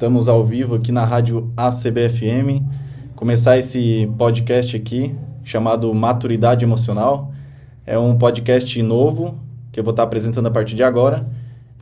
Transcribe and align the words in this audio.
Estamos 0.00 0.28
ao 0.28 0.42
vivo 0.42 0.76
aqui 0.76 0.90
na 0.90 1.04
rádio 1.04 1.52
ACBFM. 1.54 2.64
Começar 3.14 3.58
esse 3.58 4.10
podcast 4.16 4.74
aqui 4.74 5.14
chamado 5.44 5.92
Maturidade 5.92 6.64
Emocional. 6.64 7.30
É 7.84 7.98
um 7.98 8.16
podcast 8.16 8.82
novo 8.82 9.38
que 9.70 9.78
eu 9.78 9.84
vou 9.84 9.90
estar 9.90 10.04
apresentando 10.04 10.46
a 10.46 10.50
partir 10.50 10.74
de 10.74 10.82
agora. 10.82 11.28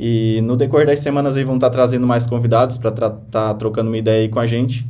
E 0.01 0.41
no 0.43 0.57
decorrer 0.57 0.89
das 0.89 0.99
semanas 0.99 1.37
aí 1.37 1.45
vão 1.45 1.54
estar 1.54 1.71
trazendo 1.71 2.09
mais 2.09 2.27
convidados 2.27 2.77
para 2.77 2.91
estar 2.91 3.11
tá 3.31 3.54
trocando 3.54 3.89
uma 3.89 3.96
ideia 3.96 4.23
aí 4.23 4.29
com 4.29 4.41
a 4.41 4.48
gente. 4.48 4.85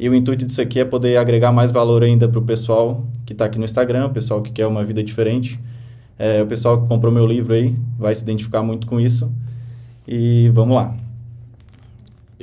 E 0.00 0.08
o 0.08 0.14
intuito 0.14 0.46
disso 0.46 0.62
aqui 0.62 0.80
é 0.80 0.86
poder 0.86 1.18
agregar 1.18 1.52
mais 1.52 1.70
valor 1.70 2.02
ainda 2.02 2.26
para 2.30 2.38
o 2.38 2.42
pessoal 2.42 3.04
que 3.26 3.34
está 3.34 3.44
aqui 3.44 3.58
no 3.58 3.66
Instagram, 3.66 4.06
o 4.06 4.10
pessoal 4.10 4.40
que 4.40 4.50
quer 4.50 4.66
uma 4.66 4.82
vida 4.82 5.04
diferente. 5.04 5.60
É, 6.18 6.42
o 6.42 6.46
pessoal 6.46 6.80
que 6.80 6.88
comprou 6.88 7.12
meu 7.12 7.26
livro 7.26 7.52
aí 7.52 7.76
vai 7.98 8.14
se 8.14 8.22
identificar 8.22 8.62
muito 8.62 8.86
com 8.86 8.98
isso. 8.98 9.30
E 10.08 10.48
vamos 10.54 10.74
lá. 10.76 11.03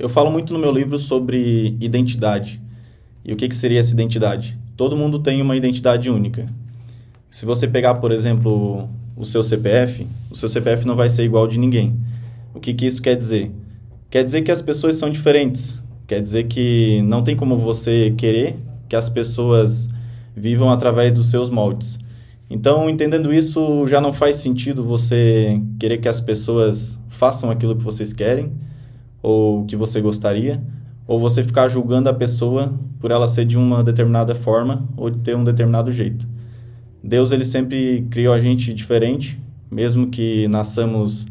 Eu 0.02 0.10
falo 0.10 0.32
muito 0.32 0.52
no 0.52 0.58
meu 0.58 0.72
livro 0.72 0.98
sobre 0.98 1.78
identidade. 1.80 2.60
E 3.24 3.32
o 3.34 3.36
que, 3.36 3.48
que 3.48 3.56
seria 3.56 3.80
essa 3.80 3.94
identidade? 3.94 4.58
Todo 4.76 4.98
mundo 4.98 5.20
tem 5.20 5.40
uma 5.40 5.56
identidade 5.56 6.10
única. 6.10 6.48
Se 7.30 7.46
você 7.46 7.68
pegar, 7.68 7.94
por 7.94 8.12
exemplo, 8.12 8.90
o 9.16 9.24
seu 9.28 9.44
CPF, 9.44 10.08
o 10.32 10.36
seu 10.36 10.50
CPF 10.50 10.88
não 10.88 10.96
vai 10.96 11.08
ser 11.08 11.24
igual 11.24 11.48
de 11.48 11.60
ninguém. 11.60 11.96
O 12.52 12.60
que, 12.60 12.74
que 12.74 12.88
isso 12.88 13.00
quer 13.00 13.16
dizer? 13.16 13.52
Quer 14.10 14.26
dizer 14.26 14.42
que 14.42 14.50
as 14.50 14.60
pessoas 14.60 14.96
são 14.96 15.08
diferentes. 15.08 15.80
Quer 16.08 16.20
dizer 16.20 16.46
que 16.46 17.04
não 17.04 17.24
tem 17.24 17.36
como 17.36 17.56
você 17.56 18.12
querer 18.18 18.58
que 18.90 18.96
as 18.96 19.08
pessoas 19.08 19.88
vivam 20.36 20.72
através 20.72 21.14
dos 21.14 21.30
seus 21.30 21.48
moldes. 21.48 22.00
Então, 22.50 22.90
entendendo 22.90 23.32
isso, 23.32 23.86
já 23.88 24.02
não 24.02 24.14
faz 24.14 24.38
sentido 24.38 24.84
você 24.84 25.62
querer 25.80 26.00
que 26.00 26.10
as 26.10 26.20
pessoas 26.20 27.00
façam 27.08 27.52
aquilo 27.52 27.76
que 27.76 27.84
vocês 27.84 28.12
querem 28.14 28.52
ou 29.22 29.66
que 29.66 29.76
você 29.76 30.02
gostaria, 30.02 30.62
ou 31.08 31.20
você 31.20 31.44
ficar 31.44 31.68
julgando 31.68 32.10
a 32.10 32.14
pessoa 32.14 32.74
por 33.00 33.12
ela 33.12 33.28
ser 33.28 33.46
de 33.46 33.58
uma 33.58 33.84
determinada 33.84 34.34
forma 34.34 34.88
ou 34.96 35.10
de 35.10 35.20
ter 35.20 35.36
um 35.36 35.44
determinado 35.44 35.92
jeito. 35.92 36.28
Deus 37.04 37.32
ele 37.32 37.46
sempre 37.46 38.08
criou 38.10 38.34
a 38.34 38.40
gente 38.40 38.74
diferente, 38.74 39.40
mesmo 39.70 40.08
que 40.08 40.48
nasçamos 40.48 41.26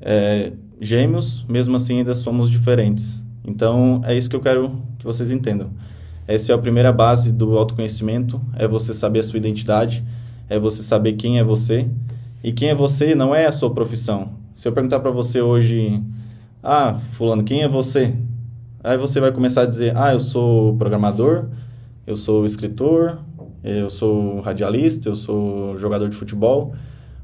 é, 0.00 0.52
gêmeos, 0.80 1.44
mesmo 1.48 1.76
assim 1.76 1.98
ainda 1.98 2.14
somos 2.14 2.50
diferentes. 2.50 3.22
Então 3.44 4.00
é 4.04 4.16
isso 4.16 4.28
que 4.28 4.36
eu 4.36 4.40
quero 4.40 4.82
que 4.98 5.04
vocês 5.04 5.30
entendam. 5.30 5.70
Essa 6.26 6.52
é 6.52 6.54
a 6.54 6.58
primeira 6.58 6.92
base 6.92 7.30
do 7.30 7.56
autoconhecimento, 7.56 8.40
é 8.56 8.66
você 8.66 8.92
saber 8.92 9.20
a 9.20 9.22
sua 9.22 9.36
identidade, 9.36 10.02
é 10.48 10.58
você 10.58 10.82
saber 10.82 11.12
quem 11.12 11.38
é 11.38 11.44
você. 11.44 11.86
E 12.42 12.52
quem 12.52 12.68
é 12.68 12.74
você 12.74 13.14
não 13.14 13.34
é 13.34 13.46
a 13.46 13.52
sua 13.52 13.72
profissão. 13.72 14.30
Se 14.52 14.68
eu 14.68 14.72
perguntar 14.72 15.00
para 15.00 15.10
você 15.10 15.40
hoje, 15.40 16.00
ah, 16.66 16.98
fulano, 17.12 17.44
quem 17.44 17.62
é 17.62 17.68
você? 17.68 18.12
Aí 18.82 18.98
você 18.98 19.20
vai 19.20 19.30
começar 19.30 19.62
a 19.62 19.66
dizer, 19.66 19.96
ah, 19.96 20.12
eu 20.12 20.18
sou 20.18 20.76
programador, 20.76 21.44
eu 22.04 22.16
sou 22.16 22.44
escritor, 22.44 23.18
eu 23.62 23.88
sou 23.88 24.40
radialista, 24.40 25.08
eu 25.08 25.14
sou 25.14 25.76
jogador 25.76 26.08
de 26.08 26.16
futebol. 26.16 26.74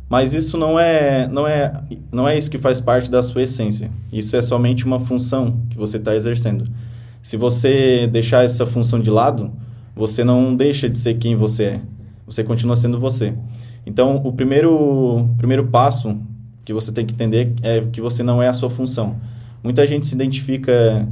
Mas 0.08 0.32
isso 0.32 0.56
não 0.56 0.78
é, 0.78 1.26
não 1.26 1.44
é, 1.48 1.82
não 2.12 2.28
é 2.28 2.38
isso 2.38 2.50
que 2.50 2.58
faz 2.58 2.80
parte 2.80 3.10
da 3.10 3.20
sua 3.20 3.42
essência. 3.42 3.90
Isso 4.12 4.36
é 4.36 4.42
somente 4.42 4.84
uma 4.84 5.00
função 5.00 5.60
que 5.70 5.76
você 5.76 5.96
está 5.96 6.14
exercendo. 6.14 6.70
Se 7.20 7.36
você 7.36 8.06
deixar 8.06 8.44
essa 8.44 8.64
função 8.64 9.00
de 9.00 9.10
lado, 9.10 9.50
você 9.94 10.22
não 10.22 10.54
deixa 10.54 10.88
de 10.88 10.98
ser 10.98 11.14
quem 11.14 11.34
você 11.34 11.64
é. 11.64 11.80
Você 12.26 12.44
continua 12.44 12.76
sendo 12.76 13.00
você. 13.00 13.34
Então, 13.84 14.20
o 14.24 14.32
primeiro, 14.32 15.28
primeiro 15.36 15.66
passo 15.66 16.16
que 16.64 16.72
você 16.72 16.92
tem 16.92 17.04
que 17.04 17.14
entender 17.14 17.54
é 17.62 17.80
que 17.80 18.00
você 18.00 18.22
não 18.22 18.42
é 18.42 18.48
a 18.48 18.54
sua 18.54 18.70
função. 18.70 19.16
Muita 19.62 19.86
gente 19.86 20.06
se 20.06 20.14
identifica, 20.14 21.08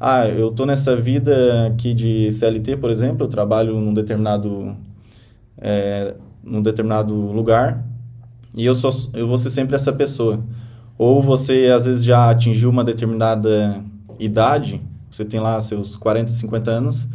ah, 0.00 0.26
eu 0.28 0.50
estou 0.50 0.66
nessa 0.66 0.96
vida 0.96 1.66
aqui 1.68 1.94
de 1.94 2.30
CLT, 2.30 2.76
por 2.76 2.90
exemplo, 2.90 3.24
eu 3.24 3.28
trabalho 3.28 3.80
num 3.80 3.94
determinado, 3.94 4.76
é, 5.58 6.14
num 6.42 6.62
determinado 6.62 7.14
lugar 7.14 7.84
e 8.54 8.64
eu, 8.64 8.74
sou, 8.74 8.90
eu 9.14 9.26
vou 9.26 9.36
ser 9.36 9.50
sempre 9.50 9.74
essa 9.74 9.92
pessoa. 9.92 10.40
Ou 10.96 11.20
você, 11.20 11.72
às 11.74 11.86
vezes, 11.86 12.04
já 12.04 12.30
atingiu 12.30 12.70
uma 12.70 12.84
determinada 12.84 13.82
idade, 14.18 14.80
você 15.10 15.24
tem 15.24 15.40
lá 15.40 15.60
seus 15.60 15.96
40, 15.96 16.30
50 16.30 16.70
anos, 16.70 17.08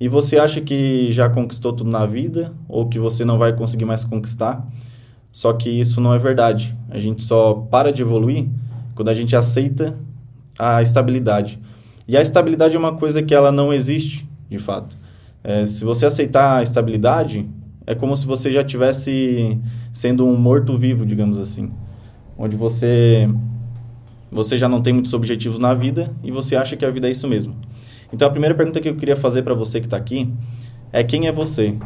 e 0.00 0.08
você 0.08 0.38
acha 0.38 0.60
que 0.60 1.12
já 1.12 1.28
conquistou 1.28 1.74
tudo 1.74 1.90
na 1.90 2.06
vida, 2.06 2.52
ou 2.66 2.88
que 2.88 2.98
você 2.98 3.24
não 3.24 3.36
vai 3.36 3.52
conseguir 3.52 3.84
mais 3.84 4.02
conquistar. 4.02 4.66
Só 5.38 5.52
que 5.52 5.70
isso 5.70 6.00
não 6.00 6.12
é 6.12 6.18
verdade. 6.18 6.76
A 6.90 6.98
gente 6.98 7.22
só 7.22 7.54
para 7.54 7.92
de 7.92 8.02
evoluir 8.02 8.48
quando 8.96 9.08
a 9.08 9.14
gente 9.14 9.36
aceita 9.36 9.96
a 10.58 10.82
estabilidade. 10.82 11.60
E 12.08 12.16
a 12.16 12.20
estabilidade 12.20 12.74
é 12.74 12.78
uma 12.78 12.96
coisa 12.96 13.22
que 13.22 13.32
ela 13.32 13.52
não 13.52 13.72
existe, 13.72 14.28
de 14.50 14.58
fato. 14.58 14.96
É, 15.44 15.64
se 15.64 15.84
você 15.84 16.06
aceitar 16.06 16.56
a 16.56 16.62
estabilidade, 16.64 17.48
é 17.86 17.94
como 17.94 18.16
se 18.16 18.26
você 18.26 18.50
já 18.50 18.64
tivesse 18.64 19.56
sendo 19.92 20.26
um 20.26 20.36
morto-vivo, 20.36 21.06
digamos 21.06 21.38
assim. 21.38 21.70
Onde 22.36 22.56
você, 22.56 23.28
você 24.32 24.58
já 24.58 24.68
não 24.68 24.82
tem 24.82 24.92
muitos 24.92 25.14
objetivos 25.14 25.60
na 25.60 25.72
vida 25.72 26.12
e 26.24 26.32
você 26.32 26.56
acha 26.56 26.76
que 26.76 26.84
a 26.84 26.90
vida 26.90 27.06
é 27.06 27.12
isso 27.12 27.28
mesmo. 27.28 27.54
Então, 28.12 28.26
a 28.26 28.30
primeira 28.32 28.56
pergunta 28.56 28.80
que 28.80 28.88
eu 28.88 28.96
queria 28.96 29.14
fazer 29.14 29.42
para 29.42 29.54
você 29.54 29.78
que 29.78 29.86
está 29.86 29.98
aqui 29.98 30.28
é 30.92 31.04
quem 31.04 31.28
é 31.28 31.32
você? 31.32 31.76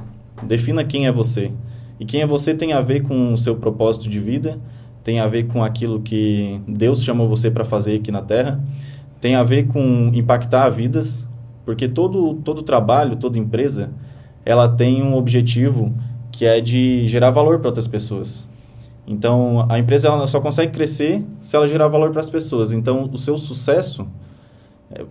Defina 0.42 0.82
quem 0.84 1.06
é 1.06 1.12
você. 1.12 1.52
E 1.98 2.04
quem 2.04 2.22
é 2.22 2.26
você 2.26 2.54
tem 2.54 2.72
a 2.72 2.80
ver 2.80 3.02
com 3.02 3.34
o 3.34 3.38
seu 3.38 3.56
propósito 3.56 4.08
de 4.08 4.18
vida, 4.18 4.58
tem 5.04 5.20
a 5.20 5.26
ver 5.26 5.44
com 5.44 5.62
aquilo 5.62 6.00
que 6.00 6.60
Deus 6.66 7.02
chamou 7.02 7.28
você 7.28 7.50
para 7.50 7.64
fazer 7.64 7.96
aqui 7.96 8.10
na 8.10 8.22
Terra, 8.22 8.62
tem 9.20 9.34
a 9.34 9.42
ver 9.42 9.66
com 9.66 10.10
impactar 10.14 10.68
vidas, 10.70 11.26
porque 11.64 11.88
todo, 11.88 12.34
todo 12.44 12.62
trabalho, 12.62 13.16
toda 13.16 13.38
empresa, 13.38 13.90
ela 14.44 14.68
tem 14.68 15.02
um 15.02 15.16
objetivo 15.16 15.94
que 16.30 16.44
é 16.44 16.60
de 16.60 17.06
gerar 17.06 17.30
valor 17.30 17.58
para 17.60 17.68
outras 17.68 17.86
pessoas. 17.86 18.48
Então, 19.06 19.66
a 19.68 19.78
empresa 19.78 20.08
ela 20.08 20.26
só 20.26 20.40
consegue 20.40 20.72
crescer 20.72 21.24
se 21.40 21.56
ela 21.56 21.68
gerar 21.68 21.88
valor 21.88 22.10
para 22.10 22.20
as 22.20 22.30
pessoas. 22.30 22.72
Então, 22.72 23.10
o 23.12 23.18
seu 23.18 23.36
sucesso 23.36 24.06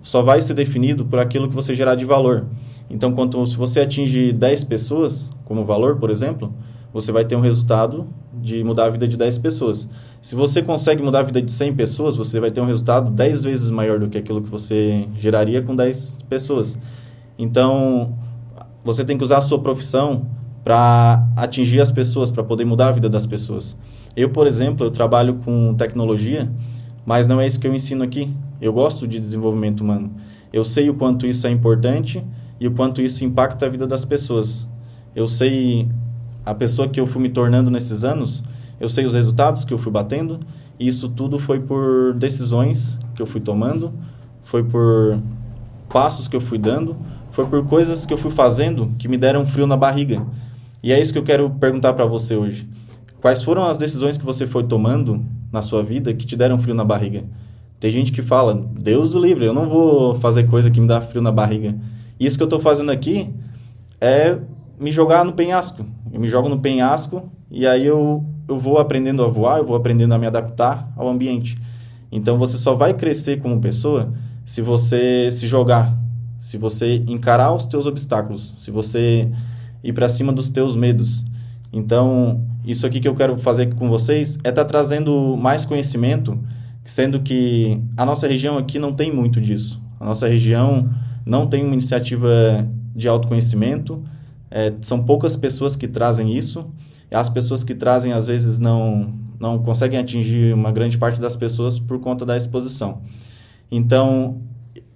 só 0.02 0.22
vai 0.22 0.42
ser 0.42 0.53
definido 0.53 1.06
por 1.06 1.19
aquilo 1.19 1.50
que 1.50 1.56
você 1.56 1.75
gerar 1.75 1.96
de 1.96 2.06
valor. 2.06 2.46
Então, 2.90 3.12
quanto, 3.14 3.46
se 3.47 3.56
você 3.56 3.81
atinge 3.81 4.31
10 4.31 4.64
pessoas 4.66 5.31
como 5.46 5.64
valor, 5.64 5.97
por 5.97 6.09
exemplo, 6.09 6.53
você 6.94 7.12
vai 7.12 7.24
ter 7.24 7.36
um 7.36 7.42
resultado 7.42 8.08
de 8.34 8.64
mudar 8.64 8.86
a 8.86 8.90
vida 8.90 9.08
de 9.08 9.18
10 9.18 9.38
pessoas. 9.38 9.90
Se 10.22 10.36
você 10.36 10.62
consegue 10.62 11.02
mudar 11.02 11.20
a 11.20 11.24
vida 11.24 11.41
de 11.41 11.52
100 11.52 11.75
pessoas, 11.75 12.18
você 12.18 12.40
vai 12.40 12.52
ter 12.52 12.62
um 12.62 12.66
resultado 12.66 13.09
10 13.09 13.41
vezes 13.44 13.70
maior 13.70 14.00
do 14.00 14.09
que 14.09 14.18
aquilo 14.18 14.41
que 14.41 14.50
você 14.50 15.08
geraria 15.16 15.62
com 15.62 15.75
10 15.75 16.25
pessoas. 16.30 16.78
Então, 17.40 18.14
você 18.84 19.06
tem 19.06 19.18
que 19.18 19.24
usar 19.24 19.38
a 19.38 19.41
sua 19.41 19.59
profissão 19.59 20.25
para 20.64 21.28
atingir 21.36 21.81
as 21.81 21.91
pessoas, 21.91 22.30
para 22.30 22.44
poder 22.44 22.66
mudar 22.66 22.90
a 22.90 22.91
vida 22.91 23.09
das 23.09 23.25
pessoas. 23.25 23.78
Eu, 24.16 24.30
por 24.30 24.46
exemplo, 24.46 24.86
eu 24.86 24.91
trabalho 24.91 25.36
com 25.46 25.74
tecnologia, 25.74 26.52
mas 27.06 27.28
não 27.28 27.39
é 27.39 27.47
isso 27.47 27.59
que 27.59 27.67
eu 27.67 27.73
ensino 27.73 28.03
aqui. 28.03 28.34
Eu 28.62 28.73
gosto 28.73 29.07
de 29.07 29.19
desenvolvimento 29.19 29.81
humano. 29.81 30.12
Eu 30.53 30.63
sei 30.63 30.89
o 30.89 30.94
quanto 30.94 31.25
isso 31.25 31.47
é 31.47 31.50
importante 31.50 32.23
e 32.59 32.67
o 32.67 32.72
quanto 32.72 33.01
isso 33.01 33.23
impacta 33.23 33.66
a 33.66 33.69
vida 33.69 33.88
das 33.88 34.06
pessoas. 34.06 34.67
Eu 35.16 35.28
sei 35.28 35.90
a 36.45 36.53
pessoa 36.53 36.88
que 36.88 37.00
eu 37.00 37.07
fui 37.07 37.22
me 37.22 37.29
tornando 37.29 37.72
nesses 37.72 38.03
anos, 38.03 38.44
eu 38.79 38.90
sei 38.90 39.06
os 39.06 39.13
resultados 39.13 39.63
que 39.63 39.73
eu 39.73 39.78
fui 39.78 39.91
batendo, 39.91 40.40
e 40.79 40.88
isso 40.88 41.09
tudo 41.09 41.38
foi 41.38 41.59
por 41.59 42.13
decisões 42.13 43.00
que 43.16 43.22
eu 43.22 43.25
fui 43.25 43.41
tomando, 43.41 43.94
foi 44.44 44.63
por 44.63 45.19
passos 45.90 46.28
que 46.28 46.35
eu 46.35 46.41
fui 46.41 46.57
dando, 46.57 46.95
foi 47.31 47.45
por 47.45 47.66
coisas 47.66 48.06
que 48.06 48.13
eu 48.13 48.17
fui 48.17 48.31
fazendo 48.31 48.91
que 48.97 49.07
me 49.07 49.17
deram 49.17 49.45
frio 49.45 49.67
na 49.67 49.78
barriga. 49.78 50.25
E 50.84 50.91
é 50.91 51.00
isso 51.00 51.13
que 51.13 51.19
eu 51.19 51.23
quero 51.23 51.50
perguntar 51.50 51.94
para 51.94 52.06
você 52.06 52.35
hoje. 52.35 52.67
Quais 53.22 53.44
foram 53.44 53.66
as 53.66 53.78
decisões 53.78 54.17
que 54.17 54.25
você 54.25 54.47
foi 54.47 54.63
tomando 54.63 55.23
na 55.51 55.62
sua 55.62 55.84
vida 55.84 56.13
que 56.13 56.25
te 56.25 56.35
deram 56.35 56.57
frio 56.57 56.75
na 56.75 56.84
barriga? 56.84 57.23
Tem 57.79 57.89
gente 57.91 58.12
que 58.12 58.22
fala, 58.22 58.53
Deus 58.53 59.12
do 59.12 59.19
livre, 59.19 59.45
eu 59.45 59.53
não 59.53 59.67
vou 59.67 60.16
fazer 60.16 60.47
coisa 60.47 60.70
que 60.70 60.79
me 60.79 60.87
dá 60.87 61.02
frio 61.02 61.22
na 61.22 61.31
barriga. 61.31 61.76
Isso 62.20 62.37
que 62.37 62.43
eu 62.43 62.46
estou 62.46 62.59
fazendo 62.59 62.91
aqui 62.91 63.34
é 63.99 64.37
me 64.79 64.91
jogar 64.91 65.26
no 65.26 65.34
penhasco. 65.34 65.85
Eu 66.14 66.20
me 66.20 66.28
jogo 66.28 66.47
no 66.47 66.59
penhasco 66.59 67.31
e 67.49 67.66
aí 67.66 67.85
eu, 67.85 68.23
eu 68.47 68.58
vou 68.58 68.78
aprendendo 68.78 69.23
a 69.23 69.28
voar, 69.28 69.58
eu 69.58 69.66
vou 69.66 69.76
aprendendo 69.76 70.14
a 70.14 70.17
me 70.17 70.28
adaptar 70.28 70.93
ao 70.96 71.09
ambiente. 71.09 71.58
Então 72.11 72.37
você 72.37 72.58
só 72.58 72.76
vai 72.76 72.93
crescer 72.93 73.40
como 73.40 73.59
pessoa 73.59 74.14
se 74.46 74.61
você 74.61 75.31
se 75.31 75.47
jogar, 75.47 75.97
se 76.37 76.58
você 76.58 77.03
encarar 77.08 77.53
os 77.53 77.66
teus 77.66 77.85
obstáculos, 77.85 78.55
se 78.59 78.70
você 78.70 79.31
ir 79.84 79.93
para 79.93 80.09
cima 80.09 80.34
dos 80.34 80.49
teus 80.49 80.76
medos. 80.76 81.23
Então, 81.73 82.46
isso 82.66 82.85
aqui 82.85 83.00
que 83.00 83.08
eu 83.08 83.16
quero 83.16 83.38
fazer 83.38 83.73
com 83.76 83.90
vocês 83.90 84.38
é 84.44 84.50
estar 84.50 84.64
tá 84.64 84.66
trazendo 84.66 85.38
mais 85.38 85.66
conhecimento, 85.66 86.38
sendo 86.84 87.22
que 87.22 87.82
a 87.96 88.06
nossa 88.06 88.28
região 88.28 88.58
aqui 88.58 88.78
não 88.78 88.94
tem 88.94 89.12
muito 89.12 89.40
disso. 89.40 89.82
A 90.00 90.06
nossa 90.06 90.28
região 90.28 90.90
não 91.26 91.47
tem 91.47 91.64
uma 91.64 91.73
iniciativa 91.73 92.68
de 92.96 93.08
autoconhecimento, 93.08 94.03
é, 94.50 94.73
são 94.82 95.02
poucas 95.02 95.38
pessoas 95.38 95.78
que 95.78 95.88
trazem 95.88 96.35
isso. 96.35 96.70
As 97.09 97.29
pessoas 97.29 97.64
que 97.64 97.74
trazem, 97.74 98.12
às 98.12 98.28
vezes, 98.28 98.59
não, 98.59 99.14
não 99.40 99.59
conseguem 99.59 99.97
atingir 99.97 100.53
uma 100.53 100.72
grande 100.72 100.97
parte 100.97 101.22
das 101.22 101.35
pessoas 101.35 101.79
por 101.79 102.00
conta 102.00 102.26
da 102.26 102.35
exposição. 102.35 103.02
Então, 103.72 104.41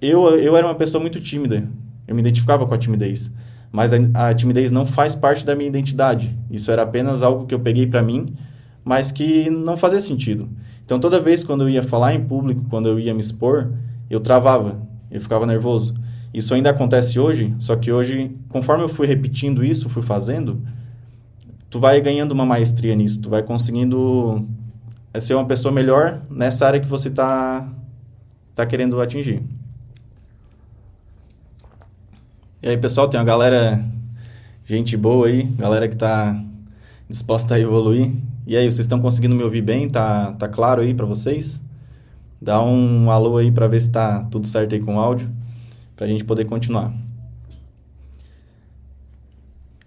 eu, 0.01 0.38
eu 0.38 0.57
era 0.57 0.68
uma 0.68 0.75
pessoa 0.75 1.01
muito 1.01 1.21
tímida. 1.21 1.68
Eu 2.07 2.13
me 2.13 2.21
identificava 2.21 2.66
com 2.66 2.74
a 2.74 2.78
timidez. 2.78 3.31
Mas 3.75 3.92
a, 3.92 4.30
a 4.30 4.33
timidez 4.33 4.72
não 4.72 4.86
faz 4.86 5.16
parte 5.16 5.45
da 5.45 5.54
minha 5.54 5.68
identidade. 5.68 6.33
Isso 6.50 6.72
era 6.72 6.83
apenas 6.83 7.22
algo 7.22 7.45
que 7.45 7.54
eu 7.54 7.60
peguei 7.60 7.86
para 7.86 8.01
mim, 8.01 8.33
mas 8.86 9.12
que 9.12 9.50
não 9.50 9.75
fazia 9.75 10.00
sentido. 10.00 10.48
Então, 10.86 10.98
toda 10.98 11.19
vez 11.19 11.44
quando 11.44 11.66
eu 11.66 11.69
ia 11.69 11.83
falar 11.83 12.16
em 12.16 12.24
público, 12.24 12.63
quando 12.69 12.88
eu 12.88 12.98
ia 12.98 13.13
me 13.13 13.19
expor, 13.19 13.74
eu 14.10 14.22
travava, 14.22 14.80
eu 15.12 15.19
ficava 15.19 15.45
nervoso. 15.45 15.94
Isso 16.33 16.54
ainda 16.54 16.69
acontece 16.69 17.19
hoje, 17.19 17.54
só 17.60 17.75
que 17.75 17.92
hoje, 17.92 18.31
conforme 18.48 18.86
eu 18.86 18.88
fui 18.88 19.07
repetindo 19.07 19.62
isso, 19.62 19.89
fui 19.89 20.01
fazendo, 20.01 20.62
tu 21.69 21.78
vai 21.78 22.00
ganhando 22.00 22.31
uma 22.31 22.45
maestria 22.45 22.95
nisso, 22.95 23.21
tu 23.21 23.30
vai 23.30 23.44
conseguindo 23.44 24.48
ser 25.19 25.33
uma 25.33 25.45
pessoa 25.45 25.74
melhor 25.74 26.21
nessa 26.30 26.66
área 26.66 26.80
que 26.80 26.88
você 26.88 27.10
está 27.10 27.68
tá 28.56 28.66
querendo 28.66 29.01
atingir. 29.01 29.44
E 32.65 32.69
aí, 32.69 32.77
pessoal, 32.77 33.07
tem 33.07 33.19
uma 33.19 33.23
galera, 33.23 33.79
gente 34.65 34.97
boa 34.97 35.27
aí, 35.27 35.44
galera 35.44 35.88
que 35.88 35.94
está 35.94 36.35
disposta 37.07 37.53
a 37.53 37.59
evoluir. 37.59 38.12
E 38.47 38.57
aí, 38.57 38.65
vocês 38.65 38.79
estão 38.79 39.00
conseguindo 39.00 39.35
me 39.35 39.44
ouvir 39.44 39.62
bem? 39.62 39.88
Tá, 39.88 40.31
tá 40.31 40.50
claro 40.50 40.81
aí 40.81 40.91
para 40.91 41.06
vocês? 41.06 41.62
Dá 42.41 42.59
um 42.63 43.12
alô 43.12 43.38
aí 43.38 43.51
para 43.51 43.67
ver 43.67 43.79
se 43.79 43.91
tá 43.91 44.23
tudo 44.31 44.47
certo 44.47 44.73
aí 44.73 44.81
com 44.81 44.95
o 44.95 45.00
áudio, 45.00 45.29
para 45.95 46.07
a 46.07 46.09
gente 46.09 46.23
poder 46.23 46.45
continuar. 46.45 46.91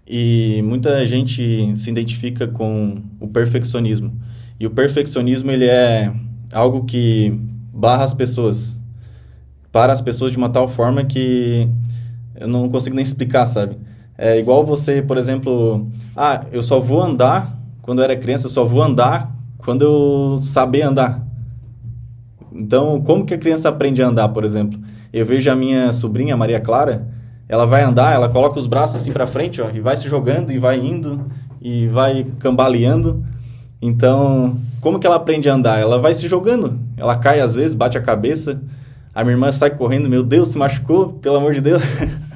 E 0.06 0.62
muita 0.62 1.04
gente 1.04 1.76
se 1.76 1.90
identifica 1.90 2.46
com 2.46 3.02
o 3.18 3.26
perfeccionismo. 3.26 4.16
E 4.60 4.68
o 4.68 4.70
perfeccionismo 4.70 5.50
ele 5.50 5.66
é 5.66 6.14
algo 6.52 6.84
que 6.84 7.36
barra 7.74 8.04
as 8.04 8.14
pessoas, 8.14 8.78
para 9.72 9.92
as 9.92 10.00
pessoas 10.00 10.30
de 10.30 10.38
uma 10.38 10.48
tal 10.48 10.68
forma 10.68 11.04
que 11.04 11.68
eu 12.40 12.48
não 12.48 12.68
consigo 12.68 12.96
nem 12.96 13.02
explicar, 13.02 13.46
sabe? 13.46 13.76
É 14.16 14.38
igual 14.38 14.64
você, 14.64 15.00
por 15.00 15.16
exemplo, 15.16 15.86
ah, 16.16 16.44
eu 16.50 16.62
só 16.62 16.80
vou 16.80 17.02
andar 17.02 17.56
quando 17.82 18.00
eu 18.00 18.04
era 18.04 18.16
criança, 18.16 18.46
eu 18.46 18.50
só 18.50 18.64
vou 18.64 18.82
andar 18.82 19.32
quando 19.58 19.82
eu 19.82 20.38
saber 20.42 20.82
andar. 20.82 21.26
Então, 22.52 23.00
como 23.00 23.24
que 23.24 23.34
a 23.34 23.38
criança 23.38 23.68
aprende 23.68 24.02
a 24.02 24.08
andar, 24.08 24.28
por 24.30 24.44
exemplo? 24.44 24.78
Eu 25.12 25.24
vejo 25.24 25.50
a 25.50 25.54
minha 25.54 25.92
sobrinha, 25.92 26.36
Maria 26.36 26.60
Clara, 26.60 27.08
ela 27.48 27.64
vai 27.64 27.82
andar, 27.82 28.12
ela 28.14 28.28
coloca 28.28 28.58
os 28.58 28.66
braços 28.66 28.96
assim 28.96 29.12
para 29.12 29.26
frente, 29.26 29.62
ó, 29.62 29.70
e 29.72 29.80
vai 29.80 29.96
se 29.96 30.08
jogando 30.08 30.52
e 30.52 30.58
vai 30.58 30.78
indo 30.78 31.30
e 31.62 31.86
vai 31.86 32.26
cambaleando. 32.38 33.24
Então, 33.80 34.58
como 34.80 34.98
que 34.98 35.06
ela 35.06 35.16
aprende 35.16 35.48
a 35.48 35.54
andar? 35.54 35.78
Ela 35.78 35.98
vai 35.98 36.12
se 36.12 36.28
jogando. 36.28 36.78
Ela 36.96 37.16
cai 37.16 37.40
às 37.40 37.54
vezes, 37.54 37.74
bate 37.74 37.96
a 37.96 38.02
cabeça. 38.02 38.60
A 39.14 39.22
minha 39.22 39.34
irmã 39.34 39.50
sai 39.50 39.70
correndo, 39.70 40.08
meu 40.08 40.22
Deus, 40.22 40.48
se 40.48 40.58
machucou, 40.58 41.14
pelo 41.14 41.36
amor 41.36 41.54
de 41.54 41.60
Deus. 41.60 41.82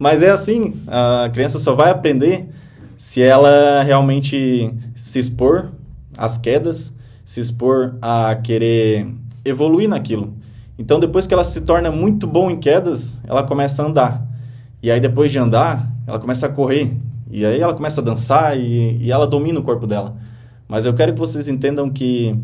Mas 0.00 0.22
é 0.22 0.30
assim, 0.30 0.72
a 0.86 1.28
criança 1.30 1.58
só 1.58 1.74
vai 1.74 1.90
aprender 1.90 2.48
se 2.96 3.20
ela 3.20 3.82
realmente 3.82 4.72
se 4.96 5.18
expor 5.18 5.72
às 6.16 6.38
quedas, 6.38 6.96
se 7.22 7.38
expor 7.38 7.96
a 8.00 8.34
querer 8.34 9.08
evoluir 9.44 9.90
naquilo. 9.90 10.32
Então, 10.78 10.98
depois 10.98 11.26
que 11.26 11.34
ela 11.34 11.44
se 11.44 11.60
torna 11.66 11.90
muito 11.90 12.26
bom 12.26 12.50
em 12.50 12.58
quedas, 12.58 13.20
ela 13.28 13.42
começa 13.42 13.82
a 13.82 13.86
andar. 13.86 14.26
E 14.82 14.90
aí, 14.90 15.00
depois 15.00 15.30
de 15.30 15.38
andar, 15.38 15.92
ela 16.06 16.18
começa 16.18 16.46
a 16.46 16.48
correr. 16.48 16.96
E 17.30 17.44
aí, 17.44 17.60
ela 17.60 17.74
começa 17.74 18.00
a 18.00 18.04
dançar 18.04 18.58
e, 18.58 18.96
e 19.02 19.12
ela 19.12 19.26
domina 19.26 19.60
o 19.60 19.62
corpo 19.62 19.86
dela. 19.86 20.16
Mas 20.66 20.86
eu 20.86 20.94
quero 20.94 21.12
que 21.12 21.18
vocês 21.18 21.46
entendam 21.46 21.90
que 21.90 22.34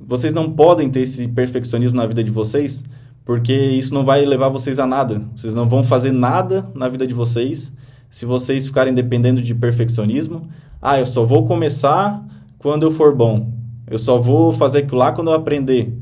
vocês 0.00 0.32
não 0.32 0.52
podem 0.52 0.88
ter 0.88 1.00
esse 1.00 1.26
perfeccionismo 1.26 1.96
na 1.96 2.06
vida 2.06 2.22
de 2.22 2.30
vocês, 2.30 2.84
porque 3.24 3.52
isso 3.52 3.94
não 3.94 4.04
vai 4.04 4.24
levar 4.24 4.48
vocês 4.48 4.78
a 4.78 4.86
nada. 4.86 5.22
Vocês 5.34 5.54
não 5.54 5.68
vão 5.68 5.84
fazer 5.84 6.12
nada 6.12 6.68
na 6.74 6.88
vida 6.88 7.06
de 7.06 7.14
vocês 7.14 7.72
se 8.10 8.26
vocês 8.26 8.66
ficarem 8.66 8.92
dependendo 8.92 9.40
de 9.40 9.54
perfeccionismo. 9.54 10.48
Ah, 10.80 10.98
eu 10.98 11.06
só 11.06 11.24
vou 11.24 11.44
começar 11.44 12.22
quando 12.58 12.84
eu 12.84 12.90
for 12.90 13.14
bom. 13.14 13.50
Eu 13.88 13.98
só 13.98 14.18
vou 14.18 14.52
fazer 14.52 14.80
aquilo 14.80 14.98
lá 14.98 15.12
quando 15.12 15.28
eu 15.30 15.34
aprender. 15.34 15.96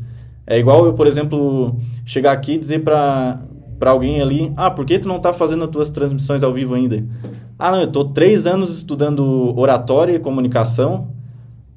É 0.47 0.59
igual 0.59 0.87
eu, 0.87 0.95
por 0.95 1.07
exemplo, 1.07 1.77
chegar 2.05 2.33
aqui 2.33 2.55
e 2.55 2.59
dizer 2.59 2.83
para 2.83 3.41
para 3.79 3.93
alguém 3.93 4.21
ali, 4.21 4.53
ah, 4.59 4.71
por 4.71 4.85
que 4.85 4.99
tu 4.99 5.09
não 5.09 5.17
está 5.17 5.33
fazendo 5.33 5.65
as 5.65 5.71
tuas 5.71 5.89
transmissões 5.89 6.43
ao 6.43 6.53
vivo 6.53 6.75
ainda? 6.75 7.03
Ah, 7.59 7.71
não, 7.71 7.81
eu 7.81 7.87
estou 7.87 8.05
três 8.05 8.47
anos 8.47 8.77
estudando 8.77 9.59
oratória 9.59 10.13
e 10.13 10.19
comunicação, 10.19 11.09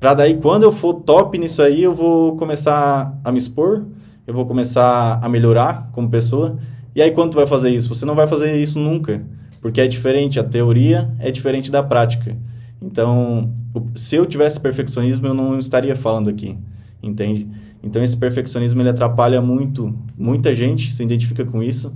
para 0.02 0.14
daí 0.14 0.36
quando 0.36 0.64
eu 0.64 0.72
for 0.74 0.96
top 0.96 1.38
nisso 1.38 1.62
aí, 1.62 1.82
eu 1.82 1.96
vou 1.96 2.36
começar 2.36 3.18
a 3.24 3.32
me 3.32 3.38
expor, 3.38 3.86
eu 4.26 4.34
vou 4.34 4.46
começar 4.46 5.20
a 5.22 5.30
melhorar 5.30 5.90
como 5.92 6.10
pessoa. 6.10 6.58
E 6.96 7.02
aí 7.02 7.12
quando 7.12 7.32
tu 7.32 7.36
vai 7.36 7.48
fazer 7.48 7.70
isso? 7.70 7.94
Você 7.94 8.06
não 8.06 8.16
vai 8.16 8.28
fazer 8.28 8.56
isso 8.62 8.80
nunca, 8.80 9.22
porque 9.62 9.82
é 9.82 9.88
diferente, 9.88 10.40
a 10.40 10.44
teoria 10.44 11.14
é 11.20 11.32
diferente 11.32 11.72
da 11.72 11.82
prática. 11.84 12.38
Então, 12.82 13.54
se 13.96 14.16
eu 14.16 14.26
tivesse 14.26 14.60
perfeccionismo, 14.60 15.28
eu 15.28 15.34
não 15.34 15.58
estaria 15.58 15.96
falando 15.96 16.30
aqui, 16.30 16.58
entende? 17.02 17.48
Então, 17.82 18.04
esse 18.04 18.16
perfeccionismo 18.16 18.82
ele 18.82 18.90
atrapalha 18.90 19.42
muito, 19.42 19.94
muita 20.18 20.54
gente 20.54 20.92
se 20.92 21.04
identifica 21.04 21.46
com 21.46 21.64
isso. 21.64 21.94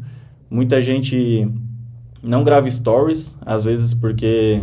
Muita 0.49 0.81
gente 0.81 1.49
não 2.23 2.43
grava 2.43 2.69
stories, 2.69 3.37
às 3.45 3.63
vezes 3.63 3.93
porque 3.93 4.61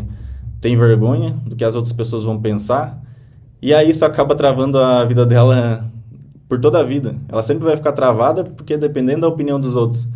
tem 0.61 0.77
vergonha 0.77 1.31
do 1.47 1.55
que 1.55 1.65
as 1.65 1.75
outras 1.75 1.93
pessoas 1.93 2.25
vão 2.25 2.41
pensar. 2.41 3.03
E 3.61 3.73
aí 3.73 3.91
isso 3.91 4.05
acaba 4.05 4.35
travando 4.35 4.79
a 4.79 5.05
vida 5.05 5.25
dela 5.27 5.91
por 6.49 6.61
toda 6.61 6.81
a 6.81 6.83
vida. 6.83 7.17
Ela 7.29 7.43
sempre 7.43 7.65
vai 7.65 7.77
ficar 7.77 7.93
travada 7.93 8.45
porque 8.45 8.77
dependendo 8.77 9.23
da 9.23 9.29
opinião 9.29 9.59
dos 9.59 9.77
outros. 9.77 10.07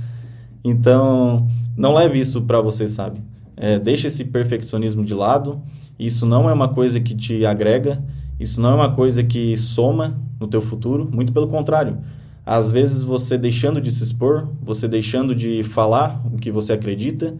Então, 0.64 1.48
não 1.76 1.94
leve 1.94 2.18
isso 2.18 2.42
para 2.42 2.60
você, 2.60 2.88
sabe? 2.88 3.20
É, 3.56 3.78
deixa 3.78 4.08
esse 4.08 4.24
perfeccionismo 4.24 5.04
de 5.04 5.14
lado. 5.14 5.60
Isso 5.98 6.26
não 6.26 6.48
é 6.48 6.52
uma 6.52 6.68
coisa 6.68 7.00
que 7.00 7.14
te 7.14 7.44
agrega. 7.44 8.02
Isso 8.38 8.60
não 8.60 8.70
é 8.70 8.74
uma 8.74 8.92
coisa 8.92 9.22
que 9.22 9.56
soma 9.56 10.18
no 10.38 10.46
teu 10.46 10.60
futuro. 10.60 11.08
Muito 11.12 11.32
pelo 11.32 11.48
contrário. 11.48 11.98
Às 12.44 12.72
vezes 12.72 13.02
você 13.02 13.36
deixando 13.36 13.80
de 13.80 13.92
se 13.92 14.02
expor, 14.02 14.48
você 14.62 14.88
deixando 14.88 15.34
de 15.34 15.62
falar 15.62 16.22
o 16.32 16.38
que 16.38 16.50
você 16.50 16.72
acredita, 16.72 17.34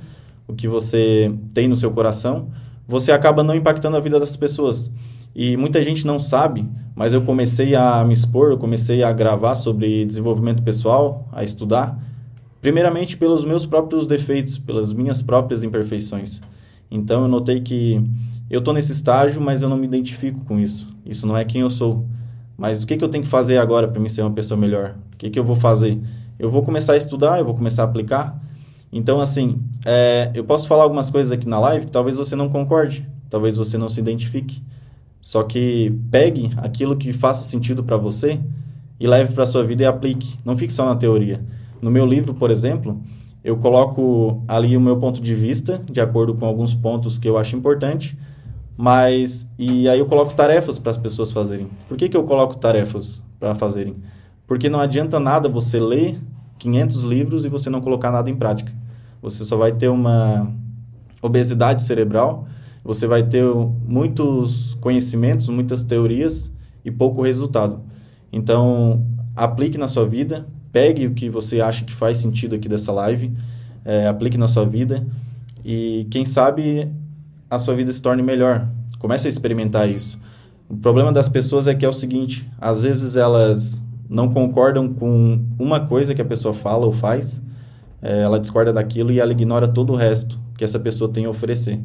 o 0.47 0.53
que 0.53 0.69
você 0.69 1.33
tem 1.55 1.67
no 1.67 1.77
seu 1.77 1.91
coração, 1.91 2.49
você 2.87 3.13
acaba 3.13 3.43
não 3.43 3.55
impactando 3.55 3.97
a 3.97 4.01
vida 4.01 4.21
das 4.21 4.37
pessoas. 4.37 4.91
E 5.35 5.57
muita 5.57 5.83
gente 5.83 6.07
não 6.07 6.19
sabe, 6.19 6.69
mas 6.95 7.13
eu 7.13 7.23
comecei 7.23 7.75
a 7.75 8.05
me 8.05 8.13
expor, 8.13 8.51
eu 8.51 8.59
comecei 8.59 9.03
a 9.03 9.13
gravar 9.13 9.55
sobre 9.55 10.05
desenvolvimento 10.05 10.63
pessoal, 10.63 11.29
a 11.33 11.45
estudar, 11.45 11.99
primeiramente 12.61 13.17
pelos 13.17 13.45
meus 13.45 13.65
próprios 13.65 14.07
defeitos, 14.07 14.59
pelas 14.59 14.93
minhas 14.93 15.23
próprias 15.23 15.63
imperfeições. 15.63 16.41
Então 16.91 17.23
eu 17.23 17.29
notei 17.29 17.61
que 17.61 18.03
eu 18.51 18.61
estou 18.61 18.73
nesse 18.73 18.93
estágio, 18.93 19.41
mas 19.41 19.63
eu 19.63 19.69
não 19.69 19.77
me 19.77 19.87
identifico 19.87 20.45
com 20.45 20.59
isso. 20.59 20.93
Isso 21.05 21.27
não 21.27 21.37
é 21.37 21.45
quem 21.45 21.61
eu 21.61 21.71
sou. 21.71 22.07
Mas 22.57 22.83
o 22.83 22.87
que, 22.87 22.97
que 22.97 23.05
eu 23.05 23.09
tenho 23.09 23.23
que 23.23 23.31
fazer 23.31 23.59
agora 23.59 23.87
para 23.87 24.01
me 24.01 24.11
ser 24.11 24.23
uma 24.23 24.33
pessoa 24.33 24.59
melhor? 24.59 24.97
O 25.15 25.17
que, 25.17 25.31
que 25.31 25.39
eu 25.39 25.45
vou 25.45 25.55
fazer? 25.55 26.01
Eu 26.39 26.51
vou 26.51 26.63
começar 26.63 26.95
a 26.95 26.97
estudar, 26.97 27.39
eu 27.39 27.45
vou 27.45 27.55
começar 27.55 27.83
a 27.83 27.85
aplicar. 27.85 28.43
Então, 28.93 29.21
assim, 29.21 29.61
é, 29.85 30.31
eu 30.35 30.45
posso 30.45 30.67
falar 30.67 30.83
algumas 30.83 31.11
coisas 31.11 31.31
aqui 31.31 31.47
na 31.47 31.61
live 31.61 31.87
que 31.87 31.93
talvez 31.93 32.17
você 32.17 32.35
não 32.35 32.49
concorde, 32.49 33.07
talvez 33.29 33.57
você 33.57 33.77
não 33.77 33.89
se 33.89 34.01
identifique. 34.01 34.63
Só 35.21 35.43
que 35.43 35.93
pegue 36.11 36.51
aquilo 36.57 36.97
que 36.97 37.13
faça 37.13 37.45
sentido 37.45 37.83
para 37.83 37.97
você 37.97 38.41
e 38.99 39.07
leve 39.07 39.33
para 39.35 39.47
sua 39.47 39.65
vida 39.65 39.83
e 39.83 39.87
aplique. 39.87 40.39
Não 40.45 40.57
fique 40.57 40.73
só 40.73 40.87
na 40.87 40.97
teoria. 40.97 41.45
No 41.81 41.91
meu 41.91 42.07
livro, 42.07 42.35
por 42.35 42.51
exemplo, 42.51 43.01
eu 43.43 43.57
coloco 43.57 44.43
ali 44.49 44.77
o 44.77 44.81
meu 44.81 44.97
ponto 44.97 45.23
de 45.23 45.35
vista, 45.35 45.81
de 45.91 46.01
acordo 46.01 46.35
com 46.35 46.45
alguns 46.45 46.75
pontos 46.75 47.19
que 47.19 47.29
eu 47.29 47.39
acho 47.39 47.57
importante, 47.57 48.19
mas 48.77 49.51
e 49.59 49.89
aí 49.89 49.99
eu 49.99 50.07
coloco 50.07 50.35
tarefas 50.35 50.79
para 50.79 50.91
as 50.91 50.97
pessoas 50.97 51.33
fazerem. 51.33 51.69
Por 51.89 51.97
que, 51.97 52.09
que 52.09 52.17
eu 52.17 52.25
coloco 52.25 52.57
tarefas 52.57 53.23
para 53.39 53.55
fazerem? 53.55 53.97
Porque 54.47 54.69
não 54.69 54.81
adianta 54.81 55.21
nada 55.21 55.49
você 55.49 55.79
ler 55.79 56.19
500 56.59 57.03
livros 57.05 57.45
e 57.45 57.49
você 57.49 57.71
não 57.71 57.81
colocar 57.81 58.11
nada 58.11 58.29
em 58.31 58.37
prática. 58.37 58.73
Você 59.23 59.45
só 59.45 59.57
vai 59.57 59.73
ter 59.73 59.89
uma 59.89 60.51
obesidade 61.21 61.83
cerebral 61.83 62.47
você 62.89 63.07
vai 63.07 63.23
ter 63.23 63.45
muitos 63.87 64.73
conhecimentos, 64.81 65.51
muitas 65.51 65.83
teorias 65.83 66.51
e 66.83 66.91
pouco 66.91 67.21
resultado. 67.21 67.83
Então, 68.33 69.05
aplique 69.37 69.77
na 69.77 69.87
sua 69.87 70.09
vida, 70.09 70.47
pegue 70.73 71.07
o 71.07 71.13
que 71.13 71.29
você 71.29 71.61
acha 71.61 71.85
que 71.85 71.93
faz 71.93 72.17
sentido 72.17 72.55
aqui 72.55 72.67
dessa 72.67 72.91
live, 72.91 73.31
é, 73.85 74.07
aplique 74.07 74.39
na 74.39 74.49
sua 74.49 74.65
vida 74.65 75.07
e, 75.63 76.07
quem 76.11 76.25
sabe, 76.25 76.91
a 77.51 77.59
sua 77.59 77.75
vida 77.75 77.93
se 77.93 78.01
torne 78.01 78.23
melhor. 78.23 78.67
Comece 78.99 79.27
a 79.27 79.29
experimentar 79.29 79.87
isso. 79.87 80.19
O 80.67 80.75
problema 80.75 81.13
das 81.13 81.29
pessoas 81.29 81.67
é 81.67 81.75
que 81.75 81.85
é 81.85 81.89
o 81.91 81.93
seguinte: 81.93 82.51
às 82.59 82.85
vezes 82.85 83.17
elas 83.17 83.85
não 84.09 84.31
concordam 84.33 84.95
com 84.95 85.39
uma 85.59 85.81
coisa 85.81 86.15
que 86.15 86.23
a 86.23 86.25
pessoa 86.25 86.55
fala 86.55 86.87
ou 86.87 86.93
faz, 86.93 87.43
é, 88.01 88.23
ela 88.23 88.41
discorda 88.41 88.73
daquilo 88.73 89.13
e 89.13 89.21
ela 89.21 89.33
ignora 89.33 89.69
todo 89.69 89.93
o 89.93 89.97
resto 89.97 90.41
que 90.57 90.65
essa 90.65 90.81
pessoa 90.81 91.13
tem 91.13 91.27
a 91.27 91.29
oferecer. 91.29 91.79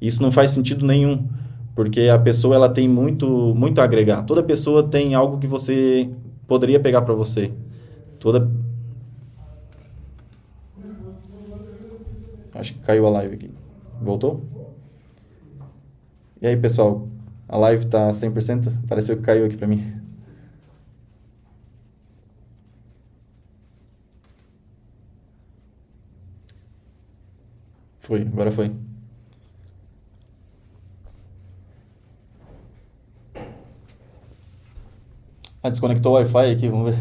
Isso 0.00 0.22
não 0.22 0.30
faz 0.30 0.50
sentido 0.52 0.86
nenhum, 0.86 1.28
porque 1.74 2.02
a 2.02 2.18
pessoa 2.18 2.54
ela 2.54 2.68
tem 2.68 2.88
muito 2.88 3.54
muito 3.54 3.80
a 3.80 3.84
agregar. 3.84 4.22
Toda 4.22 4.42
pessoa 4.42 4.82
tem 4.82 5.14
algo 5.14 5.38
que 5.38 5.46
você 5.46 6.08
poderia 6.46 6.80
pegar 6.80 7.02
para 7.02 7.14
você. 7.14 7.52
Toda 8.18 8.50
Acho 12.54 12.74
que 12.74 12.80
caiu 12.80 13.06
a 13.06 13.10
live 13.10 13.34
aqui. 13.34 13.50
Voltou? 14.02 14.44
E 16.42 16.46
aí, 16.46 16.56
pessoal? 16.56 17.08
A 17.48 17.56
live 17.56 17.86
tá 17.86 18.10
100%? 18.12 18.86
Pareceu 18.86 19.16
que 19.16 19.22
caiu 19.22 19.46
aqui 19.46 19.56
para 19.56 19.66
mim. 19.66 19.82
Foi, 28.00 28.22
agora 28.22 28.50
foi. 28.50 28.89
Ah, 35.62 35.68
desconectou 35.70 36.12
o 36.12 36.14
Wi-Fi 36.16 36.50
aqui, 36.52 36.68
vamos 36.68 36.90
ver. 36.92 36.98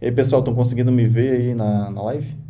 E 0.00 0.06
aí, 0.06 0.12
pessoal, 0.12 0.40
estão 0.40 0.54
conseguindo 0.54 0.90
me 0.90 1.06
ver 1.06 1.32
aí 1.32 1.54
na, 1.54 1.90
na 1.90 2.02
live? 2.02 2.41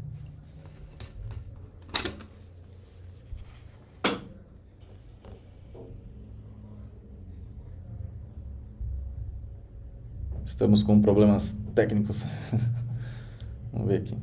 Estamos 10.62 10.84
com 10.84 11.02
problemas 11.02 11.58
técnicos. 11.74 12.22
Vamos 13.72 13.88
ver 13.88 13.96
aqui. 13.96 14.16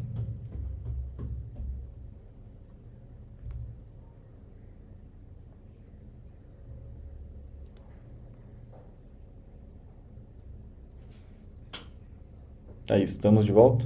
É 12.90 13.00
isso, 13.00 13.16
estamos 13.16 13.44
de 13.44 13.52
volta. 13.52 13.86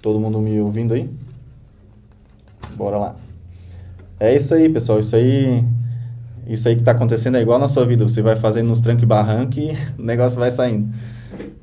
Todo 0.00 0.18
mundo 0.18 0.40
me 0.40 0.58
ouvindo 0.58 0.94
aí? 0.94 1.10
Bora 2.76 2.96
lá. 2.96 3.16
É 4.18 4.34
isso 4.34 4.54
aí, 4.54 4.70
pessoal. 4.70 5.00
Isso 5.00 5.14
aí, 5.14 5.62
isso 6.48 6.68
aí 6.68 6.74
que 6.74 6.80
está 6.80 6.92
acontecendo 6.92 7.36
é 7.36 7.42
igual 7.42 7.58
na 7.58 7.68
sua 7.68 7.84
vida. 7.84 8.06
Você 8.06 8.22
vai 8.22 8.36
fazendo 8.36 8.70
uns 8.72 8.80
tranco 8.80 9.02
e 9.02 9.06
barranco 9.06 9.58
e 9.58 9.76
o 9.98 10.02
negócio 10.02 10.38
vai 10.38 10.50
saindo. 10.50 10.92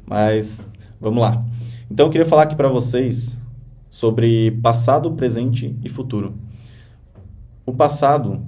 Mas 0.05 0.65
vamos 0.99 1.21
lá. 1.21 1.43
Então 1.89 2.05
eu 2.05 2.09
queria 2.11 2.25
falar 2.25 2.43
aqui 2.43 2.55
para 2.55 2.69
vocês 2.69 3.37
sobre 3.89 4.51
passado, 4.51 5.11
presente 5.13 5.75
e 5.83 5.89
futuro. 5.89 6.35
O 7.65 7.73
passado 7.73 8.41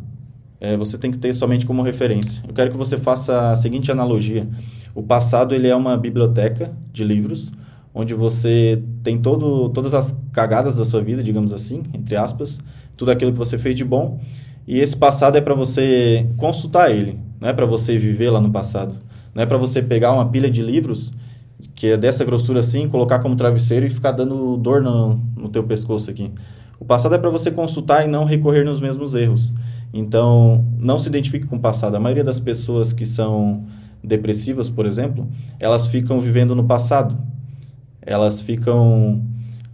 é, 0.59 0.75
você 0.77 0.97
tem 0.97 1.11
que 1.11 1.17
ter 1.17 1.33
somente 1.33 1.65
como 1.65 1.81
referência. 1.81 2.43
Eu 2.47 2.53
quero 2.53 2.71
que 2.71 2.77
você 2.77 2.97
faça 2.97 3.51
a 3.51 3.55
seguinte 3.55 3.91
analogia. 3.91 4.47
O 4.93 5.03
passado 5.03 5.53
ele 5.53 5.67
é 5.67 5.75
uma 5.75 5.97
biblioteca 5.97 6.71
de 6.91 7.03
livros 7.03 7.51
onde 7.93 8.13
você 8.13 8.83
tem 9.01 9.17
todo, 9.17 9.69
todas 9.69 9.95
as 9.95 10.21
cagadas 10.31 10.77
da 10.77 10.85
sua 10.85 11.01
vida, 11.01 11.23
digamos 11.23 11.51
assim, 11.51 11.81
entre 11.95 12.15
aspas, 12.15 12.59
tudo 12.95 13.09
aquilo 13.09 13.31
que 13.31 13.37
você 13.39 13.57
fez 13.57 13.75
de 13.75 13.83
bom. 13.83 14.19
E 14.67 14.79
esse 14.79 14.97
passado 14.97 15.37
é 15.37 15.41
para 15.41 15.53
você 15.53 16.27
consultar 16.35 16.91
ele, 16.91 17.17
não 17.39 17.47
é 17.47 17.53
para 17.53 17.65
você 17.65 17.97
viver 17.97 18.29
lá 18.29 18.41
no 18.41 18.51
passado. 18.51 18.95
Não 19.33 19.43
é 19.43 19.45
para 19.45 19.57
você 19.57 19.81
pegar 19.83 20.13
uma 20.13 20.27
pilha 20.29 20.49
de 20.49 20.63
livros 20.63 21.11
que 21.75 21.87
é 21.87 21.97
dessa 21.97 22.25
grossura 22.25 22.59
assim, 22.59 22.89
colocar 22.89 23.19
como 23.19 23.35
travesseiro 23.35 23.85
e 23.85 23.89
ficar 23.89 24.11
dando 24.11 24.57
dor 24.57 24.81
no, 24.81 25.21
no 25.37 25.47
teu 25.47 25.63
pescoço 25.63 26.09
aqui. 26.09 26.31
O 26.79 26.85
passado 26.85 27.13
é 27.13 27.17
para 27.19 27.29
você 27.29 27.51
consultar 27.51 28.03
e 28.03 28.07
não 28.07 28.25
recorrer 28.25 28.63
nos 28.63 28.81
mesmos 28.81 29.13
erros. 29.13 29.53
Então, 29.93 30.65
não 30.79 30.97
se 30.97 31.07
identifique 31.07 31.45
com 31.45 31.55
o 31.55 31.59
passado. 31.59 31.95
A 31.95 31.99
maioria 31.99 32.23
das 32.23 32.39
pessoas 32.39 32.93
que 32.93 33.05
são 33.05 33.63
depressivas, 34.03 34.69
por 34.69 34.87
exemplo, 34.87 35.27
elas 35.59 35.85
ficam 35.85 36.19
vivendo 36.19 36.55
no 36.55 36.63
passado. 36.63 37.15
Elas 38.01 38.41
ficam 38.41 39.23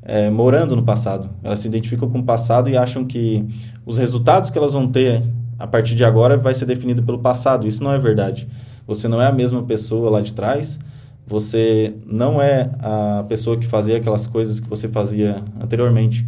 é, 0.05 0.29
morando 0.29 0.75
no 0.75 0.83
passado. 0.83 1.29
Elas 1.41 1.59
se 1.59 1.67
identificam 1.67 2.09
com 2.09 2.19
o 2.19 2.23
passado 2.23 2.69
e 2.69 2.77
acham 2.77 3.05
que 3.05 3.45
os 3.85 3.97
resultados 3.97 4.49
que 4.49 4.57
elas 4.57 4.73
vão 4.73 4.87
ter 4.87 5.23
a 5.57 5.65
partir 5.65 5.95
de 5.95 6.03
agora 6.03 6.37
vai 6.37 6.53
ser 6.53 6.65
definido 6.65 7.03
pelo 7.03 7.19
passado. 7.19 7.67
Isso 7.67 7.83
não 7.83 7.93
é 7.93 7.97
verdade. 7.97 8.47
Você 8.85 9.07
não 9.07 9.21
é 9.21 9.27
a 9.27 9.31
mesma 9.31 9.63
pessoa 9.63 10.09
lá 10.09 10.21
de 10.21 10.33
trás. 10.33 10.79
Você 11.25 11.95
não 12.05 12.41
é 12.41 12.69
a 12.79 13.23
pessoa 13.27 13.57
que 13.57 13.65
fazia 13.65 13.97
aquelas 13.97 14.27
coisas 14.27 14.59
que 14.59 14.69
você 14.69 14.89
fazia 14.89 15.41
anteriormente. 15.59 16.25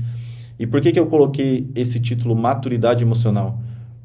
E 0.58 0.66
por 0.66 0.80
que, 0.80 0.92
que 0.92 1.00
eu 1.00 1.08
coloquei 1.08 1.70
esse 1.76 2.00
título 2.00 2.34
maturidade 2.34 3.04
emocional? 3.04 3.60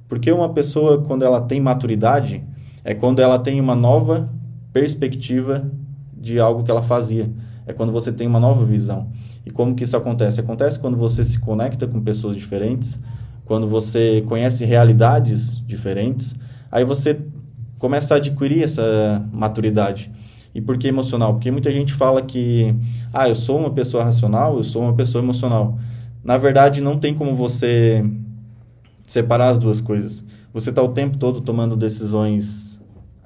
Porque 0.09 0.33
uma 0.33 0.49
pessoa, 0.53 1.01
quando 1.01 1.25
ela 1.25 1.41
tem 1.41 1.61
maturidade, 1.61 2.43
é 2.83 2.93
quando 2.93 3.21
ela 3.21 3.39
tem 3.39 3.61
uma 3.61 3.77
nova 3.77 4.29
perspectiva 4.73 5.71
de 6.13 6.41
algo 6.41 6.65
que 6.65 6.71
ela 6.71 6.83
fazia. 6.83 7.31
É 7.71 7.73
quando 7.73 7.93
você 7.93 8.11
tem 8.11 8.27
uma 8.27 8.41
nova 8.41 8.65
visão. 8.65 9.13
E 9.47 9.51
como 9.51 9.77
que 9.77 9.85
isso 9.85 9.97
acontece? 9.97 10.41
Acontece 10.41 10.81
quando 10.81 10.97
você 10.97 11.23
se 11.23 11.39
conecta 11.39 11.87
com 11.87 12.01
pessoas 12.01 12.37
diferentes, 12.37 13.01
quando 13.45 13.69
você 13.69 14.23
conhece 14.27 14.65
realidades 14.65 15.65
diferentes, 15.65 16.35
aí 16.69 16.85
você 16.85 17.21
começa 17.79 18.15
a 18.15 18.17
adquirir 18.17 18.65
essa 18.65 19.25
maturidade. 19.33 20.11
E 20.53 20.61
por 20.61 20.77
que 20.77 20.89
emocional? 20.89 21.35
Porque 21.35 21.49
muita 21.49 21.71
gente 21.71 21.95
fala 21.95 22.21
que, 22.23 22.75
ah, 23.13 23.29
eu 23.29 23.37
sou 23.37 23.61
uma 23.61 23.71
pessoa 23.71 24.03
racional, 24.03 24.57
eu 24.57 24.65
sou 24.65 24.83
uma 24.83 24.95
pessoa 24.95 25.23
emocional. 25.23 25.79
Na 26.25 26.37
verdade, 26.37 26.81
não 26.81 26.99
tem 26.99 27.15
como 27.15 27.37
você 27.37 28.05
separar 29.07 29.51
as 29.51 29.59
duas 29.59 29.81
coisas. 29.81 30.25
Você 30.53 30.71
está 30.71 30.83
o 30.83 30.89
tempo 30.89 31.19
todo 31.19 31.41
tomando 31.41 31.77
decisões 31.77 32.81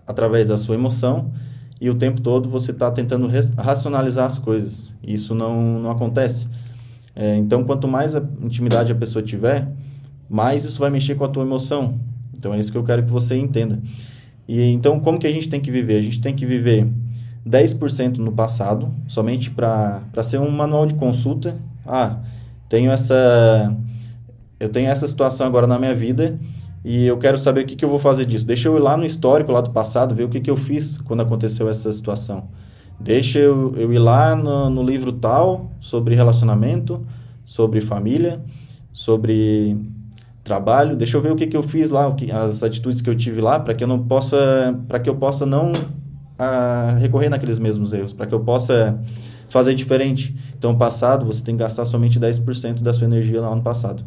através 0.07 0.49
da 0.49 0.59
sua 0.59 0.75
emoção 0.75 1.33
e 1.85 1.91
o 1.91 1.95
tempo 1.95 2.23
todo 2.23 2.49
você 2.49 2.71
está 2.71 2.91
tentando 2.91 3.31
racionalizar 3.59 4.25
as 4.25 4.39
coisas. 4.39 4.95
Isso 5.07 5.35
não, 5.35 5.81
não 5.81 5.91
acontece. 5.91 6.49
É, 7.15 7.37
então, 7.37 7.63
quanto 7.63 7.87
mais 7.87 8.17
a 8.17 8.23
intimidade 8.41 8.91
a 8.91 8.95
pessoa 8.95 9.23
tiver, 9.23 9.69
mais 10.27 10.65
isso 10.65 10.81
vai 10.81 10.89
mexer 10.89 11.15
com 11.15 11.27
a 11.27 11.29
tua 11.29 11.43
emoção. 11.43 12.01
Então, 12.35 12.55
é 12.55 12.59
isso 12.59 12.73
que 12.73 12.79
eu 12.79 12.85
quero 12.85 13.03
que 13.03 13.11
você 13.11 13.37
entenda. 13.37 13.83
E 14.49 14.63
então, 14.63 14.99
como 14.99 15.19
que 15.19 15.27
a 15.27 15.31
gente 15.31 15.47
tem 15.51 15.61
que 15.61 15.71
viver? 15.71 15.99
A 15.99 16.01
gente 16.01 16.23
tem 16.23 16.35
que 16.35 16.47
viver 16.47 16.89
10% 17.47 18.17
no 18.17 18.33
passado, 18.33 18.91
somente 19.07 19.51
para 19.51 20.01
ser 20.23 20.39
um 20.39 20.51
manual 20.51 20.87
de 20.87 20.95
consulta. 20.95 21.55
Ah, 21.87 22.17
tenho 22.67 22.91
essa 22.91 23.77
eu 24.59 24.71
tenho 24.71 24.89
essa 24.89 25.07
situação 25.07 25.47
agora 25.47 25.67
na 25.67 25.79
minha 25.79 25.95
vida 25.95 26.41
e 26.85 27.07
eu 27.07 27.17
quero 27.17 27.39
saber 27.39 27.63
o 27.63 27.67
que, 27.67 27.75
que 27.75 27.85
eu 27.85 27.89
vou 27.89 27.99
fazer 27.99 28.27
disso. 28.27 28.47
Deixa 28.47 28.69
eu 28.69 28.77
ir 28.77 28.81
lá 28.81 28.97
no 28.97 29.07
histórico 29.07 29.51
lá 29.51 29.63
do 29.63 29.71
passado, 29.71 30.15
ver 30.15 30.25
o 30.25 30.29
que, 30.29 30.41
que 30.41 30.51
eu 30.51 30.57
fiz 30.57 30.99
quando 30.99 31.21
aconteceu 31.23 31.69
essa 31.69 31.91
situação. 31.91 32.49
Deixa 33.01 33.39
eu, 33.39 33.75
eu 33.77 33.93
ir 33.93 33.99
lá 33.99 34.37
no, 34.37 34.69
no 34.69 34.83
livro 34.83 35.11
tal 35.13 35.71
sobre 35.81 36.15
relacionamento, 36.15 37.05
sobre 37.43 37.81
família, 37.81 38.41
sobre 38.93 39.77
trabalho. 40.45 40.95
Deixa 40.95 41.17
eu 41.17 41.23
ver 41.23 41.33
o 41.33 41.37
que, 41.37 41.47
que 41.47 41.57
eu 41.57 41.63
fiz 41.63 41.89
lá, 41.89 42.07
o 42.07 42.15
que, 42.15 42.31
as 42.31 42.63
atitudes 42.63 43.01
que 43.01 43.09
eu 43.09 43.17
tive 43.17 43.41
lá, 43.41 43.59
para 43.59 43.75
que 43.75 43.83
eu 43.83 43.89
não 43.89 43.99
possa, 43.99 44.79
para 44.87 45.01
que 45.01 45.09
eu 45.09 45.17
possa 45.17 45.47
não 45.47 45.73
ah, 46.39 46.97
recorrer 47.01 47.31
naqueles 47.31 47.59
mesmos 47.59 47.95
erros, 47.95 48.13
para 48.13 48.27
que 48.27 48.35
eu 48.35 48.41
possa 48.41 49.01
fazer 49.49 49.75
diferente. 49.75 50.37
Então, 50.57 50.77
passado, 50.77 51.25
você 51.25 51.43
tem 51.43 51.57
que 51.57 51.63
gastar 51.63 51.87
somente 51.87 52.21
10% 52.21 52.83
da 52.83 52.93
sua 52.93 53.07
energia 53.07 53.41
lá 53.41 53.55
no 53.55 53.63
passado. 53.63 54.05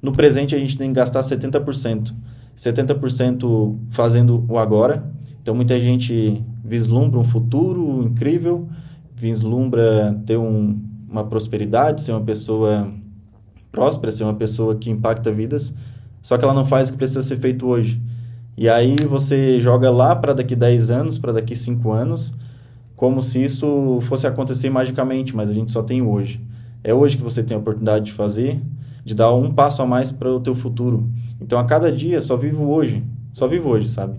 No 0.00 0.12
presente, 0.12 0.54
a 0.54 0.58
gente 0.58 0.76
tem 0.76 0.88
que 0.88 0.94
gastar 0.96 1.20
70%. 1.20 2.12
70% 2.56 3.76
fazendo 3.90 4.44
o 4.48 4.58
agora. 4.58 5.10
Então, 5.42 5.54
muita 5.54 5.78
gente 5.78 6.44
vislumbra 6.64 7.20
um 7.20 7.24
futuro 7.24 8.02
incrível, 8.02 8.68
vislumbra 9.14 10.20
ter 10.26 10.36
um, 10.36 10.78
uma 11.08 11.24
prosperidade, 11.24 12.02
ser 12.02 12.12
uma 12.12 12.20
pessoa 12.20 12.92
próspera, 13.70 14.10
ser 14.10 14.24
uma 14.24 14.34
pessoa 14.34 14.74
que 14.74 14.90
impacta 14.90 15.30
vidas, 15.30 15.74
só 16.22 16.36
que 16.36 16.44
ela 16.44 16.54
não 16.54 16.64
faz 16.64 16.88
o 16.88 16.92
que 16.92 16.98
precisa 16.98 17.22
ser 17.22 17.36
feito 17.36 17.66
hoje. 17.66 18.00
E 18.56 18.68
aí 18.68 18.96
você 19.06 19.60
joga 19.60 19.90
lá 19.90 20.16
para 20.16 20.32
daqui 20.32 20.56
10 20.56 20.90
anos, 20.90 21.18
para 21.18 21.32
daqui 21.32 21.54
5 21.54 21.92
anos, 21.92 22.34
como 22.96 23.22
se 23.22 23.44
isso 23.44 23.98
fosse 24.02 24.26
acontecer 24.26 24.70
magicamente, 24.70 25.36
mas 25.36 25.50
a 25.50 25.52
gente 25.52 25.70
só 25.70 25.82
tem 25.82 26.00
hoje. 26.00 26.40
É 26.82 26.94
hoje 26.94 27.18
que 27.18 27.22
você 27.22 27.42
tem 27.42 27.54
a 27.54 27.60
oportunidade 27.60 28.06
de 28.06 28.12
fazer, 28.12 28.60
de 29.06 29.14
dar 29.14 29.32
um 29.32 29.54
passo 29.54 29.80
a 29.82 29.86
mais 29.86 30.10
para 30.10 30.34
o 30.34 30.40
teu 30.40 30.52
futuro. 30.52 31.08
Então, 31.40 31.60
a 31.60 31.64
cada 31.64 31.92
dia, 31.92 32.20
só 32.20 32.36
vivo 32.36 32.64
hoje. 32.64 33.04
Só 33.30 33.46
vivo 33.46 33.68
hoje, 33.68 33.88
sabe? 33.88 34.18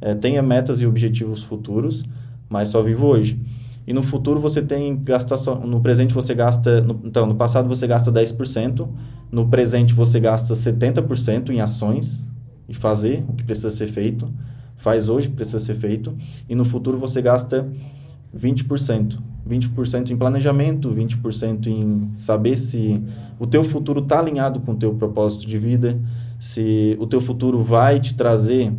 É, 0.00 0.14
tenha 0.14 0.42
metas 0.42 0.80
e 0.80 0.86
objetivos 0.86 1.42
futuros, 1.42 2.02
mas 2.48 2.70
só 2.70 2.82
vivo 2.82 3.06
hoje. 3.06 3.38
E 3.86 3.92
no 3.92 4.02
futuro 4.02 4.40
você 4.40 4.62
tem 4.62 4.96
gastar 4.96 5.36
só, 5.36 5.54
no 5.56 5.82
presente 5.82 6.14
você 6.14 6.34
gasta, 6.34 6.80
no, 6.80 6.98
então 7.04 7.26
no 7.26 7.34
passado 7.34 7.68
você 7.68 7.86
gasta 7.86 8.10
10%, 8.10 8.88
no 9.30 9.48
presente 9.48 9.92
você 9.92 10.18
gasta 10.18 10.54
70% 10.54 11.50
em 11.50 11.60
ações 11.60 12.24
e 12.66 12.72
fazer 12.72 13.22
o 13.28 13.34
que 13.34 13.44
precisa 13.44 13.70
ser 13.70 13.88
feito, 13.88 14.32
faz 14.78 15.10
hoje 15.10 15.26
o 15.26 15.30
que 15.30 15.36
precisa 15.36 15.60
ser 15.60 15.74
feito, 15.74 16.16
e 16.48 16.54
no 16.54 16.64
futuro 16.64 16.96
você 16.96 17.20
gasta 17.20 17.68
20%. 18.34 19.18
20% 19.48 20.10
em 20.10 20.16
planejamento, 20.16 20.90
20% 20.90 21.66
em 21.66 22.10
saber 22.14 22.56
se 22.56 23.02
o 23.38 23.46
teu 23.46 23.64
futuro 23.64 24.00
está 24.00 24.20
alinhado 24.20 24.60
com 24.60 24.72
o 24.72 24.76
teu 24.76 24.94
propósito 24.94 25.46
de 25.46 25.58
vida, 25.58 25.98
se 26.38 26.96
o 27.00 27.06
teu 27.06 27.20
futuro 27.20 27.62
vai 27.62 27.98
te 27.98 28.14
trazer 28.14 28.72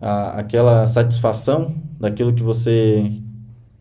a, 0.00 0.40
aquela 0.40 0.86
satisfação 0.86 1.74
daquilo 1.98 2.32
que 2.32 2.42
você 2.42 3.12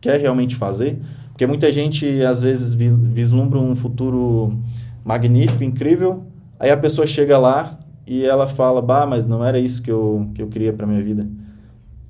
quer 0.01 0.19
realmente 0.19 0.55
fazer, 0.55 0.99
porque 1.29 1.47
muita 1.47 1.71
gente 1.71 2.21
às 2.21 2.41
vezes 2.41 2.73
vislumbra 2.73 3.57
um 3.57 3.75
futuro 3.75 4.57
magnífico, 5.05 5.63
incrível, 5.63 6.25
aí 6.59 6.69
a 6.69 6.77
pessoa 6.77 7.07
chega 7.07 7.37
lá 7.37 7.79
e 8.05 8.25
ela 8.25 8.47
fala, 8.47 8.81
bah, 8.81 9.05
mas 9.05 9.25
não 9.25 9.43
era 9.43 9.57
isso 9.57 9.81
que 9.81 9.91
eu, 9.91 10.29
que 10.33 10.41
eu 10.41 10.47
queria 10.47 10.73
para 10.73 10.85
minha 10.85 11.01
vida. 11.01 11.27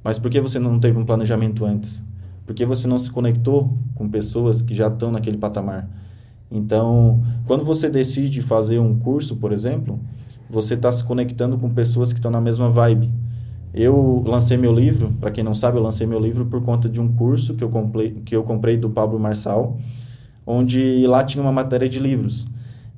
Mas 0.04 0.18
por 0.18 0.32
que 0.32 0.39
você 0.39 0.58
não 0.58 0.80
teve 0.80 0.98
um 0.98 1.06
planejamento 1.06 1.66
antes? 1.66 2.04
Por 2.50 2.56
que 2.56 2.65
você 2.65 2.88
não 2.88 2.98
se 2.98 3.12
conectou 3.12 3.77
com 3.94 4.10
pessoas 4.10 4.63
que 4.63 4.74
já 4.74 4.88
estão 4.88 5.12
naquele 5.12 5.38
patamar? 5.38 5.88
Então, 6.50 7.24
quando 7.46 7.63
você 7.63 7.91
decide 7.91 8.41
fazer 8.41 8.79
um 8.79 8.98
curso, 8.98 9.36
por 9.36 9.53
exemplo, 9.53 10.00
você 10.50 10.74
está 10.74 10.91
se 10.91 11.03
conectando 11.03 11.60
com 11.60 11.70
pessoas 11.70 12.12
que 12.12 12.18
estão 12.18 12.32
na 12.32 12.41
mesma 12.41 12.68
vibe. 12.68 13.12
Eu 13.72 14.24
lancei 14.25 14.58
meu 14.58 14.74
livro, 14.74 15.13
para 15.20 15.29
quem 15.29 15.44
não 15.44 15.53
sabe, 15.53 15.77
eu 15.77 15.84
lancei 15.84 16.08
meu 16.08 16.20
livro 16.20 16.44
por 16.44 16.60
conta 16.63 16.89
de 16.89 17.00
um 17.00 17.13
curso 17.13 17.53
que 17.53 17.63
eu 17.63 17.70
comprei, 17.70 18.13
que 18.25 18.36
eu 18.36 18.41
comprei 18.41 18.77
do 18.77 18.89
Pablo 18.89 19.20
Marçal, 19.20 19.77
onde 20.44 21.06
lá 21.06 21.24
tinha 21.24 21.44
uma 21.44 21.51
matéria 21.51 21.88
de 21.88 22.00
livros. 22.00 22.48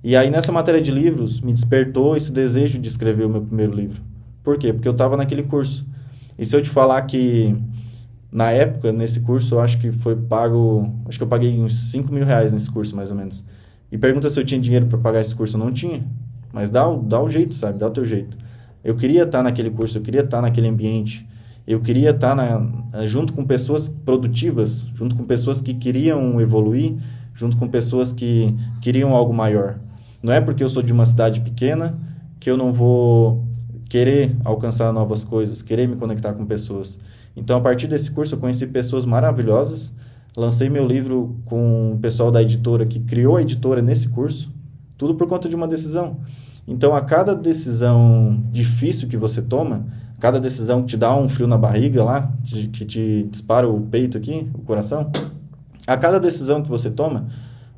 E 0.01 0.15
aí 0.15 0.29
nessa 0.29 0.53
matéria 0.53 0.81
de 0.81 0.91
livros 0.91 1.41
me 1.41 1.51
despertou 1.51 2.15
esse 2.15 2.31
desejo 2.31 2.79
de 2.79 2.87
escrever 2.87 3.25
o 3.25 3.29
meu 3.29 3.41
primeiro 3.41 3.75
livro. 3.75 4.01
Por 4.45 4.57
quê? 4.57 4.71
Porque 4.71 4.87
eu 4.87 4.93
estava 4.93 5.17
naquele 5.17 5.43
curso. 5.43 5.85
E 6.39 6.45
se 6.45 6.55
eu 6.55 6.63
te 6.63 6.69
falar 6.69 7.01
que 7.01 7.53
na 8.31 8.49
época, 8.51 8.93
nesse 8.93 9.19
curso, 9.19 9.55
eu 9.55 9.59
acho 9.59 9.77
que 9.77 9.91
foi 9.91 10.15
pago. 10.15 10.89
Acho 11.05 11.17
que 11.17 11.23
eu 11.23 11.27
paguei 11.27 11.59
uns 11.59 11.91
5 11.91 12.13
mil 12.13 12.25
reais 12.25 12.53
nesse 12.53 12.71
curso, 12.71 12.95
mais 12.95 13.11
ou 13.11 13.17
menos. 13.17 13.43
E 13.91 13.97
pergunta 13.97 14.29
se 14.29 14.39
eu 14.39 14.45
tinha 14.45 14.59
dinheiro 14.59 14.85
para 14.85 14.97
pagar 14.97 15.19
esse 15.19 15.35
curso. 15.35 15.57
Eu 15.57 15.59
não 15.59 15.71
tinha. 15.71 16.03
Mas 16.53 16.71
dá, 16.71 16.85
dá 17.03 17.21
o 17.21 17.27
jeito, 17.27 17.53
sabe? 17.53 17.77
Dá 17.77 17.87
o 17.87 17.91
teu 17.91 18.05
jeito. 18.05 18.37
Eu 18.83 18.95
queria 18.95 19.23
estar 19.23 19.43
naquele 19.43 19.69
curso, 19.69 19.97
eu 19.97 20.01
queria 20.01 20.21
estar 20.21 20.41
naquele 20.41 20.67
ambiente. 20.67 21.27
Eu 21.67 21.81
queria 21.81 22.11
estar 22.11 22.35
na, 22.35 23.05
junto 23.05 23.33
com 23.33 23.45
pessoas 23.45 23.87
produtivas, 23.87 24.87
junto 24.95 25.15
com 25.15 25.23
pessoas 25.23 25.61
que 25.61 25.73
queriam 25.73 26.41
evoluir, 26.41 26.95
junto 27.33 27.57
com 27.57 27.67
pessoas 27.67 28.11
que 28.11 28.55
queriam 28.81 29.13
algo 29.13 29.33
maior. 29.33 29.77
Não 30.23 30.33
é 30.33 30.41
porque 30.41 30.63
eu 30.63 30.69
sou 30.69 30.81
de 30.81 30.91
uma 30.91 31.05
cidade 31.05 31.41
pequena 31.41 31.99
que 32.39 32.49
eu 32.49 32.57
não 32.57 32.73
vou 32.73 33.45
querer 33.87 34.35
alcançar 34.43 34.91
novas 34.91 35.23
coisas, 35.23 35.61
querer 35.61 35.87
me 35.87 35.95
conectar 35.95 36.33
com 36.33 36.45
pessoas. 36.45 36.97
Então, 37.35 37.57
a 37.57 37.61
partir 37.61 37.87
desse 37.87 38.11
curso, 38.11 38.35
eu 38.35 38.39
conheci 38.39 38.67
pessoas 38.67 39.05
maravilhosas. 39.05 39.93
Lancei 40.35 40.69
meu 40.69 40.85
livro 40.85 41.35
com 41.45 41.93
o 41.93 41.99
pessoal 41.99 42.31
da 42.31 42.41
editora 42.41 42.85
que 42.85 42.99
criou 42.99 43.37
a 43.37 43.41
editora 43.41 43.81
nesse 43.81 44.09
curso, 44.09 44.53
tudo 44.97 45.15
por 45.15 45.27
conta 45.27 45.49
de 45.49 45.55
uma 45.55 45.67
decisão. 45.67 46.17
Então, 46.67 46.95
a 46.95 47.01
cada 47.01 47.35
decisão 47.35 48.43
difícil 48.51 49.07
que 49.07 49.17
você 49.17 49.41
toma, 49.41 49.85
cada 50.19 50.39
decisão 50.39 50.81
que 50.81 50.89
te 50.89 50.97
dá 50.97 51.15
um 51.15 51.27
frio 51.27 51.47
na 51.47 51.57
barriga 51.57 52.03
lá, 52.03 52.31
que 52.45 52.85
te 52.85 53.27
dispara 53.29 53.67
o 53.67 53.81
peito 53.81 54.17
aqui, 54.17 54.49
o 54.53 54.59
coração, 54.59 55.11
a 55.87 55.97
cada 55.97 56.19
decisão 56.19 56.61
que 56.61 56.69
você 56.69 56.89
toma, 56.89 57.27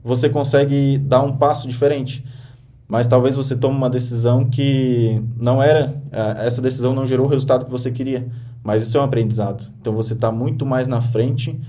você 0.03 0.29
consegue 0.29 0.97
dar 0.97 1.21
um 1.21 1.37
passo 1.37 1.67
diferente. 1.67 2.23
Mas 2.87 3.07
talvez 3.07 3.35
você 3.35 3.55
tome 3.55 3.75
uma 3.77 3.89
decisão 3.89 4.45
que 4.45 5.21
não 5.37 5.63
era, 5.63 5.95
eh, 6.11 6.45
essa 6.45 6.61
decisão 6.61 6.93
não 6.93 7.07
gerou 7.07 7.25
o 7.25 7.29
resultado 7.29 7.65
que 7.65 7.71
você 7.71 7.89
queria. 7.89 8.27
Mas 8.63 8.83
isso 8.83 8.97
é 8.97 9.01
um 9.01 9.03
aprendizado. 9.03 9.69
Então 9.81 9.93
você 9.93 10.13
está 10.13 10.31
muito 10.31 10.65
mais 10.65 10.87
na 10.87 11.01
frente 11.01 11.59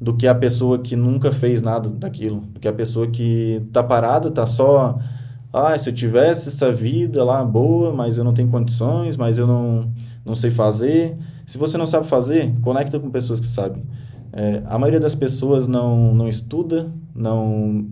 do 0.00 0.14
que 0.14 0.26
a 0.26 0.34
pessoa 0.34 0.78
que 0.78 0.94
nunca 0.94 1.32
fez 1.32 1.62
nada 1.62 1.88
daquilo, 1.88 2.40
do 2.40 2.60
que 2.60 2.68
a 2.68 2.72
pessoa 2.72 3.06
que 3.06 3.60
está 3.66 3.82
parada, 3.82 4.28
está 4.28 4.46
só, 4.46 4.98
ah, 5.52 5.76
se 5.78 5.88
eu 5.88 5.94
tivesse 5.94 6.48
essa 6.48 6.72
vida 6.72 7.24
lá 7.24 7.42
boa, 7.44 7.92
mas 7.92 8.18
eu 8.18 8.24
não 8.24 8.34
tenho 8.34 8.48
condições, 8.48 9.16
mas 9.16 9.38
eu 9.38 9.46
não, 9.46 9.90
não 10.24 10.34
sei 10.34 10.50
fazer. 10.50 11.16
Se 11.46 11.58
você 11.58 11.78
não 11.78 11.86
sabe 11.86 12.06
fazer, 12.06 12.54
conecta 12.60 12.98
com 12.98 13.10
pessoas 13.10 13.40
que 13.40 13.46
sabem. 13.46 13.82
É, 14.32 14.62
a 14.66 14.78
maioria 14.78 15.00
das 15.00 15.14
pessoas 15.14 15.68
não, 15.68 16.14
não 16.14 16.28
estuda, 16.28 16.88
não 17.14 17.86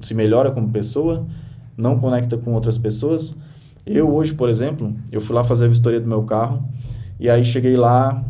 se 0.00 0.14
melhora 0.14 0.50
como 0.50 0.70
pessoa, 0.70 1.26
não 1.76 1.98
conecta 1.98 2.36
com 2.36 2.54
outras 2.54 2.78
pessoas. 2.78 3.36
Eu 3.84 4.14
hoje, 4.14 4.32
por 4.32 4.48
exemplo, 4.48 4.94
eu 5.10 5.20
fui 5.20 5.34
lá 5.34 5.44
fazer 5.44 5.66
a 5.66 5.68
vistoria 5.68 6.00
do 6.00 6.08
meu 6.08 6.22
carro, 6.22 6.64
e 7.22 7.30
aí 7.30 7.44
cheguei 7.44 7.76
lá, 7.76 8.20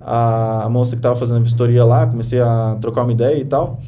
a, 0.00 0.68
moça 0.68 0.96
que 0.96 0.98
estava 0.98 1.14
fazendo 1.14 1.36
a 1.36 1.42
vistoria 1.44 1.84
lá, 1.84 2.08
comecei 2.08 2.40
a 2.40 2.76
trocar 2.80 3.04
uma 3.04 3.12
ideia 3.12 3.38
e 3.38 3.44
tal. 3.44 3.78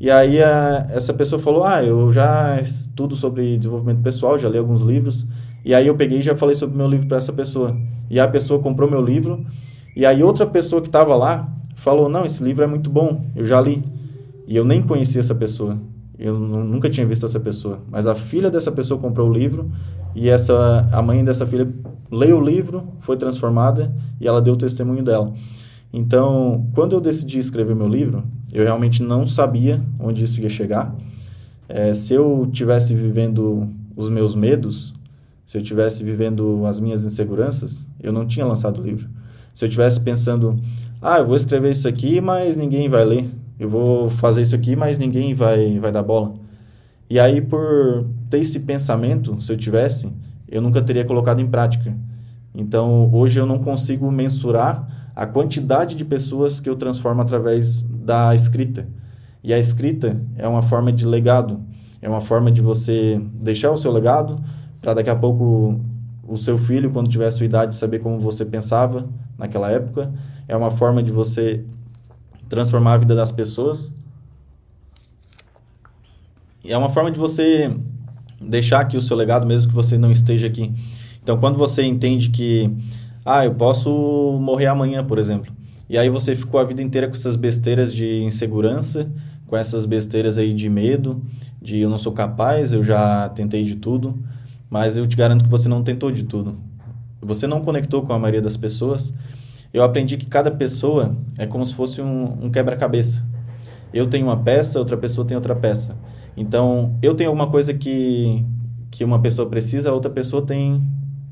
E 0.00 0.10
aí 0.10 0.42
a, 0.42 0.88
essa 0.90 1.14
pessoa 1.14 1.40
falou: 1.40 1.62
Ah, 1.62 1.80
eu 1.80 2.12
já 2.12 2.60
estudo 2.60 3.14
sobre 3.14 3.56
desenvolvimento 3.56 4.02
pessoal, 4.02 4.36
já 4.36 4.48
li 4.48 4.58
alguns 4.58 4.82
livros. 4.82 5.28
E 5.64 5.72
aí 5.72 5.86
eu 5.86 5.94
peguei 5.94 6.18
e 6.18 6.22
já 6.22 6.34
falei 6.34 6.56
sobre 6.56 6.76
meu 6.76 6.88
livro 6.88 7.06
para 7.06 7.18
essa 7.18 7.32
pessoa. 7.32 7.76
E 8.10 8.18
a 8.18 8.26
pessoa 8.26 8.60
comprou 8.60 8.90
meu 8.90 9.00
livro. 9.00 9.46
E 9.94 10.04
aí 10.04 10.24
outra 10.24 10.44
pessoa 10.44 10.82
que 10.82 10.88
estava 10.88 11.14
lá 11.14 11.48
falou: 11.76 12.08
Não, 12.08 12.24
esse 12.24 12.42
livro 12.42 12.64
é 12.64 12.66
muito 12.66 12.90
bom, 12.90 13.26
eu 13.36 13.46
já 13.46 13.60
li. 13.60 13.80
E 14.44 14.56
eu 14.56 14.64
nem 14.64 14.82
conhecia 14.82 15.20
essa 15.20 15.36
pessoa. 15.36 15.78
Eu 16.22 16.38
nunca 16.38 16.90
tinha 16.90 17.06
visto 17.06 17.24
essa 17.24 17.40
pessoa. 17.40 17.80
Mas 17.90 18.06
a 18.06 18.14
filha 18.14 18.50
dessa 18.50 18.70
pessoa 18.70 19.00
comprou 19.00 19.30
o 19.30 19.32
livro 19.32 19.70
e 20.14 20.28
essa 20.28 20.86
a 20.92 21.00
mãe 21.00 21.24
dessa 21.24 21.46
filha 21.46 21.66
leu 22.12 22.38
o 22.38 22.44
livro, 22.44 22.88
foi 23.00 23.16
transformada 23.16 23.94
e 24.20 24.28
ela 24.28 24.42
deu 24.42 24.52
o 24.52 24.56
testemunho 24.56 25.02
dela. 25.02 25.32
Então, 25.90 26.68
quando 26.74 26.94
eu 26.94 27.00
decidi 27.00 27.38
escrever 27.38 27.74
meu 27.74 27.88
livro, 27.88 28.22
eu 28.52 28.64
realmente 28.64 29.02
não 29.02 29.26
sabia 29.26 29.82
onde 29.98 30.22
isso 30.22 30.42
ia 30.42 30.48
chegar. 30.50 30.94
É, 31.66 31.94
se 31.94 32.12
eu 32.12 32.46
tivesse 32.52 32.94
vivendo 32.94 33.66
os 33.96 34.10
meus 34.10 34.34
medos, 34.34 34.92
se 35.46 35.56
eu 35.56 35.62
tivesse 35.62 36.04
vivendo 36.04 36.66
as 36.66 36.78
minhas 36.78 37.06
inseguranças, 37.06 37.90
eu 37.98 38.12
não 38.12 38.26
tinha 38.26 38.44
lançado 38.44 38.80
o 38.80 38.84
livro. 38.84 39.08
Se 39.54 39.64
eu 39.64 39.70
tivesse 39.70 40.00
pensando, 40.00 40.60
ah, 41.00 41.18
eu 41.18 41.26
vou 41.26 41.34
escrever 41.34 41.70
isso 41.70 41.88
aqui, 41.88 42.20
mas 42.20 42.56
ninguém 42.56 42.90
vai 42.90 43.04
ler. 43.06 43.39
Eu 43.60 43.68
vou 43.68 44.08
fazer 44.08 44.40
isso 44.40 44.54
aqui, 44.54 44.74
mas 44.74 44.98
ninguém 44.98 45.34
vai, 45.34 45.78
vai 45.78 45.92
dar 45.92 46.02
bola. 46.02 46.32
E 47.10 47.20
aí, 47.20 47.42
por 47.42 48.06
ter 48.30 48.38
esse 48.38 48.60
pensamento, 48.60 49.38
se 49.38 49.52
eu 49.52 49.56
tivesse, 49.58 50.10
eu 50.48 50.62
nunca 50.62 50.80
teria 50.80 51.04
colocado 51.04 51.40
em 51.40 51.46
prática. 51.46 51.94
Então, 52.54 53.10
hoje 53.12 53.38
eu 53.38 53.44
não 53.44 53.58
consigo 53.58 54.10
mensurar 54.10 55.12
a 55.14 55.26
quantidade 55.26 55.94
de 55.94 56.06
pessoas 56.06 56.58
que 56.58 56.70
eu 56.70 56.74
transformo 56.74 57.20
através 57.20 57.82
da 57.82 58.34
escrita. 58.34 58.88
E 59.44 59.52
a 59.52 59.58
escrita 59.58 60.18
é 60.38 60.48
uma 60.48 60.62
forma 60.62 60.90
de 60.90 61.06
legado, 61.06 61.60
é 62.00 62.08
uma 62.08 62.22
forma 62.22 62.50
de 62.50 62.62
você 62.62 63.20
deixar 63.34 63.70
o 63.72 63.76
seu 63.76 63.92
legado 63.92 64.42
para 64.80 64.94
daqui 64.94 65.10
a 65.10 65.16
pouco 65.16 65.78
o 66.26 66.38
seu 66.38 66.56
filho, 66.56 66.90
quando 66.90 67.10
tiver 67.10 67.26
a 67.26 67.30
sua 67.30 67.44
idade, 67.44 67.76
saber 67.76 67.98
como 67.98 68.18
você 68.18 68.42
pensava 68.46 69.06
naquela 69.36 69.70
época. 69.70 70.10
É 70.48 70.56
uma 70.56 70.70
forma 70.70 71.02
de 71.02 71.12
você 71.12 71.62
transformar 72.50 72.94
a 72.94 72.98
vida 72.98 73.14
das 73.14 73.32
pessoas. 73.32 73.90
E 76.62 76.70
é 76.70 76.76
uma 76.76 76.90
forma 76.90 77.10
de 77.10 77.18
você 77.18 77.74
deixar 78.38 78.80
aqui 78.80 78.96
o 78.96 79.02
seu 79.02 79.16
legado, 79.16 79.46
mesmo 79.46 79.68
que 79.68 79.74
você 79.74 79.96
não 79.96 80.10
esteja 80.10 80.46
aqui. 80.46 80.70
Então, 81.22 81.38
quando 81.38 81.56
você 81.56 81.82
entende 81.84 82.28
que, 82.28 82.70
ah, 83.24 83.46
eu 83.46 83.54
posso 83.54 84.38
morrer 84.42 84.66
amanhã, 84.66 85.02
por 85.04 85.18
exemplo, 85.18 85.50
e 85.88 85.96
aí 85.96 86.10
você 86.10 86.34
ficou 86.34 86.60
a 86.60 86.64
vida 86.64 86.82
inteira 86.82 87.08
com 87.08 87.14
essas 87.14 87.36
besteiras 87.36 87.94
de 87.94 88.22
insegurança, 88.22 89.10
com 89.46 89.56
essas 89.56 89.86
besteiras 89.86 90.36
aí 90.36 90.52
de 90.52 90.68
medo, 90.68 91.22
de 91.62 91.78
eu 91.80 91.90
não 91.90 91.98
sou 91.98 92.12
capaz, 92.12 92.72
eu 92.72 92.82
já 92.82 93.28
tentei 93.30 93.64
de 93.64 93.76
tudo, 93.76 94.18
mas 94.68 94.96
eu 94.96 95.06
te 95.06 95.16
garanto 95.16 95.44
que 95.44 95.50
você 95.50 95.68
não 95.68 95.82
tentou 95.82 96.10
de 96.10 96.24
tudo. 96.24 96.58
Você 97.20 97.46
não 97.46 97.60
conectou 97.60 98.02
com 98.02 98.12
a 98.12 98.18
maioria 98.18 98.40
das 98.40 98.56
pessoas. 98.56 99.12
Eu 99.72 99.82
aprendi 99.82 100.16
que 100.16 100.26
cada 100.26 100.50
pessoa 100.50 101.16
é 101.38 101.46
como 101.46 101.64
se 101.64 101.74
fosse 101.74 102.00
um, 102.02 102.46
um 102.46 102.50
quebra-cabeça. 102.50 103.24
Eu 103.92 104.06
tenho 104.06 104.26
uma 104.26 104.36
peça, 104.36 104.78
outra 104.78 104.96
pessoa 104.96 105.26
tem 105.26 105.36
outra 105.36 105.54
peça. 105.54 105.96
Então, 106.36 106.96
eu 107.02 107.14
tenho 107.14 107.30
alguma 107.30 107.48
coisa 107.48 107.74
que, 107.74 108.44
que 108.90 109.04
uma 109.04 109.20
pessoa 109.20 109.48
precisa, 109.48 109.90
a 109.90 109.92
outra 109.92 110.10
pessoa 110.10 110.42
tem 110.42 110.82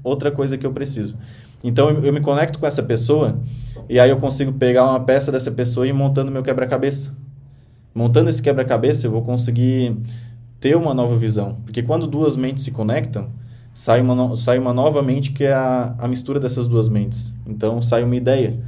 outra 0.03 0.31
coisa 0.31 0.57
que 0.57 0.67
eu 0.67 0.73
preciso. 0.73 1.17
Então, 1.63 1.91
eu, 1.91 2.05
eu 2.05 2.13
me 2.13 2.21
conecto 2.21 2.59
com 2.59 2.67
essa 2.67 2.83
pessoa 2.83 3.41
e 3.89 3.99
aí 3.99 4.11
eu 4.11 4.19
consigo 4.19 4.53
pegar 4.53 4.85
uma 4.85 5.01
peça 5.01 5.33
dessa 5.33 5.51
pessoa 5.51 5.87
e 5.87 5.91
ir 5.91 5.93
montando 5.93 6.31
meu 6.31 6.43
quebra-cabeça. 6.43 7.15
Montando 7.95 8.31
esse 8.31 8.43
quebra-cabeça, 8.43 9.07
eu 9.07 9.11
vou 9.11 9.23
conseguir 9.23 9.97
ter 10.61 10.77
uma 10.77 10.95
nova 10.95 11.17
visão. 11.17 11.57
Porque 11.65 11.83
quando 11.83 12.07
duas 12.07 12.37
mentes 12.37 12.65
se 12.65 12.71
conectam, 12.71 13.31
sai 13.75 14.01
uma, 14.01 14.15
no, 14.15 14.37
sai 14.37 14.59
uma 14.59 14.73
nova 14.73 15.03
mente 15.03 15.33
que 15.33 15.45
é 15.45 15.53
a, 15.53 15.95
a 15.99 16.09
mistura 16.09 16.41
dessas 16.41 16.69
duas 16.69 16.89
mentes. 16.89 17.35
Então, 17.47 17.81
sai 17.83 18.03
uma 18.03 18.17
ideia. 18.17 18.59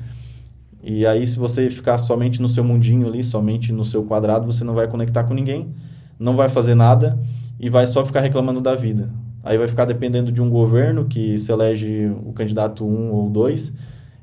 E 0.83 1.07
aí, 1.07 1.27
se 1.27 1.39
você 1.39 1.69
ficar 1.69 1.99
somente 1.99 2.41
no 2.41 2.49
seu 2.49 2.65
mundinho 2.65 3.07
ali, 3.07 3.23
somente 3.23 3.73
no 3.73 3.85
seu 3.85 4.03
quadrado, 4.05 4.47
você 4.47 4.65
não 4.65 4.75
vai 4.75 4.89
conectar 4.89 5.25
com 5.25 5.35
ninguém 5.35 5.73
não 6.21 6.37
vai 6.37 6.51
fazer 6.51 6.75
nada 6.75 7.19
e 7.59 7.71
vai 7.71 7.87
só 7.87 8.05
ficar 8.05 8.21
reclamando 8.21 8.61
da 8.61 8.77
vida. 8.77 9.11
Aí 9.43 9.57
vai 9.57 9.67
ficar 9.67 9.87
dependendo 9.87 10.31
de 10.31 10.43
um 10.43 10.51
governo 10.51 11.07
que 11.07 11.39
se 11.39 11.51
elege 11.51 12.13
o 12.27 12.33
candidato 12.35 12.87
um 12.87 13.11
ou 13.11 13.31
dois 13.31 13.73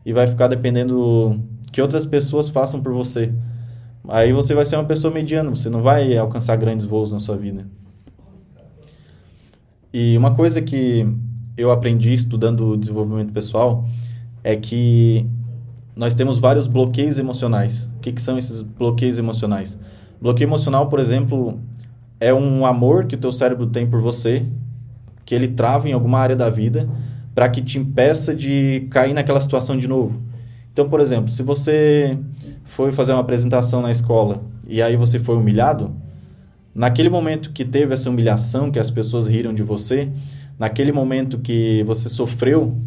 e 0.06 0.13
vai 0.13 0.28
ficar 0.28 0.48
dependendo 0.48 1.42
que 1.72 1.82
outras 1.82 2.06
pessoas 2.06 2.50
façam 2.50 2.82
por 2.82 2.94
você. 2.94 3.34
aí 4.08 4.32
você 4.32 4.54
vai 4.54 4.63
ser 4.63 4.76
uma 4.76 4.86
pessoa 4.86 5.12
mediana, 5.12 5.50
você 5.50 5.70
não 5.70 5.82
vai 5.82 6.16
alcançar 6.16 6.56
grandes 6.56 6.86
voos 6.86 7.12
na 7.12 7.18
sua 7.18 7.36
vida. 7.36 7.66
E 9.93 10.17
uma 10.17 10.36
coisa 10.36 10.62
que 10.62 11.08
eu 11.56 11.71
aprendi 11.71 12.13
estudando 12.13 12.78
desenvolvimento 12.78 13.32
pessoal 13.32 13.86
é 14.43 14.56
que 14.56 15.26
nós 15.95 16.13
temos 16.13 16.38
vários 16.38 16.67
bloqueios 16.67 17.17
emocionais. 17.17 17.89
O 17.97 18.00
que, 18.00 18.12
que 18.12 18.21
são 18.21 18.38
esses 18.38 18.62
bloqueios 18.62 19.17
emocionais? 19.17 19.80
Bloqueio 20.21 20.47
emocional, 20.47 20.88
por 20.88 21.00
exemplo, 21.00 21.60
é 22.19 22.34
um 22.34 22.65
amor 22.65 23.06
que 23.06 23.15
o 23.15 23.17
teu 23.17 23.32
cérebro 23.32 23.67
tem 23.67 23.88
por 23.88 24.00
você, 24.00 24.45
que 25.26 25.34
ele 25.34 25.47
trava 25.47 25.89
em 25.89 25.93
alguma 25.93 26.19
área 26.19 26.36
da 26.36 26.50
vida 26.50 26.88
para 27.34 27.50
que 27.50 27.62
te 27.62 27.78
impeça 27.78 28.34
de 28.34 28.88
cair 28.89 29.13
naquela 29.13 29.41
situação 29.41 29.78
de 29.78 29.88
novo. 29.88 30.21
Então, 30.71 30.88
por 30.89 31.00
exemplo, 31.00 31.30
se 31.30 31.43
você 31.43 32.17
foi 32.63 32.91
fazer 32.91 33.12
uma 33.13 33.21
apresentação 33.21 33.82
na 33.82 33.91
escola 33.91 34.41
e 34.67 34.82
aí 34.82 34.95
você 34.95 35.19
foi 35.19 35.36
humilhado, 35.36 35.91
naquele 36.78 37.10
momento 37.10 37.52
que 37.52 37.66
teve 37.66 37.96
essa 37.96 38.08
humilhação, 38.08 38.70
que 38.70 38.78
as 38.78 38.92
pessoas 38.92 39.26
riram 39.26 39.52
de 39.52 39.63
você, 39.63 40.10
naquele 40.60 40.92
momento 40.92 41.40
que 41.40 41.84
você 41.88 42.08
sofreu 42.08 42.78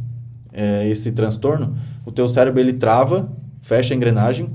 é, 0.53 0.89
esse 0.89 1.11
transtorno, 1.11 1.77
o 2.07 2.13
teu 2.13 2.29
cérebro 2.29 2.61
ele 2.61 2.75
trava, 2.75 3.29
fecha 3.61 3.93
a 3.93 3.97
engrenagem 3.97 4.49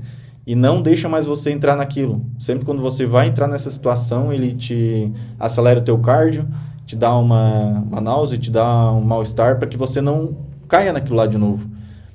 e 0.46 0.54
não 0.54 0.80
deixa 0.80 1.06
mais 1.06 1.26
você 1.26 1.50
entrar 1.50 1.76
naquilo. 1.76 2.24
Sempre 2.38 2.64
quando 2.64 2.80
você 2.80 3.04
vai 3.04 3.28
entrar 3.28 3.46
nessa 3.46 3.70
situação, 3.70 4.32
ele 4.32 4.54
te 4.54 5.12
acelera 5.38 5.80
o 5.80 5.82
teu 5.82 5.98
cardio, 5.98 6.48
te 6.86 6.96
dá 6.96 7.14
uma, 7.14 7.84
uma 7.90 8.00
náusea, 8.00 8.38
te 8.38 8.50
dá 8.50 8.90
um 8.90 9.02
mal-estar 9.02 9.58
para 9.58 9.68
que 9.68 9.76
você 9.76 10.00
não 10.00 10.34
caia 10.66 10.94
naquilo 10.94 11.16
lá 11.16 11.26
de 11.26 11.36
novo. 11.36 11.68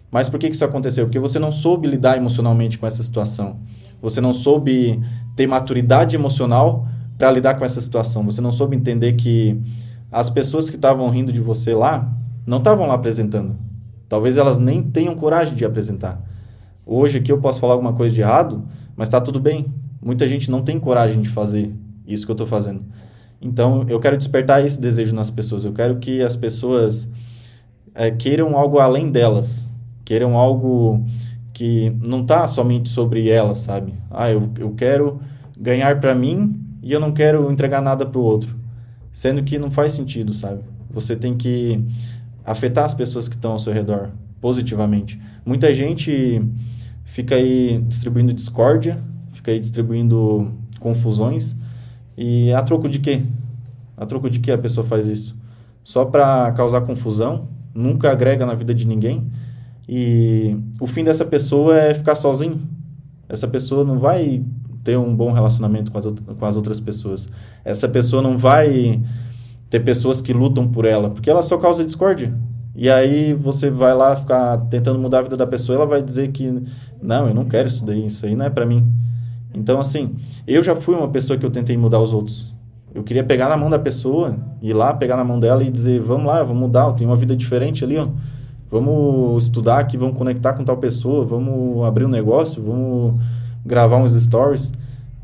Mas 0.10 0.28
por 0.28 0.40
que, 0.40 0.50
que 0.50 0.56
isso 0.56 0.66
aconteceu? 0.66 1.06
Porque 1.06 1.20
você 1.20 1.38
não 1.38 1.52
soube 1.52 1.88
lidar 1.88 2.18
emocionalmente 2.18 2.80
com 2.80 2.88
essa 2.88 3.04
situação. 3.04 3.60
Você 4.02 4.20
não 4.20 4.34
soube 4.34 5.00
ter 5.36 5.46
maturidade 5.46 6.16
emocional 6.16 6.88
para 7.22 7.30
lidar 7.30 7.54
com 7.54 7.64
essa 7.64 7.80
situação. 7.80 8.24
Você 8.24 8.42
não 8.42 8.52
soube 8.52 8.76
entender 8.76 9.14
que 9.14 9.56
as 10.12 10.28
pessoas 10.28 10.72
que 10.72 10.76
estavam 10.76 11.08
rindo 11.12 11.32
de 11.32 11.40
você 11.40 11.72
lá 11.72 12.12
não 12.48 12.58
estavam 12.58 12.88
lá 12.88 12.96
apresentando. 12.96 13.56
Talvez 14.10 14.38
elas 14.38 14.58
nem 14.58 14.82
tenham 14.82 15.14
coragem 15.14 15.54
de 15.54 15.64
apresentar. 15.64 16.20
Hoje 16.84 17.20
aqui 17.20 17.32
eu 17.32 17.38
posso 17.38 17.60
falar 17.60 17.74
alguma 17.74 17.94
coisa 17.94 18.16
de 18.16 18.22
errado, 18.22 18.64
mas 18.96 19.08
está 19.08 19.22
tudo 19.22 19.40
bem. 19.40 19.68
Muita 20.02 20.28
gente 20.28 20.50
não 20.50 20.64
tem 20.64 20.80
coragem 20.80 21.22
de 21.22 21.30
fazer 21.30 21.72
isso 22.08 22.26
que 22.26 22.32
eu 22.32 22.34
estou 22.34 22.48
fazendo. 22.48 22.82
Então, 23.40 23.86
eu 23.88 24.00
quero 24.00 24.18
despertar 24.18 24.66
esse 24.66 24.82
desejo 24.82 25.14
nas 25.14 25.30
pessoas. 25.30 25.64
Eu 25.64 25.74
quero 25.74 26.00
que 26.00 26.24
as 26.24 26.36
pessoas 26.36 27.08
é, 27.94 28.10
queiram 28.10 28.58
algo 28.58 28.80
além 28.80 29.12
delas. 29.12 29.68
Queiram 30.04 30.36
algo 30.36 31.06
que 31.54 31.96
não 32.04 32.22
está 32.24 32.48
somente 32.48 32.90
sobre 32.90 33.30
elas, 33.30 33.60
sabe? 33.60 33.94
Ah, 34.10 34.32
eu, 34.32 34.50
eu 34.58 34.72
quero 34.72 35.20
ganhar 35.56 36.00
para 36.00 36.16
mim 36.16 36.62
e 36.82 36.92
eu 36.92 37.00
não 37.00 37.12
quero 37.12 37.52
entregar 37.52 37.82
nada 37.82 38.06
para 38.06 38.20
o 38.20 38.24
outro. 38.24 38.56
Sendo 39.12 39.44
que 39.44 39.60
não 39.60 39.70
faz 39.70 39.94
sentido, 39.94 40.34
sabe? 40.34 40.62
Você 40.90 41.16
tem 41.16 41.36
que 41.36 41.84
afetar 42.46 42.86
as 42.86 42.94
pessoas 42.94 43.28
que 43.28 43.36
estão 43.36 43.52
ao 43.52 43.60
seu 43.60 43.74
redor 43.74 44.10
positivamente. 44.40 45.20
Muita 45.46 45.74
gente 45.74 46.42
fica 47.04 47.36
aí 47.36 47.84
distribuindo 47.88 48.34
discórdia, 48.34 48.98
fica 49.34 49.52
aí 49.52 49.60
distribuindo 49.60 50.52
confusões 50.80 51.56
e 52.18 52.52
a 52.54 52.62
troco 52.64 52.90
de 52.90 53.00
quê? 53.00 53.22
A 53.96 54.06
troco 54.06 54.30
de 54.30 54.40
que 54.40 54.52
a 54.52 54.58
pessoa 54.58 54.86
faz 54.86 55.06
isso? 55.06 55.40
Só 55.84 56.06
para 56.06 56.52
causar 56.54 56.82
confusão, 56.82 57.48
nunca 57.74 58.12
agrega 58.12 58.46
na 58.46 58.54
vida 58.54 58.74
de 58.74 58.88
ninguém. 58.88 59.30
E 59.88 60.58
o 60.80 60.88
fim 60.88 61.04
dessa 61.04 61.26
pessoa 61.26 61.78
é 61.78 61.94
ficar 61.94 62.16
sozinho. 62.16 62.62
Essa 63.28 63.48
pessoa 63.48 63.84
não 63.84 64.00
vai 64.00 64.44
ter 64.84 64.98
um 64.98 65.16
bom 65.16 65.32
relacionamento 65.32 65.92
com 65.92 65.98
as, 65.98 66.06
com 66.06 66.46
as 66.46 66.56
outras 66.56 66.80
pessoas. 66.80 67.30
Essa 67.64 67.88
pessoa 67.88 68.22
não 68.22 68.38
vai 68.38 69.02
ter 69.70 69.80
pessoas 69.80 70.22
que 70.22 70.34
lutam 70.34 70.68
por 70.68 70.86
ela, 70.86 71.10
porque 71.10 71.30
ela 71.30 71.42
só 71.42 71.58
causa 71.58 71.84
discórdia. 71.86 72.34
E 72.76 72.90
aí 72.90 73.34
você 73.34 73.70
vai 73.70 73.94
lá 73.94 74.16
ficar 74.16 74.58
tentando 74.70 74.98
mudar 74.98 75.20
a 75.20 75.22
vida 75.24 75.38
da 75.38 75.46
pessoa, 75.48 75.76
ela 75.76 75.86
vai 75.86 76.02
dizer 76.02 76.32
que 76.32 76.64
não, 77.02 77.28
eu 77.28 77.34
não 77.34 77.46
quero 77.46 77.68
isso 77.68 77.86
daí, 77.86 78.06
isso 78.06 78.26
aí 78.26 78.36
não 78.36 78.46
é 78.46 78.50
para 78.50 78.66
mim. 78.66 78.92
Então, 79.54 79.80
assim, 79.80 80.16
eu 80.48 80.64
já 80.64 80.76
fui 80.76 80.96
uma 80.96 81.10
pessoa 81.10 81.38
que 81.38 81.46
eu 81.46 81.52
tentei 81.52 81.78
mudar 81.78 82.00
os 82.00 82.14
outros. 82.14 82.54
Eu 82.94 83.04
queria 83.04 83.24
pegar 83.24 83.48
na 83.48 83.56
mão 83.56 83.70
da 83.70 83.80
pessoa, 83.80 84.36
ir 84.62 84.74
lá, 84.74 84.94
pegar 84.94 85.16
na 85.16 85.24
mão 85.24 85.40
dela 85.40 85.64
e 85.64 85.72
dizer: 85.72 86.02
vamos 86.02 86.28
lá, 86.28 86.44
vamos 86.44 86.62
mudar, 86.62 86.88
eu 86.88 86.94
tenho 86.94 87.10
uma 87.10 87.16
vida 87.16 87.36
diferente 87.36 87.84
ali, 87.84 87.98
ó. 87.98 88.08
Vamos 88.70 89.44
estudar 89.44 89.80
aqui, 89.80 89.98
vamos 89.98 90.18
conectar 90.18 90.54
com 90.54 90.64
tal 90.64 90.78
pessoa, 90.78 91.26
vamos 91.26 91.86
abrir 91.86 92.06
um 92.06 92.10
negócio, 92.10 92.64
vamos 92.64 93.22
gravar 93.66 93.98
uns 93.98 94.14
stories. 94.14 94.74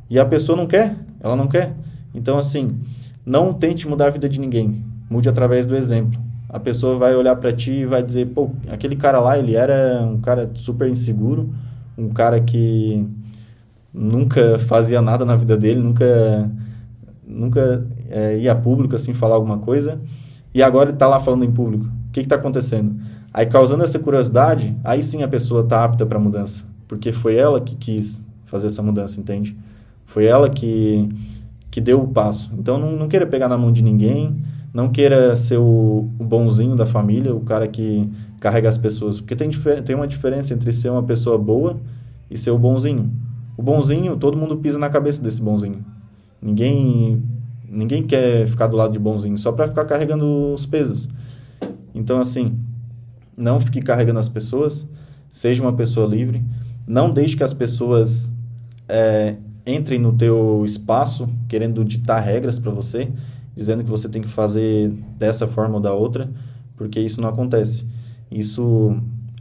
E 0.09 0.19
a 0.19 0.25
pessoa 0.25 0.57
não 0.57 0.67
quer, 0.67 0.95
ela 1.19 1.35
não 1.35 1.47
quer. 1.47 1.73
Então, 2.13 2.37
assim, 2.37 2.79
não 3.25 3.53
tente 3.53 3.87
mudar 3.87 4.07
a 4.07 4.09
vida 4.09 4.29
de 4.29 4.39
ninguém. 4.39 4.83
Mude 5.09 5.29
através 5.29 5.65
do 5.65 5.75
exemplo. 5.75 6.19
A 6.49 6.59
pessoa 6.59 6.97
vai 6.97 7.15
olhar 7.15 7.35
para 7.35 7.51
ti 7.51 7.71
e 7.71 7.85
vai 7.85 8.01
dizer: 8.01 8.27
pô, 8.27 8.49
aquele 8.69 8.95
cara 8.95 9.19
lá, 9.19 9.37
ele 9.37 9.55
era 9.55 10.01
um 10.05 10.19
cara 10.19 10.49
super 10.53 10.87
inseguro, 10.87 11.53
um 11.97 12.09
cara 12.09 12.39
que 12.39 13.05
nunca 13.93 14.57
fazia 14.59 15.01
nada 15.01 15.25
na 15.25 15.35
vida 15.35 15.57
dele, 15.57 15.79
nunca 15.79 16.49
nunca 17.27 17.85
é, 18.09 18.37
ia 18.37 18.53
a 18.53 18.55
público 18.55 18.95
assim 18.95 19.13
falar 19.13 19.35
alguma 19.35 19.57
coisa 19.57 19.99
e 20.53 20.63
agora 20.63 20.89
ele 20.89 20.95
está 20.95 21.07
lá 21.07 21.19
falando 21.19 21.43
em 21.43 21.51
público. 21.51 21.85
O 21.85 22.11
que 22.11 22.21
está 22.21 22.35
acontecendo? 22.35 22.95
Aí 23.33 23.45
causando 23.45 23.83
essa 23.83 23.99
curiosidade, 23.99 24.75
aí 24.83 25.03
sim 25.03 25.23
a 25.23 25.27
pessoa 25.27 25.61
está 25.61 25.83
apta 25.83 26.05
para 26.05 26.17
mudança, 26.17 26.63
porque 26.87 27.11
foi 27.11 27.35
ela 27.35 27.59
que 27.59 27.75
quis 27.75 28.25
fazer 28.47 28.67
essa 28.67 28.81
mudança, 28.81 29.19
entende? 29.19 29.55
Foi 30.05 30.25
ela 30.25 30.49
que 30.49 31.07
que 31.69 31.81
deu 31.81 32.01
o 32.01 32.07
passo. 32.07 32.51
Então 32.57 32.79
não, 32.79 32.93
não 32.93 33.07
queira 33.07 33.27
pegar 33.27 33.47
na 33.47 33.55
mão 33.55 33.71
de 33.71 33.83
ninguém, 33.83 34.35
não 34.73 34.89
queira 34.89 35.35
ser 35.35 35.57
o, 35.57 36.09
o 36.17 36.23
bonzinho 36.23 36.75
da 36.75 36.87
família, 36.87 37.35
o 37.35 37.41
cara 37.41 37.67
que 37.67 38.09
carrega 38.39 38.67
as 38.67 38.77
pessoas, 38.77 39.19
porque 39.19 39.35
tem, 39.35 39.49
tem 39.85 39.95
uma 39.95 40.07
diferença 40.07 40.53
entre 40.53 40.71
ser 40.71 40.89
uma 40.89 41.03
pessoa 41.03 41.37
boa 41.37 41.79
e 42.31 42.37
ser 42.37 42.51
o 42.51 42.57
bonzinho. 42.57 43.11
O 43.55 43.61
bonzinho, 43.61 44.15
todo 44.17 44.37
mundo 44.37 44.57
pisa 44.57 44.79
na 44.79 44.89
cabeça 44.89 45.21
desse 45.21 45.41
bonzinho. 45.41 45.85
Ninguém 46.41 47.21
ninguém 47.69 48.01
quer 48.01 48.47
ficar 48.47 48.67
do 48.67 48.77
lado 48.77 48.93
de 48.93 48.99
bonzinho 48.99 49.37
só 49.37 49.51
para 49.51 49.67
ficar 49.67 49.85
carregando 49.85 50.53
os 50.53 50.65
pesos. 50.65 51.07
Então 51.93 52.19
assim, 52.19 52.57
não 53.35 53.59
fique 53.59 53.81
carregando 53.81 54.19
as 54.19 54.29
pessoas, 54.29 54.89
seja 55.29 55.61
uma 55.61 55.73
pessoa 55.73 56.07
livre, 56.07 56.43
não 56.87 57.11
deixe 57.11 57.35
que 57.35 57.43
as 57.43 57.53
pessoas 57.53 58.31
é, 58.87 59.35
entrem 59.65 59.99
no 59.99 60.13
teu 60.13 60.63
espaço 60.65 61.27
querendo 61.47 61.83
ditar 61.83 62.19
regras 62.19 62.57
para 62.59 62.71
você, 62.71 63.09
dizendo 63.55 63.83
que 63.83 63.89
você 63.89 64.07
tem 64.07 64.21
que 64.21 64.27
fazer 64.27 64.89
dessa 65.17 65.47
forma 65.47 65.75
ou 65.75 65.81
da 65.81 65.93
outra, 65.93 66.29
porque 66.75 66.99
isso 66.99 67.21
não 67.21 67.29
acontece. 67.29 67.85
Isso 68.31 68.95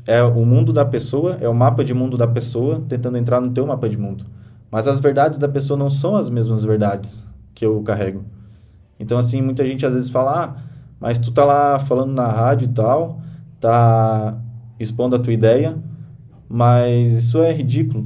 é 0.07 0.23
o 0.23 0.45
mundo 0.45 0.73
da 0.73 0.85
pessoa, 0.85 1.37
é 1.41 1.49
o 1.49 1.55
mapa 1.55 1.85
de 1.85 1.93
mundo 1.93 2.17
da 2.17 2.27
pessoa 2.27 2.83
tentando 2.89 3.19
entrar 3.19 3.41
no 3.41 3.51
teu 3.51 3.67
mapa 3.67 3.89
de 3.89 3.97
mundo. 3.97 4.25
Mas 4.71 4.89
as 4.89 5.01
verdades 5.01 5.39
da 5.39 5.49
pessoa 5.49 5.79
não 5.79 5.91
são 5.91 6.17
as 6.17 6.29
mesmas 6.29 6.65
verdades 6.65 7.25
que 7.55 7.65
eu 7.65 7.83
carrego. 7.83 8.25
Então, 8.99 9.19
assim, 9.19 9.43
muita 9.43 9.67
gente 9.67 9.85
às 9.85 9.95
vezes 9.95 10.11
fala, 10.11 10.45
ah, 10.45 10.63
mas 10.99 11.19
tu 11.19 11.31
tá 11.31 11.45
lá 11.45 11.79
falando 11.79 12.13
na 12.13 12.27
rádio 12.27 12.67
e 12.67 12.73
tal, 12.73 13.21
tá 13.61 14.39
expondo 14.79 15.17
a 15.17 15.19
tua 15.19 15.33
ideia, 15.33 15.77
mas 16.49 17.13
isso 17.13 17.39
é 17.39 17.53
ridículo. 17.53 18.05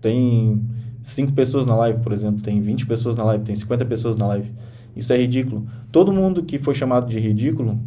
Tem 0.00 0.60
cinco 1.08 1.32
pessoas 1.32 1.66
na 1.66 1.74
live, 1.76 2.00
por 2.00 2.12
exemplo, 2.12 2.42
tem 2.42 2.60
20 2.60 2.86
pessoas 2.86 3.14
na 3.16 3.24
live, 3.24 3.44
tem 3.44 3.54
50 3.54 3.84
pessoas 3.84 4.16
na 4.16 4.26
live. 4.26 4.50
Isso 4.94 5.12
é 5.12 5.16
ridículo. 5.16 5.66
Todo 5.92 6.12
mundo 6.12 6.42
que 6.42 6.58
foi 6.58 6.74
chamado 6.74 7.08
de 7.08 7.18
ridículo 7.18 7.78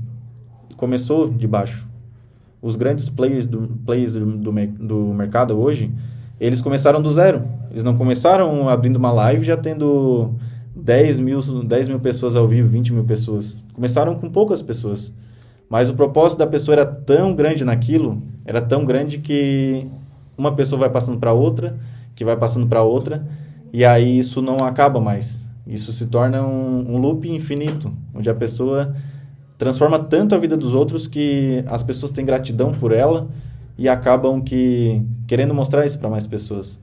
começou 0.78 1.30
de 1.30 1.48
baixo 1.48 1.90
os 2.62 2.76
grandes 2.76 3.10
players 3.10 3.48
do, 3.48 3.68
players 3.86 4.14
do, 4.14 4.52
do 4.52 5.14
mercado 5.14 5.58
hoje, 5.58 5.92
eles 6.40 6.62
começaram 6.62 7.02
do 7.02 7.12
zero. 7.12 7.44
Eles 7.72 7.84
não 7.84 7.96
começaram 7.98 8.68
abrindo 8.68 8.98
uma 8.98 9.12
live 9.12 9.46
já 9.46 9.56
tendo 9.56 10.34
10 10.76 11.20
mil, 11.20 11.40
10 11.64 11.88
mil 11.88 12.00
pessoas 12.00 12.36
ao 12.36 12.48
vivo, 12.48 12.70
20 12.70 12.94
mil 12.94 13.04
pessoas. 13.04 13.58
Começaram 13.74 14.16
com 14.16 14.30
poucas 14.30 14.62
pessoas. 14.62 15.14
Mas 15.70 15.90
o 15.90 15.94
propósito 15.94 16.40
da 16.40 16.48
pessoa 16.48 16.74
era 16.74 16.86
tão 16.86 17.34
grande 17.36 17.64
naquilo, 17.64 18.22
era 18.44 18.62
tão 18.62 18.86
grande 18.86 19.20
que 19.20 19.86
uma 20.38 20.56
pessoa 20.56 20.80
vai 20.80 20.90
passando 20.90 21.20
para 21.20 21.32
outra, 21.32 21.78
que 22.20 22.26
vai 22.26 22.36
passando 22.36 22.68
para 22.68 22.84
outra, 22.84 23.26
e 23.72 23.86
aí 23.86 24.20
isso 24.20 24.42
não 24.42 24.58
acaba 24.58 25.00
mais. 25.00 25.40
Isso 25.66 25.94
se 25.94 26.08
torna 26.08 26.46
um, 26.46 26.96
um 26.96 26.98
loop 26.98 27.30
infinito, 27.30 27.94
onde 28.14 28.30
a 28.30 28.34
pessoa 28.34 28.94
transforma 29.58 29.98
tanto 29.98 30.36
a 30.36 30.38
vida 30.38 30.58
dos 30.58 30.76
outros 30.76 31.08
que 31.08 31.64
as 31.66 31.82
pessoas 31.82 32.12
têm 32.12 32.26
gratidão 32.26 32.74
por 32.74 32.92
ela 32.92 33.30
e 33.78 33.88
acabam 33.88 34.42
que 34.42 35.02
querendo 35.28 35.54
mostrar 35.54 35.86
isso 35.86 35.98
para 35.98 36.10
mais 36.10 36.28
pessoas. 36.28 36.78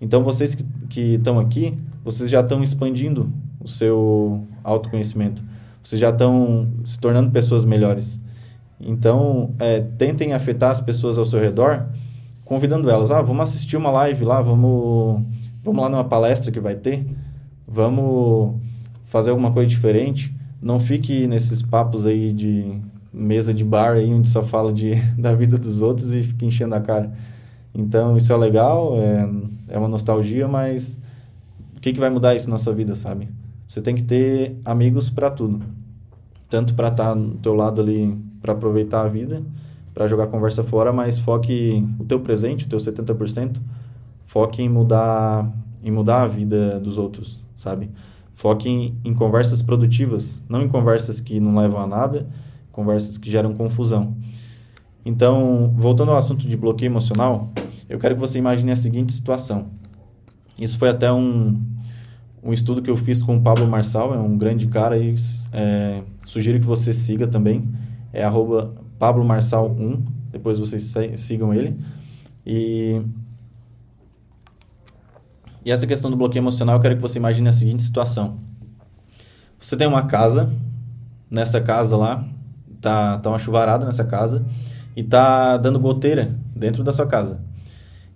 Então 0.00 0.24
vocês 0.24 0.56
que 0.88 1.16
estão 1.16 1.38
aqui, 1.38 1.76
vocês 2.02 2.30
já 2.30 2.40
estão 2.40 2.62
expandindo 2.62 3.30
o 3.60 3.68
seu 3.68 4.42
autoconhecimento. 4.64 5.44
Vocês 5.82 6.00
já 6.00 6.08
estão 6.08 6.66
se 6.82 6.98
tornando 6.98 7.30
pessoas 7.30 7.66
melhores. 7.66 8.18
Então, 8.80 9.54
é, 9.58 9.80
tentem 9.80 10.32
afetar 10.32 10.70
as 10.70 10.80
pessoas 10.80 11.18
ao 11.18 11.26
seu 11.26 11.40
redor, 11.40 11.88
convidando 12.48 12.88
elas. 12.88 13.10
Ah, 13.10 13.20
vamos 13.20 13.50
assistir 13.50 13.76
uma 13.76 13.90
live 13.90 14.24
lá, 14.24 14.40
vamos, 14.40 15.22
vamos 15.62 15.82
lá 15.82 15.88
numa 15.88 16.04
palestra 16.04 16.50
que 16.50 16.58
vai 16.58 16.74
ter, 16.74 17.06
vamos 17.66 18.56
fazer 19.04 19.30
alguma 19.30 19.52
coisa 19.52 19.68
diferente. 19.68 20.34
Não 20.60 20.80
fique 20.80 21.26
nesses 21.26 21.62
papos 21.62 22.06
aí 22.06 22.32
de 22.32 22.80
mesa 23.12 23.52
de 23.52 23.64
bar 23.64 23.92
aí 23.92 24.12
onde 24.12 24.28
só 24.28 24.42
fala 24.42 24.72
de, 24.72 24.94
da 25.18 25.34
vida 25.34 25.58
dos 25.58 25.82
outros 25.82 26.14
e 26.14 26.22
fica 26.22 26.46
enchendo 26.46 26.74
a 26.74 26.80
cara. 26.80 27.12
Então 27.74 28.16
isso 28.16 28.32
é 28.32 28.36
legal, 28.36 28.96
é, 28.96 29.28
é 29.74 29.78
uma 29.78 29.88
nostalgia, 29.88 30.48
mas 30.48 30.98
o 31.76 31.80
que, 31.80 31.92
que 31.92 32.00
vai 32.00 32.10
mudar 32.10 32.34
isso 32.34 32.48
na 32.50 32.58
sua 32.58 32.74
vida, 32.74 32.94
sabe? 32.94 33.28
Você 33.66 33.82
tem 33.82 33.94
que 33.94 34.02
ter 34.02 34.56
amigos 34.64 35.10
para 35.10 35.30
tudo. 35.30 35.62
Tanto 36.48 36.72
para 36.72 36.88
estar 36.88 37.08
tá 37.08 37.14
do 37.14 37.36
teu 37.36 37.54
lado 37.54 37.82
ali 37.82 38.16
para 38.40 38.54
aproveitar 38.54 39.02
a 39.02 39.08
vida, 39.08 39.42
para 39.98 40.06
jogar 40.06 40.28
conversa 40.28 40.62
fora, 40.62 40.92
mas 40.92 41.18
foque 41.18 41.84
o 41.98 42.04
teu 42.04 42.20
presente, 42.20 42.66
o 42.66 42.68
teu 42.68 42.78
70%, 42.78 43.56
foque 44.26 44.62
em 44.62 44.68
mudar 44.68 45.52
em 45.82 45.90
mudar 45.90 46.22
a 46.22 46.26
vida 46.28 46.78
dos 46.78 46.98
outros, 46.98 47.42
sabe? 47.52 47.90
Foque 48.32 48.68
em, 48.68 48.96
em 49.04 49.12
conversas 49.12 49.60
produtivas, 49.60 50.40
não 50.48 50.62
em 50.62 50.68
conversas 50.68 51.20
que 51.20 51.40
não 51.40 51.56
levam 51.56 51.80
a 51.80 51.86
nada, 51.86 52.28
conversas 52.70 53.18
que 53.18 53.28
geram 53.28 53.52
confusão. 53.54 54.14
Então, 55.04 55.74
voltando 55.76 56.12
ao 56.12 56.16
assunto 56.16 56.46
de 56.46 56.56
bloqueio 56.56 56.90
emocional, 56.90 57.50
eu 57.88 57.98
quero 57.98 58.14
que 58.14 58.20
você 58.20 58.38
imagine 58.38 58.70
a 58.70 58.76
seguinte 58.76 59.12
situação. 59.12 59.66
Isso 60.60 60.78
foi 60.78 60.90
até 60.90 61.12
um, 61.12 61.60
um 62.40 62.52
estudo 62.52 62.82
que 62.82 62.90
eu 62.90 62.96
fiz 62.96 63.20
com 63.20 63.36
o 63.36 63.40
Pablo 63.40 63.66
Marçal, 63.66 64.14
é 64.14 64.18
um 64.18 64.38
grande 64.38 64.68
cara 64.68 64.96
e 64.96 65.16
é, 65.52 66.02
sugiro 66.24 66.60
que 66.60 66.66
você 66.66 66.92
siga 66.92 67.26
também, 67.26 67.68
é 68.12 68.22
arroba 68.22 68.86
Pablo 68.98 69.24
Marçal 69.24 69.70
1, 69.70 70.04
depois 70.30 70.58
vocês 70.58 70.94
sigam 71.16 71.54
ele. 71.54 71.78
E, 72.44 73.00
e 75.64 75.70
essa 75.70 75.86
questão 75.86 76.10
do 76.10 76.16
bloqueio 76.16 76.42
emocional, 76.42 76.76
eu 76.76 76.80
quero 76.80 76.96
que 76.96 77.02
você 77.02 77.18
imagine 77.18 77.48
a 77.48 77.52
seguinte 77.52 77.82
situação. 77.82 78.38
Você 79.60 79.76
tem 79.76 79.86
uma 79.86 80.06
casa, 80.06 80.52
nessa 81.30 81.60
casa 81.60 81.96
lá, 81.96 82.26
tá, 82.80 83.18
tá 83.18 83.28
uma 83.28 83.38
chuvarada 83.38 83.84
nessa 83.84 84.04
casa, 84.04 84.44
e 84.96 85.02
tá 85.02 85.56
dando 85.56 85.78
goteira 85.78 86.34
dentro 86.54 86.82
da 86.82 86.92
sua 86.92 87.06
casa. 87.06 87.40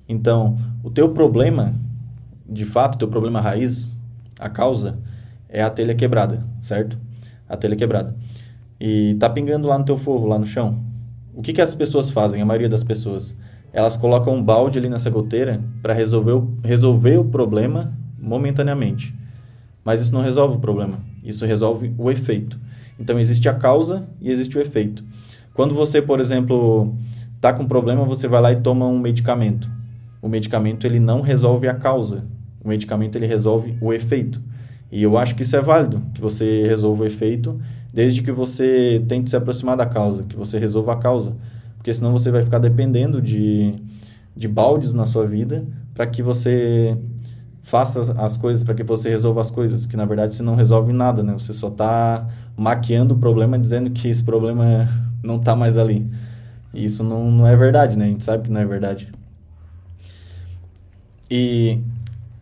Então, 0.09 0.59
o 0.83 0.90
teu 0.90 1.11
problema, 1.11 1.75
de 2.49 2.64
fato, 2.64 2.97
o 2.97 2.99
teu 2.99 3.09
problema 3.09 3.40
raiz, 3.40 3.97
a 4.38 4.49
causa, 4.49 4.99
é 5.49 5.62
a 5.62 5.71
telha 5.71 5.95
quebrada, 5.95 6.45
certo? 6.61 6.99
A 7.49 7.57
telha 7.57 7.77
quebrada. 7.77 8.16
E 8.85 9.14
tá 9.14 9.31
pingando 9.31 9.68
lá 9.68 9.79
no 9.79 9.85
teu 9.85 9.97
forro, 9.97 10.27
lá 10.27 10.37
no 10.37 10.45
chão. 10.45 10.83
O 11.33 11.40
que, 11.40 11.53
que 11.53 11.61
as 11.61 11.73
pessoas 11.73 12.11
fazem, 12.11 12.42
a 12.42 12.45
maioria 12.45 12.68
das 12.68 12.83
pessoas? 12.83 13.37
Elas 13.73 13.97
colocam 13.97 14.35
um 14.35 14.42
balde 14.42 14.77
ali 14.77 14.88
nessa 14.88 15.09
goteira 15.09 15.62
para 15.81 15.95
resolver, 15.95 16.33
o, 16.33 16.53
resolver 16.64 17.16
o 17.16 17.25
problema 17.25 17.97
momentaneamente. 18.18 19.14
Mas 19.85 20.01
isso 20.01 20.12
não 20.12 20.21
resolve 20.21 20.57
o 20.57 20.59
problema. 20.59 20.99
Isso 21.23 21.47
resolve 21.47 21.95
o 21.97 22.11
efeito. 22.11 22.59
Então 22.99 23.21
existe 23.21 23.49
a 23.49 23.55
causa 23.55 24.09
e 24.21 24.29
existe 24.29 24.59
o 24.59 24.61
efeito. 24.61 25.05
Quando 25.55 25.77
você, 25.77 26.03
por 26.03 26.18
exemplo, 26.18 26.92
tá 27.40 27.53
com 27.53 27.64
problema, 27.64 28.05
você 28.05 28.27
vai 28.27 28.40
lá 28.40 28.51
e 28.51 28.62
toma 28.62 28.85
um 28.85 28.99
medicamento. 28.99 29.71
O 30.21 30.29
medicamento 30.29 30.88
ele 30.88 30.99
não 30.99 31.21
resolve 31.21 31.68
a 31.68 31.75
causa. 31.75 32.25
O 32.61 32.68
medicamento 32.68 33.14
ele 33.14 33.27
resolve 33.27 33.79
o 33.81 33.92
efeito. 33.92 34.42
E 34.90 35.05
eu 35.05 35.16
acho 35.16 35.37
que 35.37 35.42
isso 35.42 35.55
é 35.55 35.61
válido, 35.61 36.03
que 36.12 36.21
você 36.21 36.64
resolva 36.66 37.05
o 37.05 37.07
efeito, 37.07 37.61
desde 37.92 38.22
que 38.22 38.33
você 38.33 39.05
tente 39.07 39.28
se 39.28 39.37
aproximar 39.37 39.76
da 39.76 39.87
causa, 39.87 40.22
que 40.22 40.37
você 40.37 40.59
resolva 40.59 40.94
a 40.94 40.96
causa. 40.96 41.37
Porque 41.76 41.92
senão 41.92 42.12
você 42.12 42.31
vai 42.31 42.42
ficar 42.42 42.59
dependendo 42.59 43.20
de, 43.20 43.74
de 44.37 44.48
baldes 44.48 44.94
na 44.94 45.05
sua 45.05 45.26
vida 45.26 45.64
para 45.94 46.07
que 46.07 46.22
você 46.22 46.96
faça 47.61 48.12
as 48.20 48.37
coisas, 48.37 48.64
para 48.64 48.74
que 48.74 48.83
você 48.83 49.11
resolva 49.11 49.40
as 49.40 49.50
coisas, 49.50 49.85
que 49.85 49.96
na 49.96 50.05
verdade 50.05 50.35
você 50.35 50.42
não 50.42 50.55
resolve 50.55 50.92
nada, 50.92 51.22
né? 51.22 51.33
Você 51.33 51.52
só 51.52 51.68
está 51.68 52.28
maquiando 52.57 53.14
o 53.14 53.18
problema 53.18 53.59
dizendo 53.59 53.90
que 53.90 54.09
esse 54.09 54.22
problema 54.22 54.88
não 55.22 55.37
está 55.37 55.55
mais 55.55 55.76
ali. 55.76 56.09
E 56.72 56.85
isso 56.85 57.05
não, 57.05 57.31
não 57.31 57.46
é 57.46 57.55
verdade, 57.57 57.96
né? 57.98 58.07
A 58.07 58.09
gente 58.09 58.24
sabe 58.24 58.44
que 58.44 58.50
não 58.50 58.61
é 58.61 58.64
verdade. 58.64 59.12
E 61.31 61.81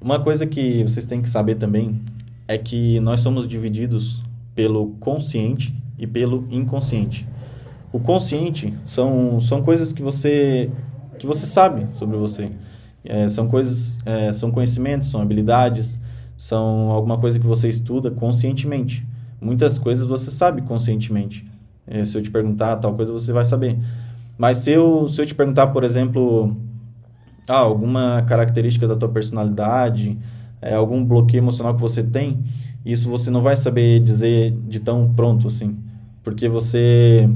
uma 0.00 0.20
coisa 0.20 0.46
que 0.46 0.82
vocês 0.82 1.06
têm 1.06 1.20
que 1.20 1.28
saber 1.28 1.56
também 1.56 2.00
é 2.48 2.56
que 2.56 2.98
nós 3.00 3.20
somos 3.20 3.46
divididos 3.46 4.22
pelo 4.60 4.88
consciente 5.00 5.74
e 5.98 6.06
pelo 6.06 6.46
inconsciente. 6.50 7.26
O 7.90 7.98
consciente 7.98 8.74
são, 8.84 9.40
são 9.40 9.62
coisas 9.62 9.90
que 9.90 10.02
você 10.02 10.70
que 11.18 11.26
você 11.26 11.46
sabe 11.46 11.86
sobre 11.94 12.18
você. 12.18 12.52
É, 13.02 13.26
são 13.26 13.48
coisas, 13.48 13.98
é, 14.04 14.30
são 14.32 14.50
conhecimentos, 14.50 15.10
são 15.10 15.22
habilidades, 15.22 15.98
são 16.36 16.90
alguma 16.90 17.16
coisa 17.16 17.38
que 17.38 17.46
você 17.46 17.70
estuda 17.70 18.10
conscientemente. 18.10 19.06
Muitas 19.40 19.78
coisas 19.78 20.06
você 20.06 20.30
sabe 20.30 20.60
conscientemente. 20.60 21.50
É, 21.86 22.04
se 22.04 22.18
eu 22.18 22.22
te 22.22 22.30
perguntar 22.30 22.76
tal 22.76 22.94
coisa, 22.94 23.10
você 23.10 23.32
vai 23.32 23.46
saber. 23.46 23.78
Mas 24.36 24.58
se 24.58 24.72
eu, 24.72 25.08
se 25.08 25.22
eu 25.22 25.26
te 25.26 25.34
perguntar, 25.34 25.68
por 25.68 25.84
exemplo, 25.84 26.54
ah, 27.48 27.56
alguma 27.56 28.22
característica 28.28 28.86
da 28.86 28.94
tua 28.94 29.08
personalidade, 29.08 30.18
é, 30.62 30.74
algum 30.74 31.04
bloqueio 31.04 31.40
emocional 31.40 31.74
que 31.74 31.80
você 31.80 32.02
tem, 32.02 32.42
isso 32.84 33.08
você 33.08 33.30
não 33.30 33.42
vai 33.42 33.56
saber 33.56 34.00
dizer 34.00 34.56
de 34.68 34.80
tão 34.80 35.12
pronto 35.14 35.48
assim, 35.48 35.78
porque 36.22 36.48
você 36.48 37.28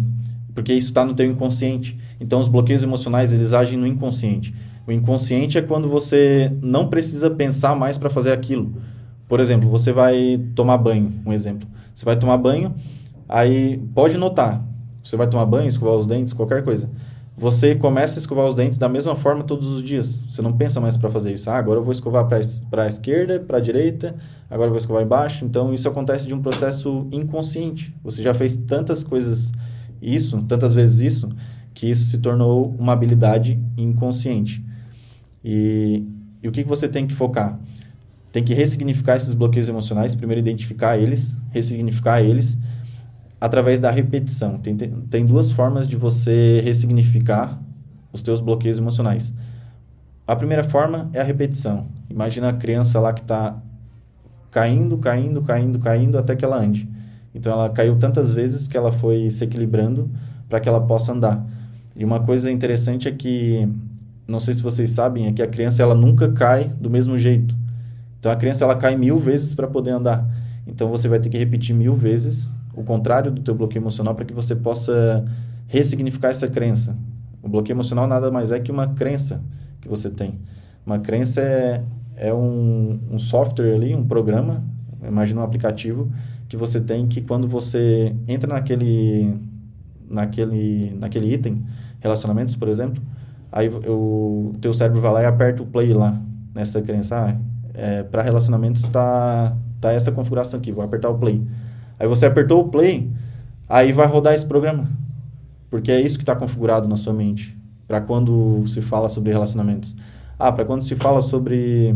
porque 0.55 0.73
isso 0.73 0.89
está 0.89 1.05
no 1.05 1.15
teu 1.15 1.27
inconsciente. 1.27 1.99
Então 2.21 2.41
os 2.41 2.47
bloqueios 2.47 2.83
emocionais 2.83 3.33
eles 3.33 3.53
agem 3.53 3.77
no 3.77 3.87
inconsciente. 3.87 4.55
O 4.87 4.93
inconsciente 4.93 5.59
é 5.59 5.63
quando 5.63 5.89
você 5.89 6.53
não 6.63 6.87
precisa 6.87 7.29
pensar 7.29 7.75
mais 7.75 7.99
para 7.99 8.09
fazer 8.09 8.33
aquilo. 8.33 8.73
Por 9.27 9.41
exemplo, 9.41 9.69
você 9.69 9.93
vai 9.93 10.41
tomar 10.55 10.79
banho, 10.79 11.13
um 11.27 11.33
exemplo. 11.33 11.67
Você 11.93 12.05
vai 12.05 12.17
tomar 12.17 12.37
banho, 12.37 12.73
aí 13.29 13.79
pode 13.95 14.17
notar, 14.17 14.65
você 15.03 15.17
vai 15.17 15.27
tomar 15.27 15.47
banho, 15.47 15.67
escovar 15.67 15.97
os 15.97 16.07
dentes, 16.07 16.33
qualquer 16.33 16.63
coisa 16.63 16.89
você 17.37 17.75
começa 17.75 18.19
a 18.19 18.21
escovar 18.21 18.47
os 18.47 18.55
dentes 18.55 18.79
da 18.79 18.89
mesma 18.89 19.17
forma 19.17 19.43
todos 19.43 19.69
os 19.69 19.83
dias. 19.83 20.23
Você 20.31 20.41
não 20.41 20.53
pensa 20.53 20.81
mais 20.81 20.97
para 20.97 21.11
fazer 21.11 21.33
isso. 21.33 21.51
Ah, 21.51 21.57
agora 21.57 21.81
eu 21.81 21.85
vou 21.85 21.93
escovar 21.93 22.27
para 22.29 22.85
a 22.85 22.87
esquerda, 22.87 23.41
para 23.41 23.59
a 23.59 23.61
direita, 23.61 24.15
agora 24.49 24.69
eu 24.69 24.73
vou 24.73 24.79
escovar 24.79 25.03
embaixo. 25.03 25.45
Então, 25.45 25.75
isso 25.75 25.89
acontece 25.89 26.29
de 26.29 26.35
um 26.35 26.41
processo 26.41 27.09
inconsciente. 27.11 27.95
Você 28.05 28.23
já 28.23 28.33
fez 28.33 28.57
tantas 28.57 29.03
coisas 29.03 29.51
isso, 30.01 30.43
tantas 30.43 30.75
vezes 30.75 31.01
isso, 31.01 31.29
que 31.73 31.91
isso 31.91 32.05
se 32.05 32.19
tornou 32.19 32.73
uma 32.79 32.93
habilidade 32.93 33.61
inconsciente. 33.77 34.65
E, 35.45 36.05
e 36.41 36.47
o 36.47 36.53
que, 36.53 36.63
que 36.63 36.69
você 36.69 36.89
tem 36.89 37.05
que 37.05 37.15
focar? 37.15 37.59
Tem 38.31 38.45
que 38.45 38.55
ressignificar 38.55 39.17
esses 39.17 39.35
bloqueios 39.35 39.69
emocionais, 39.69 40.15
primeiro 40.15 40.41
identificar 40.41 40.99
eles, 40.99 41.37
ressignificar 41.51 42.23
eles, 42.23 42.59
através 43.41 43.81
da 43.81 43.91
repetição. 43.91 44.59
Tem, 44.59 44.77
tem 44.77 45.25
duas 45.25 45.53
formas 45.53 45.87
de 45.87 45.97
você 45.97 46.61
ressignificar 46.65 47.61
os 48.13 48.23
teus 48.23 48.41
bloqueios 48.41 48.79
emocionais. 48.79 49.35
A 50.27 50.35
primeira 50.35 50.65
forma 50.65 51.11
é 51.13 51.21
a 51.21 51.25
repetição. 51.25 51.87
Imagina 52.09 52.49
a 52.49 52.53
criança 52.53 52.99
lá 52.99 53.13
que 53.13 53.21
está 53.21 53.57
caindo, 54.51 54.97
caindo, 54.99 55.43
caindo, 55.43 55.79
caindo 55.79 56.17
até 56.17 56.35
que 56.35 56.45
ela 56.45 56.57
ande. 56.57 56.89
Então 57.35 57.53
ela 57.53 57.69
caiu 57.69 57.97
tantas 57.97 58.33
vezes 58.33 58.69
que 58.69 58.77
ela 58.77 58.93
foi 58.93 59.31
se 59.31 59.45
equilibrando 59.45 60.09
para 60.49 60.61
que 60.61 60.69
ela 60.69 60.81
possa 60.81 61.13
andar. 61.13 61.45
E 61.97 62.05
uma 62.05 62.21
coisa 62.21 62.51
interessante 62.51 63.09
é 63.09 63.13
que, 63.13 63.69
não 64.27 64.41
sei 64.41 64.55
se 64.55 64.63
vocês 64.63 64.91
sabem, 64.91 65.27
é 65.27 65.33
que 65.33 65.43
a 65.43 65.47
criança 65.49 65.83
ela 65.83 65.95
nunca 65.95 66.31
cai 66.31 66.73
do 66.81 66.89
mesmo 66.89 67.19
jeito. 67.19 67.55
Então 68.19 68.31
a 68.31 68.37
criança 68.37 68.65
ela 68.65 68.77
cai 68.77 68.97
mil 68.97 69.19
vezes 69.19 69.53
para 69.53 69.67
poder 69.67 69.91
andar. 69.91 70.25
Então 70.67 70.89
você 70.89 71.09
vai 71.09 71.19
ter 71.19 71.29
que 71.29 71.37
repetir 71.37 71.75
mil 71.75 71.95
vezes 71.95 72.51
o 72.77 72.83
contrário 72.83 73.31
do 73.31 73.43
teu 73.43 73.55
bloqueio 73.55 73.83
emocional 73.83 74.15
para 74.15 74.25
que 74.25 74.33
você 74.33 74.55
possa 74.55 75.25
ressignificar 75.67 76.29
essa 76.29 76.49
crença. 76.49 76.97
O 77.43 77.49
bloqueio 77.49 77.75
emocional 77.75 78.07
nada 78.07 78.31
mais 78.31 78.53
é 78.53 78.61
que 78.61 78.71
uma 78.71 78.89
crença 78.89 79.43
que 79.81 79.89
você 79.89 80.11
tem. 80.11 80.39
Uma 80.85 80.99
crença 80.99 81.41
é, 81.41 81.83
é 82.17 82.35
um, 82.35 82.99
um 83.11 83.19
software 83.19 83.75
ali, 83.75 83.95
um 83.95 84.05
programa, 84.05 84.65
imagina 85.07 85.41
um 85.41 85.45
aplicativo 85.45 86.11
que 86.49 86.57
você 86.57 86.81
tem 86.81 87.07
que 87.07 87.21
quando 87.21 87.49
você 87.49 88.15
entra 88.29 88.53
naquele 88.53 89.35
naquele 90.09 90.95
naquele 90.99 91.33
item, 91.33 91.65
relacionamentos, 92.01 92.55
por 92.55 92.69
exemplo, 92.69 93.03
aí 93.51 93.69
o 93.69 94.55
teu 94.61 94.73
cérebro 94.73 95.01
vai 95.01 95.13
lá 95.13 95.23
e 95.23 95.27
aperta 95.27 95.63
o 95.63 95.67
play 95.67 95.93
lá 95.93 96.21
nessa 96.55 96.81
crença. 96.83 97.17
Ah, 97.17 97.37
é, 97.75 98.03
para 98.03 98.23
relacionamentos 98.23 98.83
tá 98.85 99.57
tá 99.81 99.93
essa 99.93 100.13
configuração 100.13 100.59
aqui, 100.61 100.71
vou 100.71 100.85
apertar 100.85 101.11
o 101.11 101.19
play. 101.19 101.43
Aí 101.99 102.09
você 102.09 102.27
apertou 102.27 102.63
o 102.63 102.69
play, 102.69 103.11
aí 103.69 103.93
vai 103.93 104.07
rodar 104.07 104.35
esse 104.35 104.47
programa. 104.47 104.87
Porque 105.71 105.91
é 105.91 106.01
isso 106.01 106.17
que 106.17 106.23
está 106.23 106.37
configurado 106.37 106.89
na 106.89 106.97
sua 106.97 107.13
mente. 107.13 107.57
Para 107.87 108.01
quando 108.01 108.65
se 108.67 108.81
fala 108.81 109.09
sobre 109.09 109.33
relacionamentos. 109.33 109.97
Ah, 110.39 110.53
para 110.53 110.65
quando 110.65 110.83
se 110.83 110.95
fala 110.97 111.21
sobre 111.21 111.95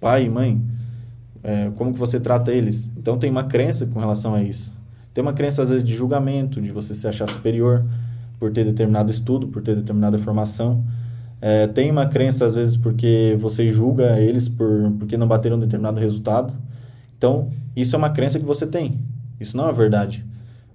pai 0.00 0.24
e 0.24 0.30
mãe, 0.30 0.62
é, 1.42 1.70
como 1.76 1.92
que 1.92 1.98
você 1.98 2.18
trata 2.20 2.52
eles. 2.52 2.90
Então 2.96 3.18
tem 3.18 3.30
uma 3.30 3.44
crença 3.44 3.86
com 3.86 4.00
relação 4.00 4.34
a 4.34 4.42
isso. 4.42 4.72
Tem 5.14 5.22
uma 5.22 5.32
crença 5.32 5.62
às 5.62 5.70
vezes 5.70 5.84
de 5.84 5.94
julgamento, 5.94 6.60
de 6.60 6.70
você 6.70 6.94
se 6.94 7.06
achar 7.08 7.28
superior 7.28 7.84
por 8.38 8.52
ter 8.52 8.64
determinado 8.64 9.10
estudo, 9.10 9.48
por 9.48 9.62
ter 9.62 9.74
determinada 9.76 10.18
formação. 10.18 10.84
é, 11.40 11.66
tem 11.66 11.90
uma 11.90 12.06
crença, 12.06 12.46
às 12.46 12.54
vezes, 12.54 12.76
porque 12.76 13.36
você 13.40 13.68
julga 13.68 14.18
eles 14.18 14.48
por, 14.48 14.90
porque 14.98 15.16
não 15.16 15.26
bateram 15.28 15.56
um 15.56 15.60
determinado 15.60 16.00
resultado. 16.00 16.52
Então, 17.16 17.50
isso 17.74 17.94
é 17.94 17.98
uma 17.98 18.10
crença 18.10 18.38
que 18.38 18.44
você 18.44 18.66
tem. 18.66 19.00
Isso 19.40 19.56
não 19.56 19.68
é 19.68 19.72
verdade. 19.72 20.24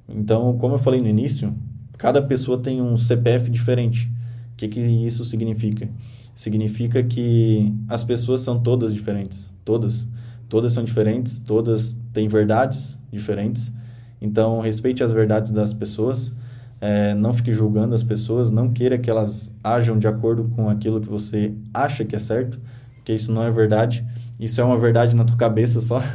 Então, 0.07 0.57
como 0.57 0.75
eu 0.75 0.79
falei 0.79 1.01
no 1.01 1.07
início, 1.07 1.53
cada 1.97 2.21
pessoa 2.21 2.57
tem 2.57 2.81
um 2.81 2.97
CPF 2.97 3.49
diferente. 3.49 4.11
O 4.53 4.57
que, 4.57 4.67
que 4.67 4.79
isso 4.79 5.23
significa? 5.25 5.89
Significa 6.35 7.03
que 7.03 7.73
as 7.87 8.03
pessoas 8.03 8.41
são 8.41 8.59
todas 8.59 8.93
diferentes. 8.93 9.51
Todas. 9.63 10.07
Todas 10.49 10.73
são 10.73 10.83
diferentes, 10.83 11.39
todas 11.39 11.97
têm 12.11 12.27
verdades 12.27 13.01
diferentes. 13.11 13.71
Então, 14.19 14.59
respeite 14.59 15.03
as 15.03 15.11
verdades 15.11 15.51
das 15.51 15.73
pessoas 15.73 16.33
é, 16.81 17.13
não 17.13 17.31
fique 17.31 17.53
julgando 17.53 17.93
as 17.93 18.01
pessoas, 18.01 18.49
não 18.49 18.73
queira 18.73 18.97
que 18.97 19.07
elas 19.07 19.55
ajam 19.63 19.99
de 19.99 20.07
acordo 20.07 20.45
com 20.55 20.67
aquilo 20.67 20.99
que 20.99 21.07
você 21.07 21.53
acha 21.71 22.03
que 22.03 22.15
é 22.15 22.19
certo, 22.19 22.59
porque 22.95 23.13
isso 23.13 23.31
não 23.31 23.43
é 23.43 23.51
verdade. 23.51 24.03
Isso 24.39 24.59
é 24.59 24.63
uma 24.63 24.79
verdade 24.79 25.15
na 25.15 25.23
tua 25.23 25.37
cabeça 25.37 25.79
só. 25.79 26.01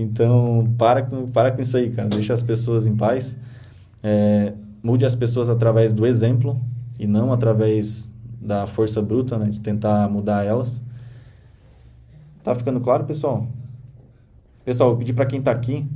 Então, 0.00 0.72
para 0.78 1.02
com, 1.02 1.26
para 1.28 1.50
com 1.50 1.60
isso 1.60 1.76
aí, 1.76 1.90
cara. 1.90 2.08
Deixa 2.08 2.32
as 2.32 2.42
pessoas 2.42 2.86
em 2.86 2.96
paz. 2.96 3.36
É, 4.02 4.52
mude 4.82 5.04
as 5.04 5.14
pessoas 5.14 5.48
através 5.48 5.92
do 5.92 6.06
exemplo 6.06 6.60
e 6.98 7.06
não 7.06 7.32
através 7.32 8.10
da 8.40 8.66
força 8.66 9.02
bruta, 9.02 9.38
né, 9.38 9.50
de 9.50 9.60
tentar 9.60 10.08
mudar 10.08 10.44
elas. 10.44 10.82
Tá 12.42 12.54
ficando 12.54 12.80
claro, 12.80 13.04
pessoal? 13.04 13.46
Pessoal, 14.64 14.90
vou 14.90 14.98
pedir 14.98 15.12
para 15.12 15.26
quem 15.26 15.40
está 15.40 15.50
aqui 15.50 15.86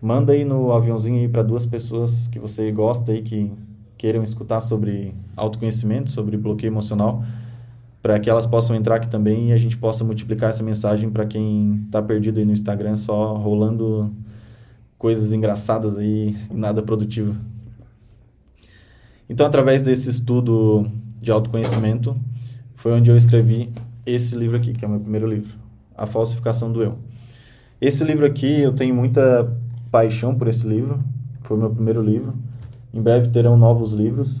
Manda 0.00 0.32
aí 0.32 0.44
no 0.44 0.72
aviãozinho 0.72 1.18
aí 1.18 1.28
para 1.28 1.42
duas 1.42 1.66
pessoas 1.66 2.28
que 2.28 2.38
você 2.38 2.70
gosta 2.70 3.10
aí 3.10 3.20
que 3.20 3.50
queiram 3.96 4.22
escutar 4.22 4.60
sobre 4.60 5.12
autoconhecimento, 5.36 6.08
sobre 6.08 6.36
bloqueio 6.36 6.70
emocional, 6.70 7.24
para 8.02 8.18
que 8.18 8.30
elas 8.30 8.46
possam 8.46 8.76
entrar 8.76 8.96
aqui 8.96 9.08
também 9.08 9.50
e 9.50 9.52
a 9.52 9.56
gente 9.56 9.76
possa 9.76 10.04
multiplicar 10.04 10.50
essa 10.50 10.62
mensagem 10.62 11.10
para 11.10 11.26
quem 11.26 11.82
está 11.86 12.00
perdido 12.00 12.38
aí 12.38 12.44
no 12.44 12.52
Instagram 12.52 12.96
só 12.96 13.34
rolando 13.36 14.14
coisas 14.96 15.32
engraçadas 15.32 15.98
aí 15.98 16.36
e 16.50 16.54
nada 16.54 16.82
produtivo. 16.82 17.36
Então, 19.28 19.46
através 19.46 19.82
desse 19.82 20.08
estudo 20.08 20.86
de 21.20 21.30
autoconhecimento, 21.30 22.16
foi 22.74 22.92
onde 22.92 23.10
eu 23.10 23.16
escrevi 23.16 23.70
esse 24.06 24.34
livro 24.34 24.56
aqui, 24.56 24.72
que 24.72 24.84
é 24.84 24.88
o 24.88 24.90
meu 24.90 25.00
primeiro 25.00 25.28
livro, 25.28 25.52
A 25.96 26.06
Falsificação 26.06 26.72
do 26.72 26.82
Eu. 26.82 26.98
Esse 27.80 28.02
livro 28.04 28.24
aqui 28.24 28.60
eu 28.60 28.72
tenho 28.72 28.94
muita 28.94 29.54
paixão 29.90 30.34
por 30.34 30.48
esse 30.48 30.66
livro. 30.66 31.02
Foi 31.42 31.56
o 31.56 31.60
meu 31.60 31.70
primeiro 31.70 32.02
livro. 32.02 32.34
Em 32.92 33.00
breve 33.00 33.28
terão 33.28 33.56
novos 33.56 33.92
livros, 33.92 34.40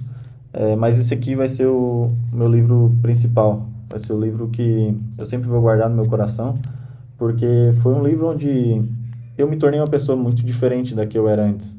é, 0.52 0.74
mas 0.76 0.98
esse 0.98 1.12
aqui 1.12 1.34
vai 1.34 1.48
ser 1.48 1.66
o 1.66 2.10
meu 2.32 2.48
livro 2.48 2.96
principal. 3.02 3.66
Vai 3.88 3.98
ser 3.98 4.12
o 4.12 4.20
livro 4.20 4.48
que 4.48 4.94
eu 5.16 5.26
sempre 5.26 5.48
vou 5.48 5.60
guardar 5.60 5.88
no 5.88 5.96
meu 5.96 6.06
coração, 6.06 6.58
porque 7.16 7.46
foi 7.82 7.94
um 7.94 8.02
livro 8.02 8.28
onde 8.28 8.82
eu 9.36 9.48
me 9.48 9.56
tornei 9.56 9.80
uma 9.80 9.88
pessoa 9.88 10.16
muito 10.16 10.44
diferente 10.44 10.94
da 10.94 11.06
que 11.06 11.16
eu 11.16 11.28
era 11.28 11.44
antes. 11.44 11.76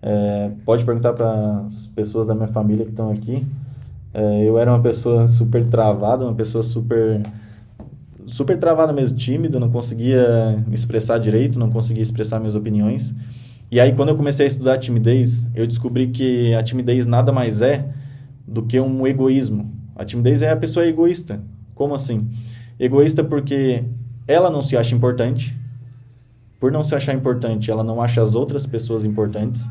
É, 0.00 0.50
pode 0.64 0.84
perguntar 0.84 1.12
para 1.12 1.64
as 1.66 1.86
pessoas 1.88 2.26
da 2.26 2.34
minha 2.34 2.48
família 2.48 2.84
que 2.84 2.92
estão 2.92 3.10
aqui. 3.10 3.46
É, 4.14 4.44
eu 4.44 4.58
era 4.58 4.70
uma 4.70 4.80
pessoa 4.80 5.26
super 5.26 5.66
travada, 5.66 6.24
uma 6.24 6.34
pessoa 6.34 6.62
super 6.62 7.22
super 8.26 8.58
travada 8.58 8.92
mesmo, 8.92 9.16
tímida, 9.16 9.58
não 9.58 9.70
conseguia 9.70 10.62
me 10.66 10.74
expressar 10.74 11.18
direito, 11.18 11.58
não 11.58 11.70
conseguia 11.70 12.02
expressar 12.02 12.38
minhas 12.38 12.54
opiniões. 12.54 13.14
E 13.70 13.80
aí, 13.80 13.94
quando 13.94 14.10
eu 14.10 14.16
comecei 14.16 14.44
a 14.44 14.46
estudar 14.46 14.78
timidez, 14.78 15.48
eu 15.54 15.66
descobri 15.66 16.08
que 16.08 16.54
a 16.54 16.62
timidez 16.62 17.06
nada 17.06 17.32
mais 17.32 17.62
é 17.62 17.88
do 18.48 18.62
que 18.62 18.80
um 18.80 19.06
egoísmo. 19.06 19.72
A 19.94 20.04
timidez 20.04 20.42
é 20.42 20.50
a 20.50 20.56
pessoa 20.56 20.86
egoísta. 20.86 21.42
Como 21.74 21.94
assim? 21.94 22.28
Egoísta 22.78 23.22
porque 23.22 23.84
ela 24.26 24.50
não 24.50 24.62
se 24.62 24.76
acha 24.76 24.94
importante. 24.94 25.56
Por 26.58 26.72
não 26.72 26.82
se 26.82 26.94
achar 26.94 27.14
importante, 27.14 27.70
ela 27.70 27.84
não 27.84 28.00
acha 28.00 28.20
as 28.22 28.34
outras 28.34 28.66
pessoas 28.66 29.04
importantes. 29.04 29.68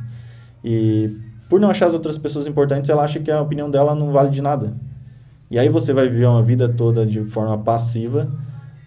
E 0.63 1.09
por 1.49 1.59
não 1.59 1.69
achar 1.69 1.87
as 1.87 1.93
outras 1.93 2.17
pessoas 2.17 2.47
importantes, 2.47 2.89
ela 2.89 3.03
acha 3.03 3.19
que 3.19 3.31
a 3.31 3.41
opinião 3.41 3.69
dela 3.69 3.93
não 3.93 4.11
vale 4.11 4.29
de 4.29 4.41
nada. 4.41 4.73
E 5.51 5.57
aí 5.57 5.67
você 5.67 5.91
vai 5.91 6.07
viver 6.07 6.27
uma 6.27 6.43
vida 6.43 6.69
toda 6.69 7.05
de 7.05 7.23
forma 7.25 7.57
passiva 7.57 8.31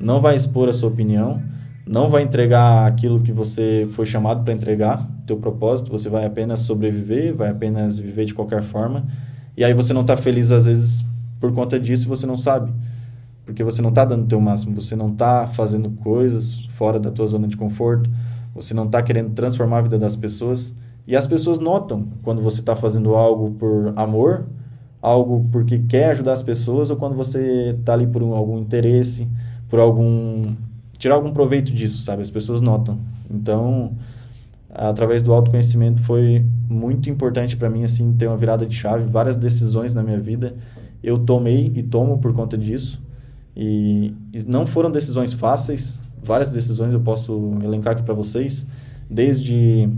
não 0.00 0.20
vai 0.20 0.35
expor 0.35 0.68
a 0.68 0.72
sua 0.72 0.88
opinião, 0.88 1.42
não 1.87 2.09
vai 2.09 2.22
entregar 2.22 2.87
aquilo 2.87 3.22
que 3.22 3.33
você 3.33 3.87
foi 3.92 4.07
chamado 4.07 4.42
para 4.42 4.55
entregar, 4.55 5.07
teu 5.26 5.37
propósito, 5.37 5.90
você 5.90 6.09
vai 6.09 6.24
apenas 6.24 6.61
sobreviver, 6.61 7.35
vai 7.35 7.50
apenas 7.50 7.98
viver 7.98 8.24
de 8.24 8.33
qualquer 8.33 8.62
forma. 8.62 9.07
E 9.57 9.65
aí 9.65 9.75
você 9.75 9.93
não 9.93 10.03
está 10.03 10.17
feliz 10.17 10.51
às 10.51 10.67
vezes 10.67 11.05
por 11.41 11.53
conta 11.53 11.81
disso, 11.81 12.09
você 12.09 12.27
não 12.27 12.37
sabe. 12.37 12.73
Porque 13.45 13.65
você 13.65 13.83
não 13.83 13.89
está 13.89 14.05
dando 14.05 14.25
o 14.25 14.27
teu 14.27 14.41
máximo, 14.41 14.75
você 14.75 14.95
não 14.95 15.09
está 15.09 15.47
fazendo 15.47 15.91
coisas 15.91 16.67
fora 16.71 17.01
da 17.01 17.11
tua 17.11 17.27
zona 17.27 17.49
de 17.49 17.57
conforto, 17.57 18.09
você 18.55 18.75
não 18.75 18.85
está 18.85 19.03
querendo 19.03 19.31
transformar 19.31 19.79
a 19.79 19.83
vida 19.83 19.99
das 19.99 20.15
pessoas. 20.15 20.75
E 21.07 21.17
as 21.17 21.27
pessoas 21.27 21.59
notam 21.59 22.09
quando 22.23 22.43
você 22.43 22.61
está 22.61 22.77
fazendo 22.77 23.15
algo 23.15 23.51
por 23.53 23.93
amor, 23.97 24.47
algo 25.03 25.47
porque 25.51 25.79
quer 25.79 26.11
ajudar 26.11 26.33
as 26.33 26.43
pessoas, 26.43 26.91
ou 26.91 26.97
quando 26.97 27.17
você 27.17 27.75
está 27.79 27.95
ali 27.95 28.07
por 28.07 28.23
um, 28.23 28.35
algum 28.35 28.59
interesse, 28.59 29.27
por 29.69 29.81
algum 29.81 30.55
tirar 30.99 31.15
algum 31.15 31.33
proveito 31.33 31.73
disso, 31.73 32.03
sabe? 32.03 32.21
As 32.23 32.31
pessoas 32.31 32.61
notam. 32.61 32.99
Então, 33.31 33.93
através 34.72 35.22
do 35.22 35.33
autoconhecimento 35.33 36.00
foi 36.02 36.44
muito 36.68 37.11
importante 37.11 37.56
para 37.56 37.68
mim 37.68 37.85
assim 37.85 38.12
ter 38.12 38.26
uma 38.26 38.37
virada 38.37 38.64
de 38.64 38.74
chave, 38.74 39.04
várias 39.04 39.37
decisões 39.37 39.92
na 39.94 40.02
minha 40.02 40.20
vida 40.20 40.54
eu 41.02 41.18
tomei 41.18 41.72
e 41.74 41.83
tomo 41.83 42.18
por 42.18 42.33
conta 42.33 42.56
disso. 42.56 43.02
E, 43.56 44.14
e 44.33 44.44
não 44.46 44.66
foram 44.66 44.90
decisões 44.90 45.33
fáceis, 45.33 46.14
várias 46.22 46.52
decisões 46.52 46.92
eu 46.92 47.00
posso 47.00 47.59
elencar 47.62 47.94
aqui 47.94 48.02
para 48.02 48.14
vocês, 48.14 48.66
desde 49.09 49.88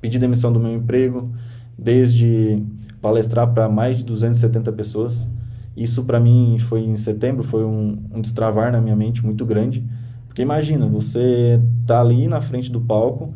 pedir 0.00 0.18
demissão 0.18 0.52
do 0.52 0.58
meu 0.58 0.72
emprego, 0.72 1.30
desde 1.78 2.62
palestrar 3.00 3.52
para 3.52 3.68
mais 3.68 3.98
de 3.98 4.04
270 4.04 4.72
pessoas, 4.72 5.28
isso 5.76 6.04
para 6.04 6.20
mim 6.20 6.56
foi 6.58 6.80
em 6.82 6.96
setembro, 6.96 7.42
foi 7.42 7.64
um, 7.64 7.98
um 8.12 8.20
destravar 8.20 8.72
na 8.72 8.80
minha 8.80 8.96
mente 8.96 9.24
muito 9.24 9.44
grande. 9.44 9.84
Porque 10.26 10.42
imagina, 10.42 10.86
você 10.86 11.60
tá 11.86 12.00
ali 12.00 12.26
na 12.26 12.40
frente 12.40 12.70
do 12.70 12.80
palco 12.80 13.32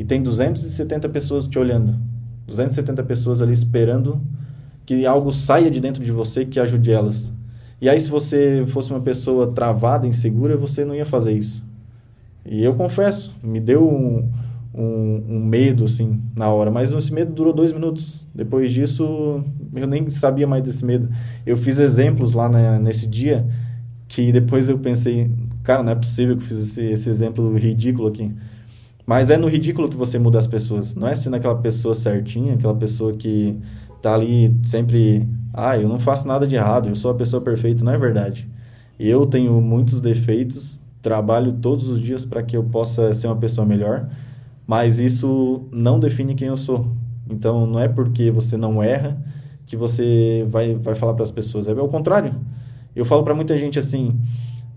e 0.00 0.04
tem 0.04 0.22
270 0.22 1.10
pessoas 1.10 1.46
te 1.46 1.58
olhando. 1.58 1.94
270 2.46 3.02
pessoas 3.02 3.42
ali 3.42 3.52
esperando 3.52 4.18
que 4.86 5.04
algo 5.04 5.30
saia 5.30 5.70
de 5.70 5.78
dentro 5.78 6.02
de 6.02 6.10
você 6.10 6.46
que 6.46 6.58
ajude 6.58 6.90
elas. 6.90 7.30
E 7.82 7.86
aí, 7.86 8.00
se 8.00 8.08
você 8.08 8.64
fosse 8.66 8.90
uma 8.90 9.00
pessoa 9.00 9.52
travada, 9.52 10.06
insegura, 10.06 10.56
você 10.56 10.86
não 10.86 10.94
ia 10.94 11.04
fazer 11.04 11.32
isso. 11.32 11.62
E 12.46 12.64
eu 12.64 12.74
confesso, 12.74 13.36
me 13.42 13.60
deu 13.60 13.86
um, 13.86 14.26
um, 14.74 15.22
um, 15.28 15.44
medo, 15.44 15.84
assim, 15.84 16.18
na 16.34 16.48
hora. 16.48 16.70
Mas 16.70 16.90
esse 16.92 17.12
medo 17.12 17.34
durou 17.34 17.52
dois 17.52 17.70
minutos. 17.70 18.14
Depois 18.34 18.72
disso, 18.72 19.44
eu 19.74 19.86
nem 19.86 20.08
sabia 20.08 20.46
mais 20.46 20.62
desse 20.62 20.82
medo. 20.82 21.10
Eu 21.44 21.58
fiz 21.58 21.78
exemplos 21.78 22.32
lá 22.32 22.48
na, 22.48 22.78
nesse 22.78 23.06
dia 23.06 23.46
que 24.08 24.32
depois 24.32 24.66
eu 24.66 24.78
pensei, 24.78 25.30
cara, 25.62 25.82
não 25.82 25.92
é 25.92 25.94
possível 25.94 26.38
que 26.38 26.42
eu 26.42 26.48
fiz 26.48 26.58
esse, 26.58 26.84
esse 26.90 27.10
exemplo 27.10 27.54
ridículo 27.54 28.08
aqui. 28.08 28.32
Mas 29.10 29.30
é 29.30 29.36
no 29.36 29.48
ridículo 29.48 29.88
que 29.88 29.96
você 29.96 30.18
muda 30.18 30.38
as 30.38 30.46
pessoas. 30.46 30.94
Não 30.94 31.08
é 31.08 31.14
sendo 31.14 31.36
aquela 31.36 31.56
pessoa 31.56 31.94
certinha, 31.94 32.54
aquela 32.54 32.74
pessoa 32.74 33.12
que 33.12 33.58
tá 34.00 34.14
ali 34.14 34.54
sempre, 34.64 35.28
ah, 35.52 35.76
eu 35.76 35.88
não 35.88 35.98
faço 35.98 36.28
nada 36.28 36.46
de 36.46 36.54
errado, 36.54 36.88
eu 36.88 36.94
sou 36.94 37.10
a 37.10 37.14
pessoa 37.14 37.42
perfeita. 37.42 37.84
Não 37.84 37.92
é 37.92 37.98
verdade. 37.98 38.48
Eu 38.98 39.26
tenho 39.26 39.60
muitos 39.60 40.00
defeitos, 40.00 40.80
trabalho 41.02 41.54
todos 41.54 41.88
os 41.88 42.00
dias 42.00 42.24
para 42.24 42.42
que 42.42 42.56
eu 42.56 42.62
possa 42.62 43.12
ser 43.12 43.26
uma 43.26 43.36
pessoa 43.36 43.66
melhor 43.66 44.08
mas 44.70 45.00
isso 45.00 45.64
não 45.72 45.98
define 45.98 46.32
quem 46.32 46.46
eu 46.46 46.56
sou. 46.56 46.86
Então, 47.28 47.66
não 47.66 47.80
é 47.80 47.88
porque 47.88 48.30
você 48.30 48.56
não 48.56 48.80
erra 48.80 49.20
que 49.66 49.76
você 49.76 50.46
vai, 50.48 50.76
vai 50.76 50.94
falar 50.94 51.14
para 51.14 51.24
as 51.24 51.32
pessoas. 51.32 51.66
É 51.66 51.72
o 51.72 51.88
contrário. 51.88 52.36
Eu 52.94 53.04
falo 53.04 53.24
para 53.24 53.34
muita 53.34 53.58
gente 53.58 53.80
assim: 53.80 54.20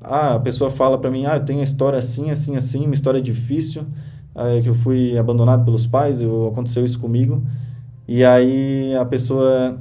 ah, 0.02 0.34
a 0.34 0.40
pessoa 0.40 0.72
fala 0.72 0.98
para 0.98 1.12
mim, 1.12 1.28
ah, 1.28 1.36
eu 1.36 1.46
tenho 1.46 1.60
uma 1.60 1.64
história 1.64 2.00
assim, 2.00 2.32
assim, 2.32 2.56
assim, 2.56 2.86
uma 2.86 2.96
história 2.96 3.22
difícil, 3.22 3.86
é, 4.36 4.62
que 4.62 4.70
eu 4.70 4.76
fui 4.76 5.18
abandonado 5.18 5.64
pelos 5.64 5.86
pais, 5.86 6.20
eu, 6.20 6.48
aconteceu 6.48 6.86
isso 6.86 7.00
comigo. 7.00 7.44
E 8.08 8.24
aí 8.24 8.96
a 8.96 9.06
pessoa 9.06 9.78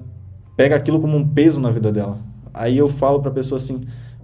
pega 0.56 0.76
aquilo 0.76 1.00
como 1.00 1.16
um 1.16 1.26
peso 1.26 1.60
na 1.60 1.70
vida 1.70 1.90
dela. 1.90 2.18
Aí 2.52 2.78
eu 2.78 2.88
falo 2.88 3.20
para 3.20 3.30
a 3.30 3.34
pessoa 3.34 3.56
assim: 3.56 3.80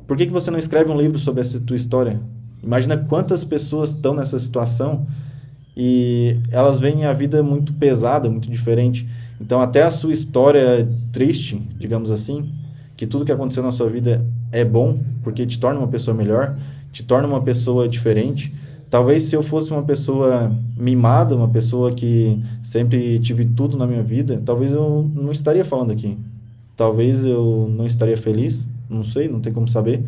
por 0.06 0.16
que, 0.16 0.26
que 0.26 0.32
você 0.32 0.50
não 0.50 0.58
escreve 0.58 0.90
um 0.90 1.00
livro 1.00 1.18
sobre 1.18 1.40
essa 1.40 1.60
tua 1.60 1.76
história? 1.76 2.20
Imagina 2.62 2.96
quantas 2.96 3.44
pessoas 3.44 3.90
estão 3.90 4.14
nessa 4.14 4.38
situação 4.38 5.06
e 5.76 6.40
elas 6.50 6.80
veem 6.80 7.04
a 7.04 7.12
vida 7.12 7.42
muito 7.42 7.72
pesada, 7.72 8.28
muito 8.28 8.50
diferente. 8.50 9.08
Então, 9.40 9.60
até 9.60 9.84
a 9.84 9.90
sua 9.90 10.12
história 10.12 10.88
triste, 11.12 11.56
digamos 11.78 12.10
assim, 12.10 12.52
que 12.96 13.06
tudo 13.06 13.24
que 13.24 13.30
aconteceu 13.30 13.62
na 13.62 13.70
sua 13.70 13.88
vida 13.88 14.26
é 14.50 14.64
bom, 14.64 14.98
porque 15.22 15.46
te 15.46 15.60
torna 15.60 15.78
uma 15.78 15.86
pessoa 15.86 16.16
melhor, 16.16 16.56
te 16.90 17.04
torna 17.04 17.28
uma 17.28 17.40
pessoa 17.40 17.88
diferente. 17.88 18.52
Talvez 18.90 19.24
se 19.24 19.36
eu 19.36 19.42
fosse 19.42 19.70
uma 19.70 19.82
pessoa 19.82 20.50
mimada, 20.76 21.36
uma 21.36 21.48
pessoa 21.48 21.92
que 21.92 22.40
sempre 22.62 23.18
tive 23.20 23.44
tudo 23.44 23.76
na 23.76 23.86
minha 23.86 24.02
vida, 24.02 24.40
talvez 24.44 24.72
eu 24.72 25.10
não 25.14 25.30
estaria 25.30 25.64
falando 25.64 25.92
aqui. 25.92 26.16
talvez 26.76 27.24
eu 27.24 27.68
não 27.76 27.84
estaria 27.86 28.16
feliz, 28.16 28.66
não 28.88 29.02
sei, 29.02 29.28
não 29.28 29.40
tem 29.40 29.52
como 29.52 29.68
saber. 29.68 30.04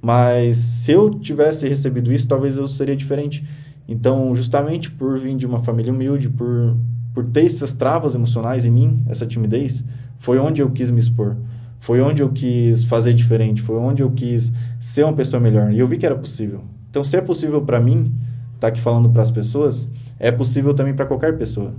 Mas 0.00 0.56
se 0.56 0.90
eu 0.90 1.10
tivesse 1.10 1.68
recebido 1.68 2.12
isso, 2.12 2.26
talvez 2.26 2.56
eu 2.56 2.66
seria 2.66 2.96
diferente. 2.96 3.44
Então, 3.88 4.34
justamente 4.34 4.90
por 4.90 5.18
vir 5.18 5.36
de 5.36 5.46
uma 5.46 5.60
família 5.60 5.92
humilde, 5.92 6.28
por, 6.28 6.76
por 7.14 7.24
ter 7.26 7.46
essas 7.46 7.72
travas 7.72 8.14
emocionais 8.14 8.64
em 8.64 8.70
mim, 8.70 9.00
essa 9.08 9.24
timidez, 9.24 9.84
foi 10.18 10.38
onde 10.38 10.60
eu 10.60 10.70
quis 10.70 10.90
me 10.90 10.98
expor. 10.98 11.36
Foi 11.78 12.00
onde 12.00 12.22
eu 12.22 12.30
quis 12.30 12.84
fazer 12.84 13.12
diferente, 13.12 13.62
foi 13.62 13.76
onde 13.76 14.02
eu 14.02 14.10
quis 14.10 14.52
ser 14.80 15.04
uma 15.04 15.12
pessoa 15.12 15.40
melhor. 15.40 15.72
E 15.72 15.78
eu 15.78 15.86
vi 15.86 15.98
que 15.98 16.06
era 16.06 16.16
possível. 16.16 16.62
Então, 16.92 17.02
se 17.02 17.16
é 17.16 17.22
possível 17.22 17.62
para 17.62 17.80
mim, 17.80 18.12
estar 18.54 18.60
tá 18.60 18.66
aqui 18.66 18.78
falando 18.78 19.08
para 19.08 19.22
as 19.22 19.30
pessoas, 19.30 19.88
é 20.18 20.30
possível 20.30 20.74
também 20.74 20.92
para 20.92 21.06
qualquer 21.06 21.38
pessoa. 21.38 21.72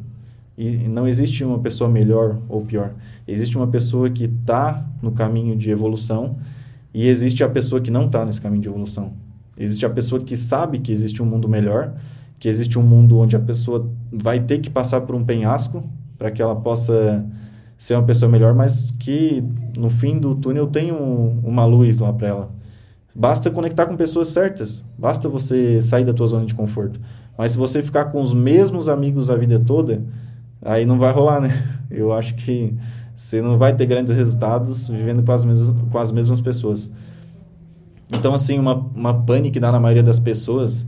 E 0.57 0.87
não 0.87 1.07
existe 1.07 1.43
uma 1.43 1.59
pessoa 1.59 1.87
melhor 1.87 2.39
ou 2.49 2.63
pior. 2.63 2.93
Existe 3.27 3.55
uma 3.55 3.67
pessoa 3.67 4.09
que 4.09 4.23
está 4.23 4.83
no 5.03 5.11
caminho 5.11 5.55
de 5.55 5.69
evolução 5.69 6.37
e 6.91 7.07
existe 7.07 7.43
a 7.43 7.47
pessoa 7.47 7.79
que 7.79 7.91
não 7.91 8.07
está 8.07 8.25
nesse 8.25 8.41
caminho 8.41 8.63
de 8.63 8.69
evolução. 8.69 9.13
Existe 9.55 9.85
a 9.85 9.89
pessoa 9.91 10.19
que 10.19 10.35
sabe 10.35 10.79
que 10.79 10.91
existe 10.91 11.21
um 11.21 11.27
mundo 11.27 11.47
melhor, 11.47 11.93
que 12.39 12.49
existe 12.49 12.79
um 12.79 12.83
mundo 12.83 13.19
onde 13.19 13.35
a 13.35 13.39
pessoa 13.39 13.87
vai 14.11 14.39
ter 14.39 14.57
que 14.61 14.69
passar 14.71 15.01
por 15.01 15.13
um 15.13 15.23
penhasco 15.23 15.83
para 16.17 16.31
que 16.31 16.41
ela 16.41 16.55
possa 16.55 17.23
ser 17.77 17.93
uma 17.93 18.03
pessoa 18.03 18.31
melhor, 18.31 18.55
mas 18.55 18.89
que 18.97 19.43
no 19.77 19.91
fim 19.91 20.17
do 20.17 20.33
túnel 20.33 20.65
tem 20.65 20.91
um, 20.91 21.39
uma 21.43 21.65
luz 21.65 21.99
lá 21.99 22.11
para 22.11 22.27
ela. 22.27 22.62
Basta 23.15 23.51
conectar 23.51 23.85
com 23.85 23.95
pessoas 23.95 24.29
certas, 24.29 24.83
basta 24.97 25.29
você 25.29 25.81
sair 25.81 26.03
da 26.03 26.13
tua 26.13 26.27
zona 26.27 26.45
de 26.45 26.55
conforto. 26.55 26.99
Mas 27.37 27.51
se 27.51 27.57
você 27.57 27.83
ficar 27.83 28.05
com 28.05 28.21
os 28.21 28.33
mesmos 28.33 28.89
amigos 28.89 29.29
a 29.29 29.35
vida 29.35 29.59
toda, 29.59 30.01
aí 30.61 30.85
não 30.85 30.97
vai 30.97 31.11
rolar, 31.11 31.39
né? 31.39 31.63
Eu 31.91 32.11
acho 32.11 32.33
que 32.35 32.75
você 33.15 33.41
não 33.41 33.57
vai 33.57 33.75
ter 33.75 33.85
grandes 33.85 34.15
resultados 34.15 34.89
vivendo 34.89 35.23
com 35.23 35.31
as 35.31 35.45
mesmas, 35.45 35.75
com 35.91 35.97
as 35.99 36.11
mesmas 36.11 36.41
pessoas. 36.41 36.91
Então, 38.11 38.33
assim, 38.33 38.57
uma, 38.57 38.73
uma 38.73 39.13
pane 39.13 39.51
que 39.51 39.59
dá 39.59 39.71
na 39.71 39.79
maioria 39.79 40.03
das 40.03 40.19
pessoas 40.19 40.85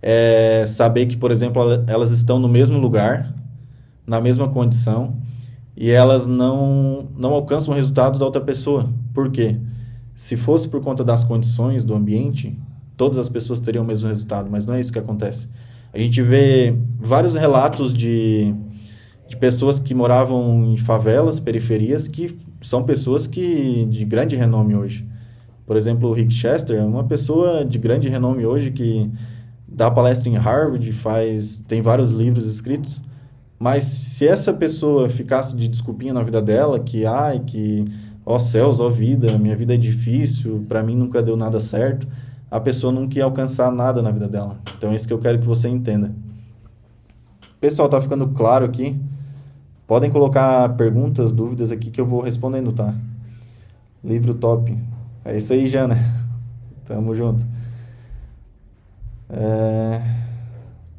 é 0.00 0.64
saber 0.66 1.06
que, 1.06 1.16
por 1.16 1.30
exemplo, 1.30 1.62
elas 1.86 2.10
estão 2.10 2.38
no 2.38 2.48
mesmo 2.48 2.78
lugar, 2.78 3.32
na 4.06 4.20
mesma 4.20 4.48
condição, 4.48 5.16
e 5.76 5.90
elas 5.90 6.26
não, 6.26 7.08
não 7.16 7.32
alcançam 7.32 7.72
o 7.72 7.76
resultado 7.76 8.18
da 8.18 8.24
outra 8.24 8.40
pessoa. 8.40 8.90
Por 9.14 9.30
quê? 9.30 9.56
Se 10.14 10.36
fosse 10.36 10.68
por 10.68 10.80
conta 10.82 11.02
das 11.02 11.24
condições 11.24 11.84
do 11.84 11.94
ambiente, 11.94 12.58
todas 12.96 13.18
as 13.18 13.28
pessoas 13.28 13.60
teriam 13.60 13.84
o 13.84 13.86
mesmo 13.86 14.08
resultado, 14.08 14.48
mas 14.50 14.66
não 14.66 14.74
é 14.74 14.80
isso 14.80 14.92
que 14.92 14.98
acontece. 14.98 15.48
A 15.92 15.98
gente 15.98 16.22
vê 16.22 16.74
vários 16.98 17.34
relatos 17.34 17.92
de, 17.92 18.54
de 19.28 19.36
pessoas 19.36 19.78
que 19.78 19.94
moravam 19.94 20.72
em 20.72 20.76
favelas, 20.76 21.38
periferias, 21.40 22.08
que 22.08 22.34
são 22.62 22.82
pessoas 22.82 23.26
que 23.26 23.86
de 23.86 24.04
grande 24.04 24.36
renome 24.36 24.74
hoje. 24.74 25.06
Por 25.66 25.76
exemplo, 25.76 26.08
o 26.08 26.12
Rick 26.12 26.32
Chester 26.32 26.78
é 26.78 26.84
uma 26.84 27.04
pessoa 27.04 27.64
de 27.64 27.78
grande 27.78 28.08
renome 28.08 28.44
hoje 28.46 28.70
que 28.70 29.10
dá 29.66 29.90
palestra 29.90 30.28
em 30.28 30.36
Harvard, 30.36 30.92
faz 30.92 31.64
tem 31.66 31.80
vários 31.80 32.10
livros 32.10 32.46
escritos. 32.46 33.00
Mas 33.58 33.84
se 33.84 34.26
essa 34.26 34.52
pessoa 34.52 35.08
ficasse 35.08 35.56
de 35.56 35.68
desculpinha 35.68 36.12
na 36.12 36.22
vida 36.22 36.42
dela, 36.42 36.80
que 36.80 37.06
ai, 37.06 37.40
que 37.46 37.84
ó 38.24 38.38
céus, 38.38 38.80
ó 38.80 38.88
vida, 38.88 39.36
minha 39.38 39.56
vida 39.56 39.74
é 39.74 39.76
difícil, 39.76 40.64
para 40.68 40.82
mim 40.82 40.96
nunca 40.96 41.22
deu 41.22 41.36
nada 41.36 41.60
certo, 41.60 42.06
a 42.50 42.60
pessoa 42.60 42.92
nunca 42.92 43.18
ia 43.18 43.24
alcançar 43.24 43.70
nada 43.72 44.02
na 44.02 44.10
vida 44.10 44.28
dela. 44.28 44.58
Então 44.76 44.92
é 44.92 44.94
isso 44.94 45.06
que 45.06 45.12
eu 45.12 45.18
quero 45.18 45.38
que 45.38 45.46
você 45.46 45.68
entenda. 45.68 46.12
Pessoal, 47.60 47.88
tá 47.88 48.00
ficando 48.00 48.28
claro 48.28 48.64
aqui? 48.64 49.00
Podem 49.86 50.10
colocar 50.10 50.68
perguntas, 50.76 51.32
dúvidas 51.32 51.72
aqui 51.72 51.90
que 51.90 52.00
eu 52.00 52.06
vou 52.06 52.20
respondendo, 52.20 52.72
tá? 52.72 52.94
Livro 54.02 54.34
top. 54.34 54.76
É 55.24 55.36
isso 55.36 55.52
aí, 55.52 55.66
Jana. 55.66 55.96
Tamo 56.86 57.14
junto. 57.14 57.44
É... 59.30 60.00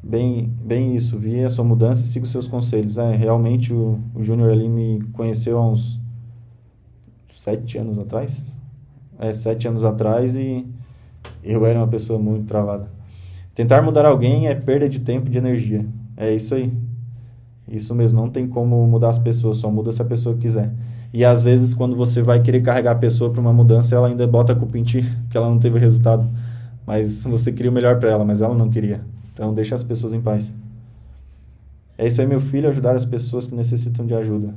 Bem, 0.02 0.52
bem 0.62 0.94
isso. 0.96 1.18
Vi 1.18 1.42
a 1.42 1.50
sua 1.50 1.64
mudança 1.64 2.02
e 2.02 2.04
sigo 2.06 2.26
seus 2.26 2.46
conselhos. 2.46 2.98
É, 2.98 3.16
realmente 3.16 3.72
o, 3.72 3.98
o 4.14 4.22
Júnior 4.22 4.50
ali 4.50 4.68
me 4.68 5.02
conheceu 5.12 5.58
há 5.58 5.66
uns 5.66 5.98
sete 7.44 7.76
anos 7.76 7.98
atrás. 7.98 8.42
É, 9.18 9.32
sete 9.34 9.68
anos 9.68 9.84
atrás 9.84 10.34
e 10.34 10.66
eu 11.42 11.66
era 11.66 11.78
uma 11.78 11.86
pessoa 11.86 12.18
muito 12.18 12.46
travada. 12.46 12.88
Tentar 13.54 13.82
mudar 13.82 14.06
alguém 14.06 14.48
é 14.48 14.54
perda 14.54 14.88
de 14.88 15.00
tempo 15.00 15.28
e 15.28 15.30
de 15.30 15.36
energia. 15.36 15.84
É 16.16 16.34
isso 16.34 16.54
aí. 16.54 16.72
Isso 17.68 17.94
mesmo, 17.94 18.18
não 18.18 18.30
tem 18.30 18.48
como 18.48 18.86
mudar 18.86 19.10
as 19.10 19.18
pessoas, 19.18 19.58
só 19.58 19.70
muda 19.70 19.92
se 19.92 20.00
a 20.00 20.04
pessoa 20.06 20.36
quiser. 20.36 20.72
E 21.12 21.22
às 21.24 21.42
vezes, 21.42 21.74
quando 21.74 21.94
você 21.94 22.22
vai 22.22 22.40
querer 22.40 22.62
carregar 22.62 22.92
a 22.92 22.98
pessoa 22.98 23.30
para 23.30 23.40
uma 23.40 23.52
mudança, 23.52 23.94
ela 23.94 24.08
ainda 24.08 24.26
bota 24.26 24.52
a 24.52 24.56
culpa 24.56 24.78
em 24.78 24.82
ti, 24.82 25.04
que 25.30 25.36
ela 25.36 25.48
não 25.48 25.58
teve 25.58 25.78
resultado. 25.78 26.28
Mas 26.86 27.24
você 27.24 27.52
queria 27.52 27.70
o 27.70 27.74
melhor 27.74 27.98
para 27.98 28.10
ela, 28.10 28.24
mas 28.24 28.40
ela 28.40 28.54
não 28.54 28.70
queria. 28.70 29.02
Então, 29.32 29.52
deixa 29.54 29.74
as 29.74 29.84
pessoas 29.84 30.12
em 30.14 30.20
paz. 30.20 30.52
É 31.96 32.06
isso 32.06 32.20
aí, 32.20 32.26
meu 32.26 32.40
filho, 32.40 32.68
ajudar 32.70 32.96
as 32.96 33.04
pessoas 33.04 33.46
que 33.46 33.54
necessitam 33.54 34.06
de 34.06 34.14
ajuda. 34.14 34.54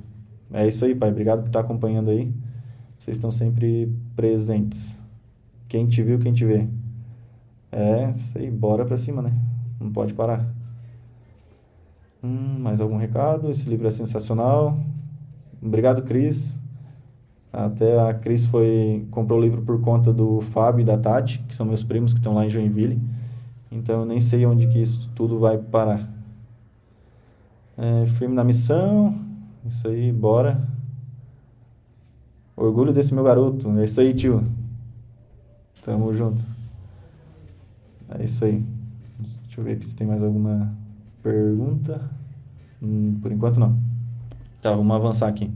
É 0.54 0.66
isso 0.68 0.86
aí, 0.86 0.96
pai. 0.96 1.10
Obrigado 1.10 1.42
por 1.42 1.48
estar 1.48 1.60
acompanhando 1.60 2.10
aí. 2.10 2.32
Vocês 2.98 3.18
estão 3.18 3.32
sempre 3.32 3.92
presentes. 4.16 4.98
Quem 5.68 5.86
te 5.88 6.02
viu, 6.02 6.20
quem 6.20 6.34
te 6.34 6.46
vê. 6.46 6.68
É, 7.72 8.14
aí, 8.36 8.50
bora 8.50 8.86
pra 8.86 8.98
cima, 8.98 9.22
né? 9.22 9.34
Não 9.80 9.92
pode 9.92 10.14
parar. 10.14 10.48
Hum, 12.24 12.60
mais 12.60 12.82
algum 12.82 12.98
recado? 12.98 13.52
Esse 13.52 13.70
livro 13.70 13.88
é 13.88 13.92
sensacional. 13.92 14.80
Obrigado, 15.62 16.04
Cris. 16.04 16.58
Até 17.52 18.00
a 18.00 18.14
Cris 18.14 18.46
foi 18.46 19.08
comprou 19.10 19.40
o 19.40 19.42
livro 19.42 19.62
por 19.62 19.82
conta 19.82 20.14
do 20.14 20.42
Fábio 20.42 20.82
e 20.82 20.86
da 20.86 20.98
Tati, 20.98 21.40
que 21.40 21.56
são 21.56 21.66
meus 21.66 21.84
primos 21.84 22.14
que 22.14 22.20
estão 22.20 22.34
lá 22.34 22.46
em 22.46 22.50
Joinville. 22.50 23.02
Então 23.72 24.02
eu 24.02 24.06
nem 24.06 24.22
sei 24.22 24.46
onde 24.46 24.68
que 24.68 24.82
isso 24.82 25.10
tudo 25.16 25.40
vai 25.40 25.58
parar. 25.58 26.10
É, 27.78 28.06
firme 28.06 28.36
na 28.36 28.44
missão. 28.44 29.16
Isso 29.66 29.88
aí, 29.88 30.12
bora. 30.12 30.68
Orgulho 32.58 32.92
desse 32.92 33.14
meu 33.14 33.24
garoto. 33.24 33.70
É 33.78 33.86
isso 33.86 34.02
aí, 34.02 34.16
tio. 34.16 34.44
Tamo 35.86 36.12
junto. 36.12 36.42
É 38.10 38.24
isso 38.24 38.44
aí. 38.44 38.64
Deixa 39.44 39.62
eu 39.62 39.64
ver 39.64 39.84
se 39.84 39.96
tem 39.96 40.08
mais 40.08 40.24
alguma 40.24 40.74
pergunta. 41.22 42.02
Hum, 42.82 43.20
por 43.22 43.32
enquanto 43.32 43.60
não. 43.60 43.78
Tá, 44.60 44.72
vamos 44.72 44.96
avançar 44.96 45.28
aqui. 45.28 45.52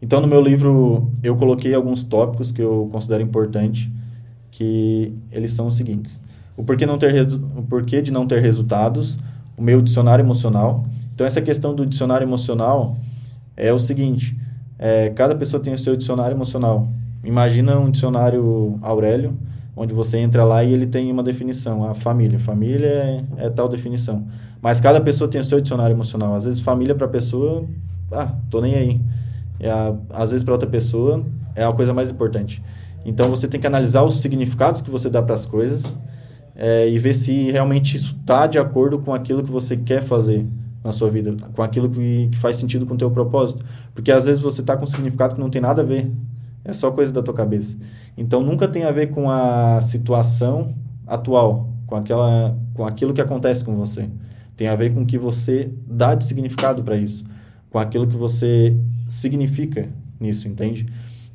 Então, 0.00 0.20
no 0.20 0.28
meu 0.28 0.40
livro, 0.40 1.10
eu 1.20 1.34
coloquei 1.34 1.74
alguns 1.74 2.04
tópicos 2.04 2.52
que 2.52 2.62
eu 2.62 2.88
considero 2.92 3.24
importante, 3.24 3.92
que 4.52 5.12
eles 5.32 5.50
são 5.50 5.66
os 5.66 5.76
seguintes. 5.76 6.20
O 6.56 6.62
porquê, 6.62 6.86
não 6.86 6.96
ter 6.96 7.26
o 7.56 7.62
porquê 7.64 8.00
de 8.00 8.12
não 8.12 8.24
ter 8.24 8.40
resultados, 8.40 9.18
o 9.56 9.62
meu 9.62 9.82
dicionário 9.82 10.24
emocional. 10.24 10.86
Então, 11.12 11.26
essa 11.26 11.42
questão 11.42 11.74
do 11.74 11.84
dicionário 11.84 12.24
emocional 12.24 12.96
é 13.56 13.72
o 13.72 13.78
seguinte, 13.80 14.38
é, 14.78 15.10
cada 15.10 15.34
pessoa 15.34 15.62
tem 15.62 15.74
o 15.74 15.78
seu 15.78 15.96
dicionário 15.96 16.36
emocional. 16.36 16.88
Imagina 17.24 17.78
um 17.78 17.90
dicionário 17.90 18.78
Aurélio, 18.80 19.36
onde 19.76 19.92
você 19.92 20.18
entra 20.18 20.44
lá 20.44 20.62
e 20.62 20.72
ele 20.72 20.86
tem 20.86 21.10
uma 21.10 21.22
definição, 21.22 21.88
a 21.88 21.94
família. 21.94 22.38
Família 22.38 22.88
é, 22.88 23.24
é 23.38 23.50
tal 23.50 23.68
definição. 23.68 24.26
Mas 24.62 24.80
cada 24.80 25.00
pessoa 25.00 25.28
tem 25.28 25.40
o 25.40 25.44
seu 25.44 25.60
dicionário 25.60 25.94
emocional. 25.94 26.34
Às 26.34 26.44
vezes, 26.44 26.60
família 26.60 26.94
para 26.94 27.06
a 27.06 27.10
pessoa 27.10 27.64
ah, 28.10 28.34
tô 28.50 28.60
nem 28.60 28.74
aí. 28.74 29.00
A, 29.64 30.22
às 30.22 30.30
vezes 30.30 30.44
para 30.44 30.54
outra 30.54 30.68
pessoa 30.68 31.24
é 31.54 31.64
a 31.64 31.72
coisa 31.72 31.92
mais 31.92 32.10
importante. 32.10 32.62
Então 33.04 33.28
você 33.28 33.48
tem 33.48 33.60
que 33.60 33.66
analisar 33.66 34.02
os 34.02 34.20
significados 34.20 34.80
que 34.80 34.90
você 34.90 35.08
dá 35.10 35.22
para 35.22 35.34
as 35.34 35.46
coisas 35.46 35.96
é, 36.54 36.88
e 36.88 36.98
ver 36.98 37.14
se 37.14 37.50
realmente 37.50 37.96
isso 37.96 38.16
está 38.20 38.46
de 38.46 38.58
acordo 38.58 38.98
com 38.98 39.14
aquilo 39.14 39.42
que 39.42 39.50
você 39.50 39.76
quer 39.76 40.02
fazer 40.02 40.46
na 40.82 40.92
sua 40.92 41.10
vida, 41.10 41.34
com 41.54 41.62
aquilo 41.62 41.90
que, 41.90 42.28
que 42.28 42.38
faz 42.38 42.56
sentido 42.56 42.86
com 42.86 42.94
o 42.94 42.96
teu 42.98 43.10
propósito. 43.10 43.64
Porque 43.94 44.12
às 44.12 44.26
vezes 44.26 44.40
você 44.40 44.60
está 44.60 44.76
com 44.76 44.84
um 44.84 44.86
significado 44.88 45.34
que 45.34 45.40
não 45.40 45.50
tem 45.50 45.60
nada 45.60 45.82
a 45.82 45.84
ver. 45.84 46.10
É 46.64 46.72
só 46.72 46.90
coisa 46.90 47.12
da 47.12 47.22
tua 47.22 47.34
cabeça. 47.34 47.76
Então 48.16 48.42
nunca 48.42 48.68
tem 48.68 48.84
a 48.84 48.92
ver 48.92 49.08
com 49.08 49.30
a 49.30 49.80
situação 49.80 50.74
atual, 51.06 51.68
com 51.86 51.96
aquela 51.96 52.56
com 52.74 52.86
aquilo 52.86 53.12
que 53.12 53.20
acontece 53.20 53.64
com 53.64 53.74
você. 53.76 54.08
Tem 54.56 54.68
a 54.68 54.76
ver 54.76 54.92
com 54.92 55.02
o 55.02 55.06
que 55.06 55.18
você 55.18 55.72
dá 55.86 56.14
de 56.14 56.24
significado 56.24 56.82
para 56.82 56.96
isso 56.96 57.24
com 57.70 57.78
aquilo 57.78 58.06
que 58.06 58.16
você 58.16 58.76
significa 59.06 59.88
nisso, 60.18 60.48
entende? 60.48 60.86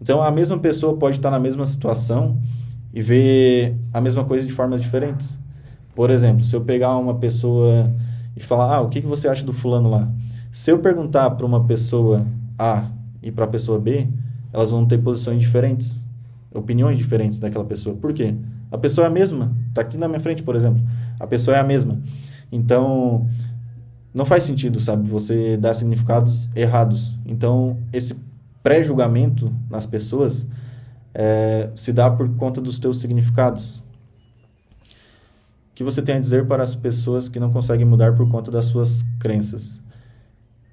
Então, 0.02 0.22
a 0.22 0.32
mesma 0.32 0.58
pessoa 0.60 0.98
pode 0.98 1.18
estar 1.18 1.32
na 1.32 1.40
mesma 1.40 1.66
situação 1.66 2.38
e 2.94 3.02
ver 3.02 3.76
a 3.94 4.02
mesma 4.02 4.26
coisa 4.26 4.46
de 4.46 4.52
formas 4.52 4.82
diferentes. 4.82 5.40
Por 5.96 6.10
exemplo, 6.10 6.44
se 6.44 6.56
eu 6.56 6.62
pegar 6.62 6.98
uma 6.98 7.16
pessoa 7.16 7.92
e 8.36 8.42
falar, 8.42 8.76
ah, 8.76 8.82
o 8.82 8.90
que, 8.90 9.02
que 9.02 9.08
você 9.08 9.28
acha 9.28 9.46
do 9.46 9.54
fulano 9.54 9.90
lá? 9.90 10.10
Se 10.52 10.72
eu 10.72 10.80
perguntar 10.80 11.32
para 11.32 11.46
uma 11.46 11.64
pessoa 11.66 12.26
A 12.58 12.88
e 13.22 13.32
para 13.32 13.46
a 13.46 13.48
pessoa 13.48 13.80
B, 13.80 14.08
elas 14.52 14.72
vão 14.72 14.86
ter 14.86 14.98
posições 15.00 15.42
diferentes, 15.42 16.08
opiniões 16.54 16.98
diferentes 16.98 17.40
daquela 17.40 17.66
pessoa. 17.66 17.96
Por 17.96 18.14
quê? 18.14 18.36
A 18.72 18.78
pessoa 18.78 19.06
é 19.06 19.08
a 19.08 19.12
mesma. 19.12 19.56
Está 19.70 19.82
aqui 19.82 19.98
na 19.98 20.08
minha 20.08 20.20
frente, 20.20 20.42
por 20.44 20.56
exemplo. 20.56 20.82
A 21.20 21.28
pessoa 21.28 21.56
é 21.58 21.60
a 21.60 21.64
mesma. 21.64 22.00
Então, 22.52 23.28
não 24.14 24.26
faz 24.26 24.44
sentido, 24.44 24.80
sabe? 24.80 25.08
Você 25.10 25.58
dar 25.58 25.74
significados 25.74 26.50
errados. 26.56 27.16
Então, 27.26 27.78
esse 27.92 28.20
pré-julgamento 28.62 29.52
nas 29.70 29.86
pessoas 29.86 30.48
é, 31.14 31.70
se 31.76 31.92
dá 31.92 32.10
por 32.10 32.30
conta 32.36 32.62
dos 32.62 32.80
teus 32.80 33.00
significados. 33.00 33.83
Que 35.76 35.84
você 35.84 36.02
tem 36.02 36.16
a 36.16 36.20
dizer 36.20 36.46
para 36.46 36.62
as 36.62 36.76
pessoas 36.76 37.28
que 37.28 37.40
não 37.40 37.52
conseguem 37.52 37.86
mudar 37.86 38.16
por 38.16 38.30
conta 38.30 38.52
das 38.52 38.66
suas 38.66 39.04
crenças? 39.20 39.82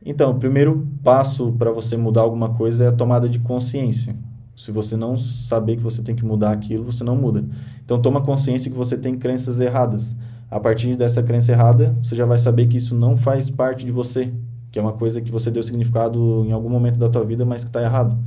Então, 0.04 0.30
o 0.30 0.34
primeiro 0.34 0.86
passo 1.02 1.52
para 1.52 1.70
você 1.70 1.96
mudar 1.96 2.22
alguma 2.22 2.50
coisa 2.50 2.84
é 2.84 2.88
a 2.88 2.92
tomada 2.92 3.28
de 3.28 3.38
consciência. 3.38 4.16
Se 4.56 4.70
você 4.70 4.96
não 4.96 5.16
saber 5.16 5.76
que 5.76 5.82
você 5.82 6.02
tem 6.02 6.14
que 6.14 6.24
mudar 6.24 6.52
aquilo, 6.52 6.84
você 6.84 7.04
não 7.04 7.16
muda. 7.16 7.44
Então, 7.84 8.00
toma 8.00 8.20
consciência 8.20 8.70
que 8.70 8.76
você 8.76 8.96
tem 8.96 9.16
crenças 9.16 9.58
erradas. 9.58 10.16
A 10.50 10.58
partir 10.58 10.96
dessa 10.96 11.22
crença 11.22 11.52
errada, 11.52 11.96
você 12.02 12.16
já 12.16 12.26
vai 12.26 12.38
saber 12.38 12.66
que 12.66 12.76
isso 12.76 12.94
não 12.94 13.16
faz 13.16 13.48
parte 13.48 13.86
de 13.86 13.92
você, 13.92 14.32
que 14.70 14.78
é 14.78 14.82
uma 14.82 14.92
coisa 14.92 15.20
que 15.20 15.30
você 15.30 15.50
deu 15.50 15.62
significado 15.62 16.44
em 16.46 16.52
algum 16.52 16.68
momento 16.68 16.98
da 16.98 17.08
tua 17.08 17.24
vida, 17.24 17.44
mas 17.44 17.62
que 17.62 17.70
está 17.70 17.82
errado. 17.82 18.18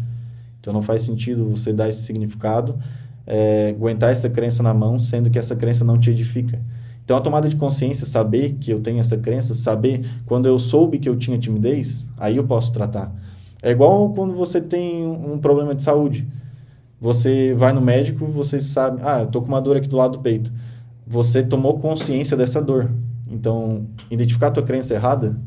Então, 0.60 0.74
não 0.74 0.82
faz 0.82 1.02
sentido 1.02 1.46
você 1.46 1.74
dar 1.74 1.90
esse 1.90 2.04
significado, 2.04 2.80
é, 3.26 3.70
aguentar 3.70 4.12
essa 4.12 4.30
crença 4.30 4.62
na 4.62 4.74
mão, 4.74 5.00
sendo 5.00 5.30
que 5.30 5.40
essa 5.40 5.56
crença 5.56 5.84
não 5.84 5.98
te 5.98 6.10
edifica. 6.10 6.60
Então, 7.04 7.18
a 7.18 7.22
tomada 7.22 7.50
de 7.50 7.56
consciência, 7.56 8.06
saber 8.06 8.54
que 8.54 8.72
eu 8.72 8.80
tenho 8.80 9.00
essa 9.00 9.18
crença, 9.18 9.54
saber 9.54 10.06
quando 10.26 10.46
eu 10.46 10.58
soube 10.58 11.00
que 11.00 11.10
eu 11.10 11.18
tinha 11.18 11.38
timidez, 11.38 12.08
aí 12.18 12.38
eu 12.38 12.46
posso 12.46 12.72
tratar. 12.72 13.14
É 13.62 13.72
igual 13.72 14.10
quando 14.14 14.34
você 14.34 14.62
tem 14.62 15.06
um 15.06 15.38
problema 15.38 15.76
de 15.76 15.84
saúde. 15.84 16.28
Você 17.00 17.54
vai 17.54 17.74
no 17.74 17.82
médico, 17.82 18.26
você 18.26 18.62
sabe, 18.62 19.02
ah, 19.04 19.22
eu 19.22 19.28
tô 19.28 19.42
com 19.42 19.50
uma 19.50 19.62
dor 19.62 19.76
aqui 19.76 19.88
do 19.88 19.98
lado 19.98 20.14
do 20.14 20.20
peito. 20.20 20.52
Você 21.06 21.44
tomou 21.44 21.78
consciência 21.78 22.38
dessa 22.38 22.62
dor. 22.62 22.90
Então, 23.30 23.86
identificar 24.10 24.48
a 24.48 24.52
tua 24.52 24.64
crença 24.64 24.94
errada 24.94 25.38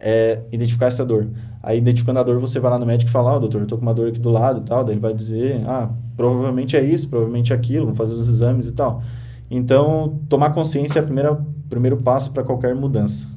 é 0.00 0.40
identificar 0.50 0.86
essa 0.86 1.04
dor. 1.04 1.28
Aí, 1.62 1.78
identificando 1.78 2.18
a 2.18 2.22
dor, 2.22 2.38
você 2.40 2.58
vai 2.58 2.72
lá 2.72 2.78
no 2.78 2.86
médico 2.86 3.08
e 3.08 3.12
fala, 3.12 3.32
ó, 3.32 3.36
oh, 3.36 3.40
doutor, 3.40 3.60
eu 3.60 3.66
tô 3.66 3.76
com 3.76 3.82
uma 3.82 3.94
dor 3.94 4.08
aqui 4.08 4.18
do 4.18 4.30
lado 4.30 4.60
e 4.60 4.64
tal. 4.64 4.84
Daí 4.84 4.94
ele 4.94 5.00
vai 5.00 5.14
dizer, 5.14 5.62
ah, 5.66 5.90
provavelmente 6.16 6.76
é 6.76 6.82
isso, 6.82 7.08
provavelmente 7.08 7.52
é 7.52 7.56
aquilo, 7.56 7.86
vamos 7.86 7.98
fazer 7.98 8.14
os 8.14 8.28
exames 8.28 8.66
e 8.66 8.72
tal. 8.72 9.02
Então, 9.50 10.20
tomar 10.28 10.50
consciência 10.50 10.98
é 10.98 11.30
o 11.30 11.44
primeiro 11.68 11.96
passo 11.98 12.32
para 12.32 12.42
qualquer 12.42 12.74
mudança. 12.74 13.28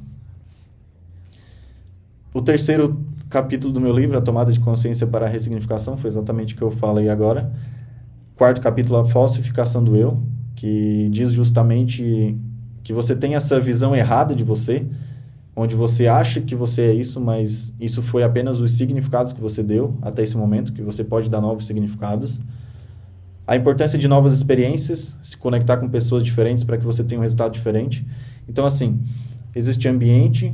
O 2.32 2.42
terceiro 2.42 3.00
capítulo 3.28 3.72
do 3.72 3.80
meu 3.80 3.92
livro, 3.92 4.16
A 4.16 4.20
Tomada 4.20 4.52
de 4.52 4.60
Consciência 4.60 5.06
para 5.06 5.26
a 5.26 5.28
Ressignificação, 5.28 5.96
foi 5.96 6.08
exatamente 6.08 6.54
o 6.54 6.56
que 6.56 6.62
eu 6.62 6.70
falei 6.70 7.08
agora. 7.08 7.52
Quarto 8.36 8.60
capítulo, 8.60 8.98
A 8.98 9.04
Falsificação 9.04 9.82
do 9.82 9.96
Eu, 9.96 10.22
que 10.54 11.08
diz 11.10 11.32
justamente 11.32 12.36
que 12.82 12.92
você 12.92 13.14
tem 13.14 13.34
essa 13.34 13.60
visão 13.60 13.94
errada 13.94 14.34
de 14.34 14.44
você, 14.44 14.86
onde 15.54 15.74
você 15.74 16.06
acha 16.06 16.40
que 16.40 16.54
você 16.54 16.82
é 16.82 16.94
isso, 16.94 17.20
mas 17.20 17.74
isso 17.80 18.00
foi 18.00 18.22
apenas 18.22 18.60
os 18.60 18.76
significados 18.76 19.32
que 19.32 19.40
você 19.40 19.62
deu 19.62 19.96
até 20.00 20.22
esse 20.22 20.36
momento, 20.36 20.72
que 20.72 20.82
você 20.82 21.02
pode 21.02 21.28
dar 21.28 21.40
novos 21.40 21.66
significados. 21.66 22.40
A 23.48 23.56
importância 23.56 23.98
de 23.98 24.06
novas 24.06 24.34
experiências, 24.34 25.16
se 25.22 25.34
conectar 25.34 25.78
com 25.78 25.88
pessoas 25.88 26.22
diferentes 26.22 26.64
para 26.64 26.76
que 26.76 26.84
você 26.84 27.02
tenha 27.02 27.18
um 27.18 27.22
resultado 27.22 27.50
diferente. 27.50 28.06
Então, 28.46 28.66
assim, 28.66 29.00
existe 29.56 29.88
ambiente, 29.88 30.52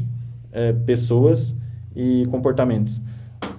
é, 0.53 0.73
pessoas 0.73 1.57
e 1.97 2.25
comportamentos. 2.31 3.01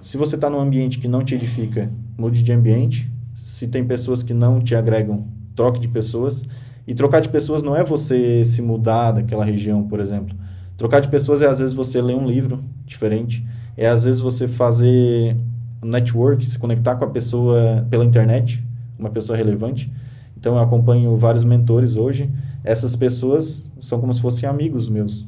Se 0.00 0.16
você 0.16 0.36
está 0.36 0.48
num 0.48 0.58
ambiente 0.58 0.98
que 0.98 1.06
não 1.06 1.22
te 1.22 1.34
edifica, 1.34 1.92
mude 2.16 2.42
de 2.42 2.50
ambiente. 2.50 3.12
Se 3.34 3.68
tem 3.68 3.84
pessoas 3.84 4.22
que 4.22 4.32
não 4.32 4.58
te 4.58 4.74
agregam, 4.74 5.26
troque 5.54 5.80
de 5.80 5.88
pessoas. 5.88 6.42
E 6.86 6.94
trocar 6.94 7.20
de 7.20 7.28
pessoas 7.28 7.62
não 7.62 7.76
é 7.76 7.84
você 7.84 8.42
se 8.42 8.62
mudar 8.62 9.12
daquela 9.12 9.44
região, 9.44 9.86
por 9.86 10.00
exemplo. 10.00 10.34
Trocar 10.78 11.00
de 11.00 11.08
pessoas 11.08 11.42
é 11.42 11.46
às 11.46 11.58
vezes 11.58 11.74
você 11.74 12.00
ler 12.00 12.16
um 12.16 12.26
livro 12.26 12.64
diferente, 12.86 13.46
é 13.76 13.86
às 13.86 14.04
vezes 14.04 14.18
você 14.18 14.48
fazer 14.48 15.36
network, 15.84 16.48
se 16.48 16.58
conectar 16.58 16.94
com 16.94 17.04
a 17.04 17.10
pessoa 17.10 17.86
pela 17.90 18.02
internet, 18.02 18.64
uma 18.98 19.10
pessoa 19.10 19.36
relevante. 19.36 19.92
Então 20.36 20.54
eu 20.56 20.60
acompanho 20.60 21.16
vários 21.16 21.44
mentores 21.44 21.96
hoje. 21.96 22.30
Essas 22.62 22.94
pessoas 22.96 23.64
são 23.80 24.00
como 24.00 24.12
se 24.12 24.20
fossem 24.20 24.48
amigos 24.48 24.88
meus. 24.88 25.26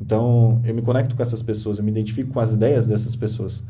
Então, 0.00 0.62
eu 0.64 0.74
me 0.74 0.80
conecto 0.80 1.14
com 1.14 1.20
essas 1.20 1.42
pessoas, 1.42 1.76
eu 1.76 1.84
me 1.84 1.90
identifico 1.90 2.32
com 2.32 2.40
as 2.40 2.52
ideias 2.54 2.86
dessas 2.86 3.14
pessoas. 3.14 3.62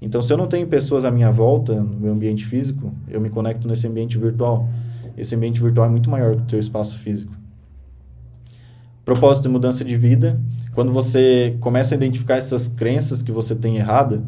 Então, 0.00 0.20
se 0.20 0.30
eu 0.30 0.36
não 0.36 0.46
tenho 0.46 0.66
pessoas 0.66 1.06
à 1.06 1.10
minha 1.10 1.30
volta, 1.30 1.74
no 1.74 1.98
meu 1.98 2.12
ambiente 2.12 2.44
físico, 2.44 2.92
eu 3.08 3.18
me 3.18 3.30
conecto 3.30 3.66
nesse 3.66 3.86
ambiente 3.86 4.18
virtual. 4.18 4.68
Esse 5.16 5.34
ambiente 5.34 5.60
virtual 5.60 5.86
é 5.86 5.90
muito 5.90 6.10
maior 6.10 6.36
que 6.36 6.42
o 6.42 6.46
teu 6.46 6.58
espaço 6.58 6.98
físico. 6.98 7.32
Propósito 9.06 9.44
de 9.44 9.48
mudança 9.48 9.82
de 9.82 9.96
vida. 9.96 10.38
Quando 10.74 10.92
você 10.92 11.56
começa 11.60 11.94
a 11.94 11.96
identificar 11.96 12.36
essas 12.36 12.68
crenças 12.68 13.22
que 13.22 13.32
você 13.32 13.54
tem 13.54 13.76
errada, 13.76 14.22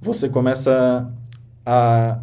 você 0.00 0.28
começa 0.28 1.10
a 1.64 2.20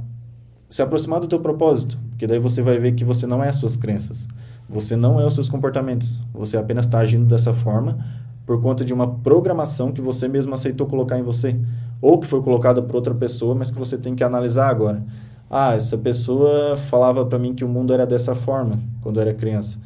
se 0.76 0.82
aproximar 0.82 1.21
do 1.21 1.28
teu 1.28 1.39
propósito, 1.39 1.97
porque 2.09 2.28
daí 2.28 2.38
você 2.38 2.61
vai 2.61 2.78
ver 2.78 2.91
que 2.95 3.05
você 3.05 3.26
não 3.26 3.41
é 3.41 3.47
as 3.47 3.55
suas 3.55 3.78
crenças, 3.78 4.28
você 4.67 4.97
não 4.97 5.21
é 5.21 5.26
os 5.26 5.34
seus 5.34 5.47
comportamentos, 5.47 6.19
você 6.34 6.57
apenas 6.57 6.86
está 6.86 6.99
agindo 6.99 7.23
dessa 7.23 7.53
forma 7.53 7.97
por 8.45 8.61
conta 8.61 8.84
de 8.84 8.93
uma 8.93 9.09
programação 9.09 9.93
que 9.93 10.01
você 10.01 10.28
mesmo 10.28 10.53
aceitou 10.53 10.86
colocar 10.86 11.17
em 11.17 11.23
você, 11.23 11.57
ou 12.01 12.19
que 12.19 12.28
foi 12.28 12.41
colocada 12.41 12.82
por 12.82 12.93
outra 12.93 13.15
pessoa, 13.15 13.55
mas 13.55 13.71
que 13.71 13.80
você 13.80 13.97
tem 13.97 14.15
que 14.15 14.21
analisar 14.21 14.67
agora. 14.67 15.01
Ah, 15.49 15.76
essa 15.76 15.97
pessoa 15.97 16.76
falava 16.76 17.26
para 17.26 17.39
mim 17.39 17.55
que 17.55 17.63
o 17.63 17.69
mundo 17.69 17.93
era 17.93 18.05
dessa 18.05 18.36
forma 18.36 18.78
quando 19.01 19.15
eu 19.15 19.21
era 19.21 19.34
criança. 19.34 19.78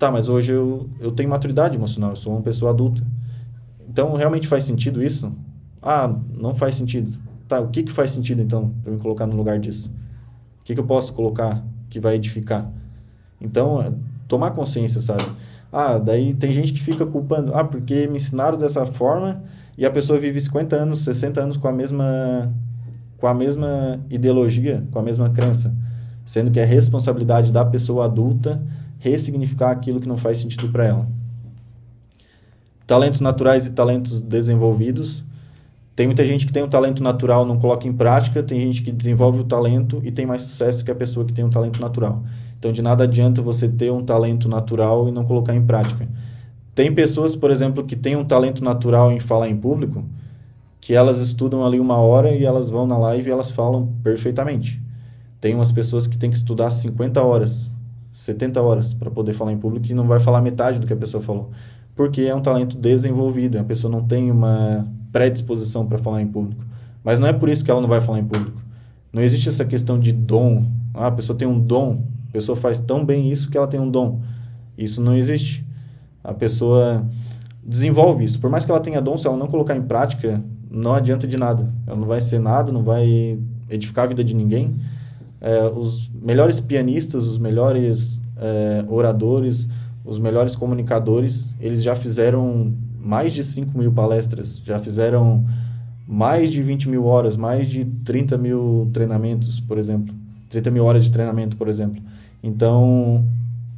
Tá, 0.00 0.10
mas 0.10 0.28
hoje 0.28 0.50
eu, 0.50 0.90
eu 0.98 1.12
tenho 1.12 1.30
maturidade 1.30 1.76
emocional, 1.76 2.10
eu 2.10 2.16
sou 2.16 2.32
uma 2.32 2.42
pessoa 2.42 2.72
adulta. 2.72 3.06
Então, 3.88 4.16
realmente 4.16 4.48
faz 4.48 4.64
sentido 4.64 5.00
isso? 5.00 5.32
Ah, 5.80 6.12
não 6.36 6.56
faz 6.56 6.74
sentido. 6.74 7.16
Tá, 7.52 7.60
o 7.60 7.68
que, 7.68 7.82
que 7.82 7.92
faz 7.92 8.10
sentido 8.10 8.40
então 8.40 8.72
para 8.82 8.90
me 8.90 8.98
colocar 8.98 9.26
no 9.26 9.36
lugar 9.36 9.58
disso? 9.58 9.92
O 10.60 10.64
que, 10.64 10.72
que 10.72 10.80
eu 10.80 10.86
posso 10.86 11.12
colocar 11.12 11.62
que 11.90 12.00
vai 12.00 12.14
edificar? 12.14 12.72
Então, 13.38 13.82
é, 13.82 13.92
tomar 14.26 14.52
consciência, 14.52 15.02
sabe? 15.02 15.22
Ah, 15.70 15.98
daí 15.98 16.32
tem 16.32 16.50
gente 16.50 16.72
que 16.72 16.80
fica 16.80 17.04
culpando, 17.04 17.54
ah, 17.54 17.62
porque 17.62 18.06
me 18.06 18.16
ensinaram 18.16 18.56
dessa 18.56 18.86
forma 18.86 19.44
e 19.76 19.84
a 19.84 19.90
pessoa 19.90 20.18
vive 20.18 20.40
50 20.40 20.74
anos, 20.76 21.00
60 21.00 21.42
anos 21.42 21.56
com 21.58 21.68
a 21.68 21.72
mesma 21.72 22.50
com 23.18 23.26
a 23.26 23.34
mesma 23.34 24.00
ideologia, 24.08 24.82
com 24.90 24.98
a 24.98 25.02
mesma 25.02 25.28
crença, 25.28 25.76
sendo 26.24 26.50
que 26.50 26.58
é 26.58 26.64
responsabilidade 26.64 27.52
da 27.52 27.66
pessoa 27.66 28.06
adulta 28.06 28.62
ressignificar 28.98 29.72
aquilo 29.72 30.00
que 30.00 30.08
não 30.08 30.16
faz 30.16 30.38
sentido 30.38 30.70
para 30.72 30.86
ela. 30.86 31.06
Talentos 32.86 33.20
naturais 33.20 33.66
e 33.66 33.72
talentos 33.72 34.22
desenvolvidos. 34.22 35.22
Tem 36.02 36.08
muita 36.08 36.26
gente 36.26 36.48
que 36.48 36.52
tem 36.52 36.64
um 36.64 36.68
talento 36.68 37.00
natural, 37.00 37.46
não 37.46 37.60
coloca 37.60 37.86
em 37.86 37.92
prática, 37.92 38.42
tem 38.42 38.58
gente 38.58 38.82
que 38.82 38.90
desenvolve 38.90 39.38
o 39.38 39.44
talento 39.44 40.00
e 40.02 40.10
tem 40.10 40.26
mais 40.26 40.42
sucesso 40.42 40.84
que 40.84 40.90
a 40.90 40.94
pessoa 40.96 41.24
que 41.24 41.32
tem 41.32 41.44
um 41.44 41.48
talento 41.48 41.80
natural. 41.80 42.24
Então, 42.58 42.72
de 42.72 42.82
nada 42.82 43.04
adianta 43.04 43.40
você 43.40 43.68
ter 43.68 43.92
um 43.92 44.04
talento 44.04 44.48
natural 44.48 45.08
e 45.08 45.12
não 45.12 45.24
colocar 45.24 45.54
em 45.54 45.64
prática. 45.64 46.08
Tem 46.74 46.92
pessoas, 46.92 47.36
por 47.36 47.52
exemplo, 47.52 47.84
que 47.84 47.94
têm 47.94 48.16
um 48.16 48.24
talento 48.24 48.64
natural 48.64 49.12
em 49.12 49.20
falar 49.20 49.48
em 49.48 49.56
público, 49.56 50.04
que 50.80 50.92
elas 50.92 51.20
estudam 51.20 51.64
ali 51.64 51.78
uma 51.78 51.98
hora 51.98 52.34
e 52.34 52.44
elas 52.44 52.68
vão 52.68 52.84
na 52.84 52.98
live 52.98 53.28
e 53.28 53.32
elas 53.32 53.52
falam 53.52 53.94
perfeitamente. 54.02 54.82
Tem 55.40 55.54
umas 55.54 55.70
pessoas 55.70 56.08
que 56.08 56.18
têm 56.18 56.30
que 56.30 56.36
estudar 56.36 56.70
50 56.70 57.22
horas, 57.22 57.70
70 58.10 58.60
horas 58.60 58.92
para 58.92 59.08
poder 59.08 59.34
falar 59.34 59.52
em 59.52 59.58
público 59.58 59.86
e 59.88 59.94
não 59.94 60.08
vai 60.08 60.18
falar 60.18 60.42
metade 60.42 60.80
do 60.80 60.86
que 60.88 60.92
a 60.94 60.96
pessoa 60.96 61.22
falou. 61.22 61.52
Porque 61.94 62.22
é 62.22 62.34
um 62.34 62.42
talento 62.42 62.76
desenvolvido, 62.76 63.56
a 63.56 63.62
pessoa 63.62 63.88
não 63.88 64.02
tem 64.02 64.32
uma 64.32 64.84
predisposição 65.12 65.86
para 65.86 65.98
falar 65.98 66.22
em 66.22 66.26
público. 66.26 66.64
Mas 67.04 67.18
não 67.18 67.26
é 67.26 67.32
por 67.32 67.48
isso 67.48 67.64
que 67.64 67.70
ela 67.70 67.80
não 67.80 67.88
vai 67.88 68.00
falar 68.00 68.18
em 68.18 68.24
público. 68.24 68.60
Não 69.12 69.22
existe 69.22 69.48
essa 69.48 69.64
questão 69.64 69.98
de 69.98 70.12
dom. 70.12 70.64
Ah, 70.94 71.08
a 71.08 71.10
pessoa 71.10 71.36
tem 71.36 71.46
um 71.46 71.58
dom 71.58 72.02
a 72.32 72.38
pessoa 72.38 72.56
faz 72.56 72.78
tão 72.78 73.04
bem 73.04 73.30
isso 73.30 73.50
que 73.50 73.58
ela 73.58 73.66
tem 73.66 73.78
um 73.78 73.90
dom. 73.90 74.22
Isso 74.76 75.02
não 75.02 75.14
existe. 75.14 75.66
A 76.24 76.32
pessoa 76.32 77.06
desenvolve 77.62 78.24
isso. 78.24 78.40
Por 78.40 78.48
mais 78.48 78.64
que 78.64 78.70
ela 78.70 78.80
tenha 78.80 79.02
dom, 79.02 79.18
se 79.18 79.26
ela 79.26 79.36
não 79.36 79.46
colocar 79.46 79.76
em 79.76 79.82
prática, 79.82 80.42
não 80.70 80.94
adianta 80.94 81.26
de 81.26 81.36
nada. 81.36 81.70
Ela 81.86 81.96
não 81.96 82.06
vai 82.06 82.22
ser 82.22 82.38
nada, 82.38 82.72
não 82.72 82.82
vai 82.82 83.38
edificar 83.68 84.06
a 84.06 84.08
vida 84.08 84.24
de 84.24 84.34
ninguém. 84.34 84.74
É, 85.42 85.66
os 85.76 86.10
melhores 86.14 86.58
pianistas, 86.58 87.26
os 87.26 87.36
melhores 87.36 88.18
é, 88.38 88.82
oradores, 88.88 89.68
os 90.02 90.18
melhores 90.18 90.56
comunicadores, 90.56 91.52
eles 91.60 91.82
já 91.82 91.94
fizeram 91.94 92.72
mais 93.02 93.32
de 93.32 93.42
5 93.42 93.76
mil 93.76 93.92
palestras, 93.92 94.60
já 94.64 94.78
fizeram 94.78 95.44
mais 96.06 96.52
de 96.52 96.62
20 96.62 96.88
mil 96.88 97.04
horas, 97.04 97.36
mais 97.36 97.68
de 97.68 97.84
30 97.84 98.38
mil 98.38 98.90
treinamentos, 98.92 99.60
por 99.60 99.78
exemplo. 99.78 100.14
30 100.48 100.70
mil 100.70 100.84
horas 100.84 101.04
de 101.04 101.10
treinamento, 101.10 101.56
por 101.56 101.68
exemplo. 101.68 102.02
Então, 102.42 103.24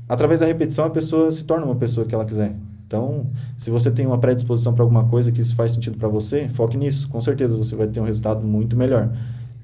através 0.09 0.41
da 0.41 0.47
repetição, 0.47 0.85
a 0.85 0.91
pessoa 0.91 1.31
se 1.31 1.45
torna 1.45 1.65
uma 1.65 1.77
pessoa 1.77 2.07
que 2.07 2.15
ela 2.15 2.25
quiser. 2.25 2.55
Então, 2.87 3.27
se 3.57 3.71
você 3.71 3.91
tem 3.91 4.07
uma 4.07 4.19
predisposição 4.19 4.75
para 4.75 4.83
alguma 4.85 5.05
coisa 5.05 5.33
que 5.33 5.41
isso 5.41 5.55
faz 5.55 5.73
sentido 5.73 5.97
para 5.97 6.09
você, 6.09 6.49
foque 6.49 6.77
nisso. 6.77 7.09
Com 7.09 7.21
certeza 7.21 7.57
você 7.57 7.75
vai 7.75 7.87
ter 7.87 8.01
um 8.01 8.05
resultado 8.05 8.47
muito 8.47 8.77
melhor. 8.77 9.11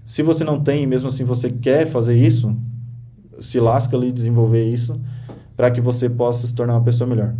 Se 0.04 0.22
você 0.22 0.42
não 0.42 0.58
tem 0.58 0.86
mesmo 0.86 1.08
assim 1.08 1.24
você 1.24 1.50
quer 1.50 1.86
fazer 1.86 2.16
isso, 2.16 2.56
se 3.38 3.60
lasca 3.60 3.96
ali 3.96 4.10
desenvolver 4.10 4.64
isso 4.64 5.00
para 5.56 5.70
que 5.70 5.80
você 5.80 6.08
possa 6.08 6.46
se 6.46 6.54
tornar 6.54 6.74
uma 6.74 6.82
pessoa 6.82 7.08
melhor. 7.08 7.34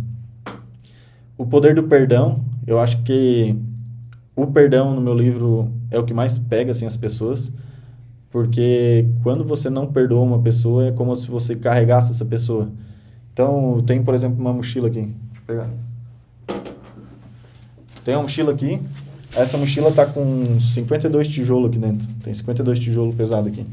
O 1.41 1.45
poder 1.47 1.73
do 1.73 1.81
perdão, 1.81 2.39
eu 2.67 2.79
acho 2.79 3.01
que 3.01 3.55
o 4.35 4.45
perdão 4.45 4.93
no 4.93 5.01
meu 5.01 5.15
livro 5.15 5.71
é 5.89 5.97
o 5.97 6.03
que 6.03 6.13
mais 6.13 6.37
pega 6.37 6.69
assim 6.69 6.85
as 6.85 6.95
pessoas, 6.95 7.51
porque 8.29 9.07
quando 9.23 9.43
você 9.43 9.67
não 9.67 9.87
perdoa 9.87 10.21
uma 10.21 10.37
pessoa 10.37 10.89
é 10.89 10.91
como 10.91 11.15
se 11.15 11.27
você 11.27 11.55
carregasse 11.55 12.11
essa 12.11 12.23
pessoa. 12.23 12.69
Então, 13.33 13.81
tem, 13.87 14.03
por 14.03 14.13
exemplo, 14.13 14.39
uma 14.39 14.53
mochila 14.53 14.87
aqui. 14.87 14.99
Deixa 14.99 15.41
eu 15.41 15.43
pegar. 15.47 15.69
Tem 18.05 18.13
uma 18.13 18.21
mochila 18.21 18.51
aqui. 18.51 18.79
Essa 19.35 19.57
mochila 19.57 19.91
tá 19.91 20.05
com 20.05 20.59
52 20.59 21.27
tijolos 21.27 21.71
aqui 21.71 21.79
dentro. 21.79 22.07
Tem 22.23 22.35
52 22.35 22.77
tijolos 22.77 23.15
pesados 23.15 23.51
aqui. 23.51 23.65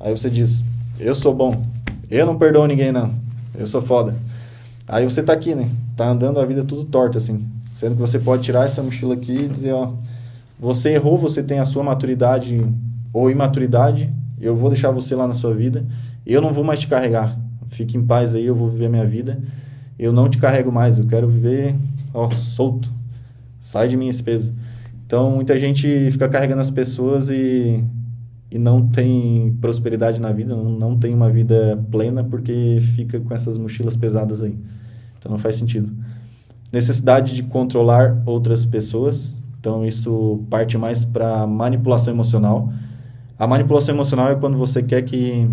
Aí 0.00 0.10
você 0.10 0.28
diz: 0.28 0.64
"Eu 0.98 1.14
sou 1.14 1.32
bom. 1.32 1.64
Eu 2.10 2.26
não 2.26 2.36
perdoo 2.36 2.66
ninguém 2.66 2.90
não. 2.90 3.14
Eu 3.54 3.68
sou 3.68 3.80
foda". 3.80 4.16
Aí 4.88 5.04
você 5.04 5.22
tá 5.22 5.32
aqui, 5.32 5.54
né? 5.54 5.70
Tá 5.96 6.08
andando 6.08 6.38
a 6.38 6.44
vida 6.44 6.64
tudo 6.64 6.84
torta 6.84 7.18
assim. 7.18 7.44
Sendo 7.74 7.94
que 7.94 8.00
você 8.00 8.18
pode 8.18 8.42
tirar 8.42 8.64
essa 8.64 8.82
mochila 8.82 9.14
aqui 9.14 9.32
e 9.32 9.48
dizer, 9.48 9.72
ó, 9.72 9.92
você 10.58 10.94
errou, 10.94 11.18
você 11.18 11.42
tem 11.42 11.58
a 11.58 11.64
sua 11.64 11.82
maturidade 11.82 12.64
ou 13.12 13.30
imaturidade, 13.30 14.12
eu 14.40 14.56
vou 14.56 14.70
deixar 14.70 14.90
você 14.90 15.14
lá 15.14 15.26
na 15.26 15.34
sua 15.34 15.54
vida, 15.54 15.84
eu 16.24 16.40
não 16.40 16.52
vou 16.52 16.64
mais 16.64 16.80
te 16.80 16.88
carregar. 16.88 17.38
Fique 17.68 17.96
em 17.96 18.04
paz 18.04 18.34
aí, 18.34 18.46
eu 18.46 18.54
vou 18.54 18.68
viver 18.68 18.86
a 18.86 18.90
minha 18.90 19.06
vida. 19.06 19.38
Eu 19.98 20.12
não 20.12 20.28
te 20.28 20.38
carrego 20.38 20.70
mais, 20.70 20.98
eu 20.98 21.06
quero 21.06 21.28
viver, 21.28 21.74
ó, 22.12 22.30
solto. 22.30 22.92
Sai 23.58 23.88
de 23.88 23.96
minha 23.96 24.10
espesa. 24.10 24.54
Então, 25.06 25.30
muita 25.30 25.58
gente 25.58 26.10
fica 26.10 26.28
carregando 26.28 26.60
as 26.60 26.70
pessoas 26.70 27.28
e, 27.30 27.82
e 28.50 28.58
não 28.58 28.86
tem 28.86 29.56
prosperidade 29.60 30.20
na 30.20 30.32
vida, 30.32 30.54
não, 30.54 30.64
não 30.64 30.96
tem 30.96 31.14
uma 31.14 31.30
vida 31.30 31.82
plena 31.90 32.22
porque 32.22 32.78
fica 32.94 33.18
com 33.20 33.34
essas 33.34 33.58
mochilas 33.58 33.96
pesadas 33.96 34.42
aí. 34.42 34.56
Então, 35.18 35.30
não 35.30 35.38
faz 35.38 35.56
sentido 35.56 35.92
necessidade 36.72 37.34
de 37.34 37.42
controlar 37.42 38.22
outras 38.26 38.64
pessoas. 38.64 39.34
Então, 39.58 39.84
isso 39.84 40.44
parte 40.50 40.76
mais 40.76 41.04
para 41.04 41.46
manipulação 41.46 42.12
emocional. 42.12 42.72
A 43.38 43.46
manipulação 43.46 43.94
emocional 43.94 44.30
é 44.30 44.34
quando 44.34 44.56
você 44.56 44.82
quer 44.82 45.02
que 45.02 45.48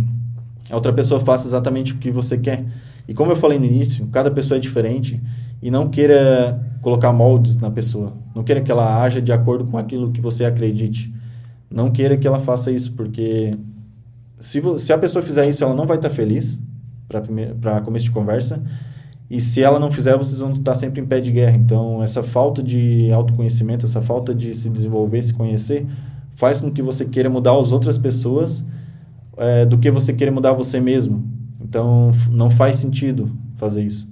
a 0.69 0.75
outra 0.75 0.93
pessoa 0.93 1.19
faça 1.19 1.47
exatamente 1.47 1.93
o 1.93 1.97
que 1.97 2.11
você 2.11 2.37
quer. 2.37 2.65
E 3.07 3.13
como 3.13 3.31
eu 3.31 3.35
falei 3.35 3.59
no 3.59 3.65
início, 3.65 4.07
cada 4.07 4.31
pessoa 4.31 4.57
é 4.57 4.61
diferente 4.61 5.21
e 5.61 5.69
não 5.69 5.89
queira 5.89 6.61
colocar 6.81 7.11
moldes 7.11 7.57
na 7.57 7.71
pessoa. 7.71 8.13
Não 8.35 8.43
queira 8.43 8.61
que 8.61 8.71
ela 8.71 9.01
haja 9.01 9.21
de 9.21 9.31
acordo 9.31 9.65
com 9.65 9.77
aquilo 9.77 10.11
que 10.11 10.21
você 10.21 10.45
acredite. 10.45 11.12
Não 11.73 11.89
queira 11.89 12.15
que 12.15 12.27
ela 12.27 12.39
faça 12.39 12.71
isso, 12.71 12.93
porque 12.93 13.57
se, 14.39 14.61
se 14.77 14.93
a 14.93 14.97
pessoa 14.97 15.23
fizer 15.23 15.49
isso, 15.49 15.63
ela 15.63 15.73
não 15.73 15.87
vai 15.87 15.97
estar 15.97 16.11
feliz 16.11 16.59
para 17.59 17.81
começo 17.81 18.05
de 18.05 18.11
conversa 18.11 18.61
e 19.33 19.41
se 19.41 19.63
ela 19.63 19.79
não 19.79 19.91
fizer, 19.91 20.15
vocês 20.15 20.39
vão 20.39 20.51
estar 20.51 20.75
sempre 20.75 21.01
em 21.01 21.05
pé 21.07 21.19
de 21.19 21.31
guerra. 21.31 21.57
Então, 21.57 22.03
essa 22.03 22.21
falta 22.21 22.61
de 22.61 23.11
autoconhecimento, 23.11 23.83
essa 23.83 23.99
falta 23.99 24.31
de 24.35 24.53
se 24.53 24.69
desenvolver, 24.69 25.23
se 25.23 25.33
conhecer, 25.33 25.87
faz 26.35 26.61
com 26.61 26.71
que 26.71 26.83
você 26.83 27.05
queira 27.05 27.31
mudar 27.31 27.59
as 27.59 27.71
outras 27.71 27.97
pessoas 27.97 28.63
é, 29.35 29.65
do 29.65 29.79
que 29.79 29.89
você 29.89 30.13
queira 30.13 30.31
mudar 30.31 30.53
você 30.53 30.79
mesmo. 30.79 31.23
Então, 31.59 32.11
não 32.29 32.51
faz 32.51 32.75
sentido 32.75 33.31
fazer 33.55 33.83
isso. 33.83 34.07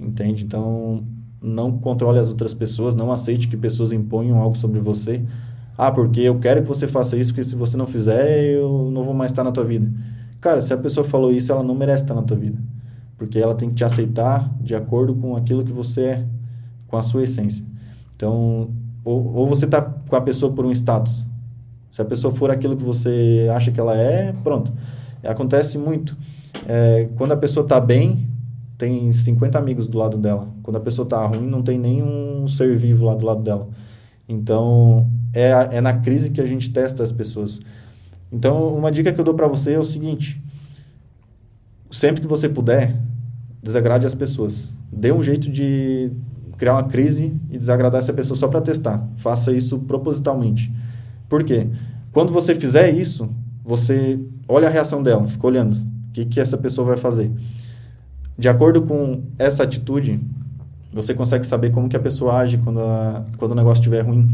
Entende? 0.00 0.42
Então, 0.42 1.04
não 1.42 1.76
controle 1.76 2.18
as 2.18 2.28
outras 2.28 2.54
pessoas, 2.54 2.94
não 2.94 3.12
aceite 3.12 3.48
que 3.48 3.58
pessoas 3.58 3.92
imponham 3.92 4.38
algo 4.38 4.56
sobre 4.56 4.80
você. 4.80 5.20
Ah, 5.76 5.90
porque 5.90 6.20
eu 6.20 6.38
quero 6.38 6.62
que 6.62 6.68
você 6.68 6.86
faça 6.86 7.16
isso, 7.16 7.32
porque 7.32 7.44
se 7.44 7.56
você 7.56 7.76
não 7.76 7.86
fizer, 7.86 8.44
eu 8.44 8.90
não 8.92 9.04
vou 9.04 9.14
mais 9.14 9.30
estar 9.30 9.42
na 9.42 9.52
tua 9.52 9.64
vida. 9.64 9.90
Cara, 10.40 10.60
se 10.60 10.72
a 10.72 10.76
pessoa 10.76 11.04
falou 11.04 11.32
isso, 11.32 11.50
ela 11.52 11.62
não 11.62 11.74
merece 11.74 12.04
estar 12.04 12.14
na 12.14 12.22
tua 12.22 12.36
vida 12.36 12.58
porque 13.22 13.38
ela 13.38 13.54
tem 13.54 13.68
que 13.68 13.76
te 13.76 13.84
aceitar 13.84 14.52
de 14.60 14.74
acordo 14.74 15.14
com 15.14 15.36
aquilo 15.36 15.64
que 15.64 15.70
você 15.70 16.04
é, 16.06 16.24
com 16.88 16.96
a 16.96 17.02
sua 17.04 17.22
essência. 17.22 17.64
Então, 18.16 18.70
ou, 19.04 19.32
ou 19.36 19.46
você 19.46 19.64
está 19.64 19.80
com 19.80 20.16
a 20.16 20.20
pessoa 20.20 20.52
por 20.52 20.66
um 20.66 20.72
status. 20.72 21.24
Se 21.88 22.02
a 22.02 22.04
pessoa 22.04 22.34
for 22.34 22.50
aquilo 22.50 22.76
que 22.76 22.82
você 22.82 23.48
acha 23.54 23.70
que 23.70 23.78
ela 23.78 23.96
é, 23.96 24.34
pronto. 24.42 24.72
Acontece 25.22 25.78
muito. 25.78 26.16
É, 26.66 27.08
quando 27.14 27.30
a 27.30 27.36
pessoa 27.36 27.62
está 27.62 27.78
bem, 27.78 28.26
tem 28.76 29.12
50 29.12 29.56
amigos 29.56 29.86
do 29.86 29.98
lado 29.98 30.18
dela. 30.18 30.48
Quando 30.60 30.78
a 30.78 30.80
pessoa 30.80 31.04
está 31.04 31.24
ruim, 31.24 31.46
não 31.46 31.62
tem 31.62 31.78
nenhum 31.78 32.48
ser 32.48 32.76
vivo 32.76 33.04
lá 33.04 33.14
do 33.14 33.24
lado 33.24 33.40
dela. 33.40 33.68
Então, 34.28 35.08
é, 35.32 35.50
é 35.72 35.80
na 35.80 35.94
crise 35.94 36.30
que 36.30 36.40
a 36.40 36.46
gente 36.46 36.72
testa 36.72 37.02
as 37.02 37.12
pessoas. 37.12 37.60
Então, 38.30 38.74
uma 38.74 38.90
dica 38.90 39.12
que 39.12 39.20
eu 39.20 39.24
dou 39.24 39.34
para 39.34 39.46
você 39.46 39.74
é 39.74 39.78
o 39.78 39.84
seguinte: 39.84 40.42
sempre 41.90 42.20
que 42.20 42.26
você 42.26 42.48
puder, 42.48 42.96
desagrade 43.62 44.06
as 44.06 44.14
pessoas. 44.14 44.72
Dê 44.90 45.12
um 45.12 45.22
jeito 45.22 45.50
de 45.50 46.10
criar 46.56 46.74
uma 46.74 46.84
crise 46.84 47.34
e 47.50 47.58
desagradar 47.58 47.98
essa 47.98 48.12
pessoa 48.12 48.38
só 48.38 48.48
para 48.48 48.60
testar. 48.60 49.06
Faça 49.16 49.52
isso 49.52 49.78
propositalmente. 49.80 50.72
Por 51.28 51.44
quê? 51.44 51.66
Quando 52.12 52.32
você 52.32 52.54
fizer 52.54 52.90
isso, 52.90 53.28
você 53.64 54.18
olha 54.46 54.68
a 54.68 54.70
reação 54.70 55.02
dela, 55.02 55.26
fica 55.26 55.46
olhando 55.46 55.74
o 55.74 56.12
que, 56.12 56.26
que 56.26 56.40
essa 56.40 56.58
pessoa 56.58 56.86
vai 56.86 56.96
fazer. 56.96 57.32
De 58.38 58.48
acordo 58.48 58.82
com 58.82 59.22
essa 59.38 59.62
atitude, 59.62 60.20
você 60.92 61.14
consegue 61.14 61.46
saber 61.46 61.70
como 61.70 61.88
que 61.88 61.96
a 61.96 62.00
pessoa 62.00 62.36
age 62.36 62.58
quando, 62.58 62.80
a, 62.80 63.24
quando 63.38 63.52
o 63.52 63.54
negócio 63.54 63.80
estiver 63.80 64.02
ruim. 64.02 64.28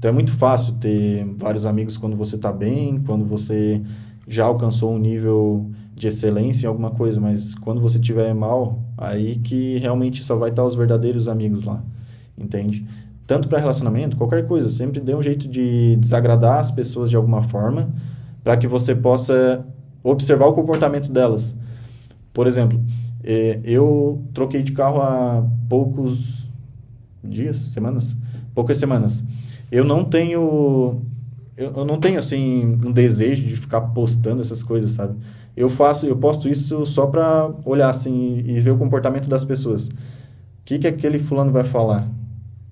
Então 0.00 0.08
é 0.08 0.12
muito 0.14 0.32
fácil 0.32 0.72
ter 0.80 1.26
vários 1.36 1.66
amigos 1.66 1.98
quando 1.98 2.16
você 2.16 2.36
está 2.36 2.50
bem, 2.50 3.02
quando 3.06 3.26
você 3.26 3.82
já 4.26 4.46
alcançou 4.46 4.94
um 4.94 4.98
nível 4.98 5.70
de 5.94 6.08
excelência 6.08 6.64
em 6.64 6.68
alguma 6.68 6.90
coisa, 6.90 7.20
mas 7.20 7.54
quando 7.54 7.82
você 7.82 7.98
tiver 7.98 8.34
mal, 8.34 8.82
aí 8.96 9.36
que 9.36 9.76
realmente 9.76 10.24
só 10.24 10.36
vai 10.36 10.48
estar 10.48 10.64
os 10.64 10.74
verdadeiros 10.74 11.28
amigos 11.28 11.64
lá, 11.64 11.84
entende? 12.38 12.86
Tanto 13.26 13.46
para 13.46 13.58
relacionamento, 13.58 14.16
qualquer 14.16 14.46
coisa, 14.46 14.70
sempre 14.70 15.00
dê 15.00 15.14
um 15.14 15.20
jeito 15.20 15.46
de 15.46 15.96
desagradar 15.96 16.60
as 16.60 16.70
pessoas 16.70 17.10
de 17.10 17.16
alguma 17.16 17.42
forma, 17.42 17.92
para 18.42 18.56
que 18.56 18.66
você 18.66 18.94
possa 18.94 19.66
observar 20.02 20.46
o 20.46 20.54
comportamento 20.54 21.12
delas. 21.12 21.54
Por 22.32 22.46
exemplo, 22.46 22.80
eh, 23.22 23.60
eu 23.64 24.24
troquei 24.32 24.62
de 24.62 24.72
carro 24.72 25.02
há 25.02 25.46
poucos 25.68 26.48
dias, 27.22 27.56
semanas, 27.58 28.16
poucas 28.54 28.78
semanas. 28.78 29.22
Eu 29.70 29.84
não 29.84 30.04
tenho 30.04 31.02
eu, 31.56 31.84
não 31.84 32.00
tenho 32.00 32.18
assim 32.18 32.78
um 32.84 32.90
desejo 32.90 33.46
de 33.46 33.56
ficar 33.56 33.80
postando 33.80 34.40
essas 34.40 34.62
coisas, 34.62 34.92
sabe? 34.92 35.14
eu 35.56 35.68
faço, 35.68 36.06
eu 36.06 36.16
posto 36.16 36.48
isso 36.48 36.86
só 36.86 37.06
para 37.06 37.50
olhar 37.64 37.90
assim 37.90 38.42
e 38.46 38.58
ver 38.60 38.70
o 38.70 38.78
comportamento 38.78 39.28
das 39.28 39.44
pessoas. 39.44 39.88
O 39.88 39.94
que 40.64 40.78
que 40.78 40.86
aquele 40.86 41.18
fulano 41.18 41.50
vai 41.50 41.64
falar? 41.64 42.08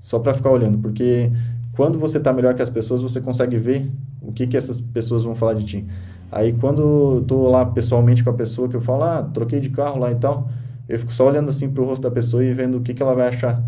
Só 0.01 0.18
para 0.18 0.32
ficar 0.32 0.51
olhando, 0.51 0.78
porque 0.78 1.30
quando 1.72 1.99
você 1.99 2.18
está 2.18 2.32
melhor 2.32 2.55
que 2.55 2.62
as 2.62 2.70
pessoas, 2.70 3.03
você 3.03 3.20
consegue 3.20 3.59
ver 3.59 3.90
o 4.22 4.32
que 4.32 4.46
que 4.46 4.57
essas 4.57 4.80
pessoas 4.80 5.22
vão 5.22 5.34
falar 5.34 5.55
de 5.55 5.64
ti. 5.64 5.86
Aí 6.30 6.53
quando 6.53 6.82
eu 7.16 7.24
tô 7.26 7.49
lá 7.51 7.66
pessoalmente 7.66 8.22
com 8.22 8.30
a 8.30 8.34
pessoa 8.34 8.68
que 8.68 8.76
eu 8.76 8.80
falo, 8.80 9.05
ah, 9.05 9.22
troquei 9.22 9.61
de 9.61 9.70
carro 9.70 9.99
lá 9.99 10.12
e 10.12 10.16
tal, 10.16 10.49
eu 10.88 10.99
fico 10.99 11.12
só 11.12 11.26
olhando 11.26 11.51
assim 11.51 11.68
pro 11.68 11.84
rosto 11.84 12.03
da 12.03 12.11
pessoa 12.11 12.44
e 12.44 12.55
vendo 12.55 12.78
o 12.78 12.80
que 12.80 12.94
que 12.94 13.03
ela 13.03 13.14
vai 13.14 13.28
achar. 13.28 13.62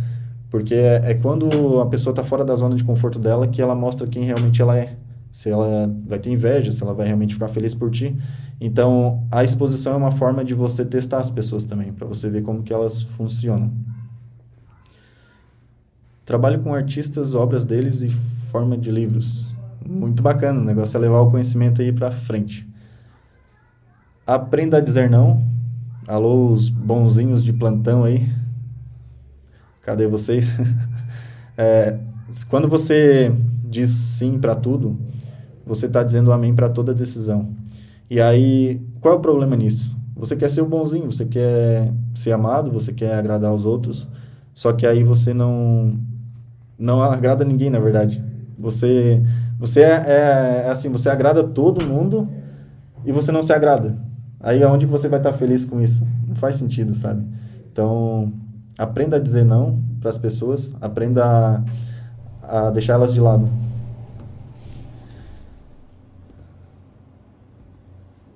Porque 0.51 0.75
é, 0.75 1.13
é 1.13 1.15
quando 1.15 1.81
a 1.81 1.87
pessoa 1.87 2.13
está 2.13 2.25
fora 2.25 2.45
da 2.45 2.55
zona 2.57 2.75
de 2.75 2.83
conforto 2.83 3.19
dela 3.19 3.47
que 3.47 3.63
ela 3.63 3.75
mostra 3.75 4.07
quem 4.07 4.25
realmente 4.25 4.61
ela 4.61 4.77
é. 4.77 4.97
Se 5.31 5.49
ela 5.49 5.89
vai 6.07 6.19
ter 6.19 6.31
inveja, 6.31 6.73
se 6.73 6.83
ela 6.83 6.93
vai 6.93 7.07
realmente 7.07 7.35
ficar 7.35 7.47
feliz 7.47 7.73
por 7.73 7.89
ti. 7.91 8.17
Então, 8.61 9.27
a 9.31 9.45
exposição 9.45 9.95
é 9.95 9.97
uma 9.97 10.11
forma 10.11 10.45
de 10.45 10.53
você 10.53 10.85
testar 10.85 11.19
as 11.19 11.31
pessoas 11.31 11.65
também, 11.65 11.93
para 11.93 12.07
você 12.07 12.29
ver 12.29 12.43
como 12.43 12.63
que 12.63 12.73
elas 12.73 13.03
funcionam. 13.03 13.73
Trabalho 16.27 16.61
com 16.61 16.75
artistas, 16.75 17.35
obras 17.35 17.65
deles 17.65 18.03
e 18.03 18.11
forma 18.51 18.77
de 18.77 18.91
livros. 18.91 19.47
Muito 19.89 20.23
bacana, 20.23 20.61
o 20.61 20.65
negócio 20.65 20.97
é 20.97 21.01
levar 21.01 21.21
o 21.21 21.31
conhecimento 21.31 21.81
aí 21.81 21.93
para 21.93 22.11
frente. 22.11 22.69
Aprenda 24.27 24.77
a 24.77 24.81
dizer 24.81 25.09
não. 25.09 25.45
Alô, 26.07 26.53
os 26.53 26.69
bonzinhos 26.69 27.43
de 27.43 27.53
plantão 27.53 28.05
aí. 28.05 28.29
Cadê 29.91 30.07
vocês? 30.07 30.47
é, 31.59 31.97
quando 32.49 32.69
você 32.69 33.35
diz 33.65 33.91
sim 33.91 34.39
para 34.39 34.55
tudo, 34.55 34.97
você 35.67 35.87
está 35.87 36.05
dizendo 36.05 36.31
amém 36.31 36.55
para 36.55 36.69
toda 36.69 36.95
decisão. 36.95 37.49
E 38.09 38.21
aí, 38.21 38.81
qual 39.01 39.15
é 39.15 39.17
o 39.17 39.21
problema 39.21 39.57
nisso? 39.57 39.97
Você 40.15 40.37
quer 40.37 40.49
ser 40.49 40.61
o 40.61 40.67
bonzinho, 40.67 41.11
você 41.11 41.25
quer 41.25 41.93
ser 42.15 42.31
amado, 42.31 42.71
você 42.71 42.93
quer 42.93 43.15
agradar 43.15 43.53
os 43.53 43.67
outros, 43.67 44.07
só 44.55 44.73
que 44.73 44.87
aí 44.87 45.03
você 45.03 45.35
não 45.35 45.99
não 46.79 47.03
agrada 47.03 47.45
ninguém, 47.45 47.69
na 47.69 47.81
verdade. 47.81 48.23
Você 48.57 49.21
você 49.59 49.81
é, 49.81 50.05
é, 50.07 50.63
é 50.67 50.71
assim, 50.71 50.89
você 50.89 51.11
agrada 51.11 51.43
todo 51.43 51.85
mundo 51.85 52.29
e 53.05 53.11
você 53.11 53.33
não 53.33 53.43
se 53.43 53.53
agrada. 53.53 53.99
Aí 54.39 54.63
aonde 54.63 54.87
você 54.87 55.09
vai 55.09 55.19
estar 55.19 55.33
feliz 55.33 55.65
com 55.65 55.81
isso? 55.81 56.07
Não 56.29 56.37
faz 56.37 56.55
sentido, 56.55 56.95
sabe? 56.95 57.27
Então, 57.73 58.33
aprenda 58.81 59.19
a 59.19 59.21
dizer 59.21 59.45
não 59.45 59.79
para 60.01 60.09
as 60.09 60.17
pessoas, 60.17 60.75
aprenda 60.81 61.63
a, 62.43 62.69
a 62.69 62.71
deixar 62.71 62.95
elas 62.95 63.13
de 63.13 63.21
lado. 63.21 63.47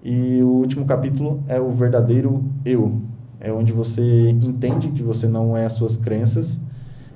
E 0.03 0.43
o 0.43 0.49
último 0.49 0.85
capítulo 0.85 1.43
é 1.49 1.59
o 1.59 1.71
verdadeiro 1.71 2.45
eu. 2.63 3.01
É 3.41 3.51
onde 3.51 3.73
você 3.73 4.29
entende 4.29 4.89
que 4.89 5.03
você 5.03 5.27
não 5.27 5.57
é 5.57 5.65
as 5.65 5.73
suas 5.73 5.97
crenças, 5.97 6.61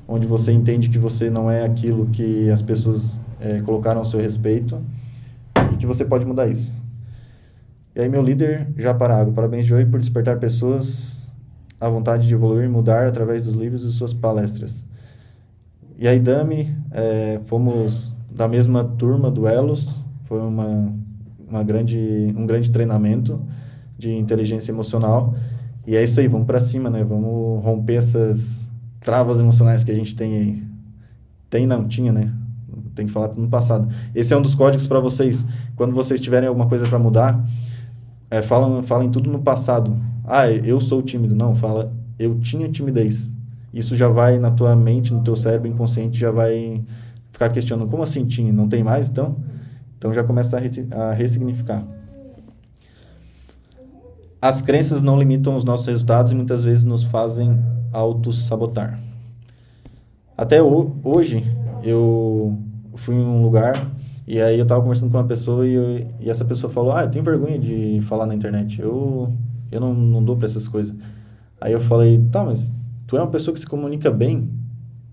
onde 0.07 0.27
você 0.27 0.51
entende 0.51 0.89
que 0.89 0.99
você 0.99 1.29
não 1.29 1.51
é 1.51 1.67
aquilo 1.67 2.07
que 2.07 2.49
as 2.49 2.63
pessoas 2.63 3.21
é, 3.39 3.61
colocaram 3.61 3.99
ao 3.99 4.07
seu 4.07 4.21
respeito 4.21 4.81
e 5.75 5.77
que 5.77 5.85
você 5.85 6.03
pode 6.03 6.25
mudar 6.25 6.49
isso. 6.49 6.73
E 7.95 8.01
aí, 8.01 8.09
meu 8.09 8.23
líder, 8.23 8.69
já 8.79 8.95
Parago, 8.95 9.33
parabéns, 9.33 9.67
Joey, 9.67 9.85
por 9.85 10.01
despertar 10.01 10.39
pessoas 10.39 11.18
à 11.81 11.89
vontade 11.89 12.27
de 12.27 12.35
evoluir 12.35 12.65
e 12.65 12.69
mudar 12.69 13.07
através 13.07 13.45
dos 13.45 13.55
livros 13.55 13.85
e 13.85 13.93
suas 13.93 14.13
palestras. 14.13 14.87
E 15.99 16.07
aí, 16.07 16.21
Dami, 16.21 16.75
é, 16.91 17.41
fomos 17.45 18.15
da 18.31 18.47
mesma 18.47 18.85
turma 18.85 19.31
do 19.31 19.47
Elos, 19.49 19.95
foi 20.27 20.41
uma, 20.41 20.95
uma 21.49 21.63
grande, 21.63 22.33
um 22.37 22.47
grande 22.47 22.71
treinamento 22.71 23.41
de 23.99 24.15
inteligência 24.15 24.71
emocional. 24.71 25.35
E 25.87 25.97
é 25.97 26.05
isso 26.05 26.21
aí, 26.21 26.29
vamos 26.29 26.47
para 26.47 26.61
cima, 26.61 26.89
né? 26.89 27.03
Vamos 27.03 27.65
romper 27.65 27.95
essas 27.95 28.61
travas 29.01 29.41
emocionais 29.41 29.83
que 29.83 29.91
a 29.91 29.95
gente 29.95 30.15
tem 30.15 30.37
aí. 30.37 30.63
Tem 31.51 31.67
não, 31.67 31.89
tinha, 31.89 32.13
né? 32.13 32.33
Tem 32.95 33.07
que 33.07 33.13
falar 33.13 33.35
no 33.35 33.49
passado. 33.49 33.89
Esse 34.15 34.35
é 34.35 34.37
um 34.37 34.43
dos 34.43 34.55
códigos 34.55 34.87
para 34.87 35.01
vocês. 35.01 35.47
Quando 35.75 35.95
vocês 35.95 36.21
tiverem 36.21 36.49
alguma 36.49 36.69
coisa 36.69 36.87
para 36.87 36.99
mudar, 36.99 37.45
é, 38.31 38.43
falem 38.43 39.11
tudo 39.11 39.31
no 39.31 39.41
passado. 39.41 39.99
Ah, 40.31 40.51
eu 40.51 40.79
sou 40.79 41.01
tímido. 41.01 41.35
Não, 41.35 41.55
fala, 41.55 41.91
eu 42.19 42.39
tinha 42.39 42.69
timidez. 42.69 43.33
Isso 43.73 43.97
já 43.97 44.09
vai 44.09 44.39
na 44.39 44.51
tua 44.51 44.77
mente, 44.77 45.13
no 45.13 45.23
teu 45.23 45.35
cérebro 45.35 45.69
inconsciente, 45.69 46.19
já 46.19 46.31
vai 46.31 46.85
ficar 47.33 47.49
questionando, 47.49 47.89
como 47.89 48.03
assim 48.03 48.27
tinha? 48.27 48.53
Não 48.53 48.69
tem 48.69 48.85
mais, 48.85 49.09
então? 49.09 49.37
Então 49.97 50.13
já 50.13 50.23
começa 50.23 50.59
a, 50.59 51.13
ressignificar. 51.13 51.83
As 54.41 54.61
crenças 54.61 55.01
não 55.01 55.19
limitam 55.19 55.57
os 55.57 55.65
nossos 55.65 55.87
resultados 55.87 56.31
e 56.31 56.35
muitas 56.35 56.63
vezes 56.63 56.85
nos 56.85 57.05
fazem 57.05 57.59
auto-sabotar. 57.93 58.99
Até 60.37 60.63
hoje, 60.63 61.43
eu 61.83 62.57
fui 62.95 63.15
em 63.15 63.25
um 63.25 63.43
lugar 63.43 63.75
e 64.27 64.41
aí 64.41 64.59
eu 64.59 64.67
tava 64.67 64.83
conversando 64.83 65.11
com 65.11 65.17
uma 65.17 65.25
pessoa 65.27 65.67
e, 65.67 65.73
eu, 65.73 66.07
e 66.21 66.31
essa 66.31 66.45
pessoa 66.45 66.73
falou, 66.73 66.93
ah, 66.93 67.03
eu 67.03 67.11
tenho 67.11 67.25
vergonha 67.25 67.59
de 67.59 68.01
falar 68.03 68.27
na 68.27 68.35
internet, 68.35 68.81
eu, 68.81 69.33
eu 69.71 69.81
não, 69.81 69.95
não 69.95 70.23
dou 70.23 70.37
para 70.37 70.47
essas 70.47 70.67
coisas. 70.67 70.95
Aí 71.61 71.73
eu 71.73 71.81
falei, 71.81 72.19
tá, 72.31 72.45
mas 72.45 72.73
tu 73.07 73.17
é 73.17 73.21
uma 73.21 73.31
pessoa 73.31 73.53
que 73.53 73.61
se 73.61 73.67
comunica 73.67 74.11
bem, 74.11 74.51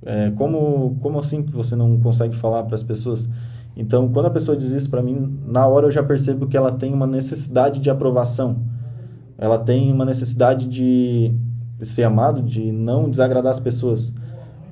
é, 0.06 0.32
como, 0.32 0.97
como 1.01 1.20
assim 1.20 1.41
que 1.41 1.51
você 1.51 1.76
não 1.76 1.99
consegue 1.99 2.36
falar 2.36 2.64
para 2.64 2.76
as 2.76 2.84
pessoas? 2.84 3.28
Então, 3.76 4.08
quando 4.10 4.28
a 4.28 4.30
pessoa 4.30 4.56
diz 4.56 4.72
isso 4.72 4.89
para 4.89 5.01
mim, 5.01 5.38
na 5.45 5.68
hora 5.68 5.88
eu 5.88 5.91
já 5.91 6.01
percebo 6.01 6.47
que 6.47 6.56
ela 6.56 6.72
tem 6.72 6.93
uma 6.93 7.08
necessidade 7.08 7.80
de 7.80 7.89
aprovação. 7.89 8.58
Ela 9.38 9.58
tem 9.58 9.91
uma 9.91 10.06
necessidade 10.06 10.68
de 10.68 11.34
ser 11.82 12.03
amado, 12.03 12.41
de 12.41 12.72
não 12.72 13.10
desagradar 13.10 13.51
as 13.51 13.60
pessoas. 13.60 14.14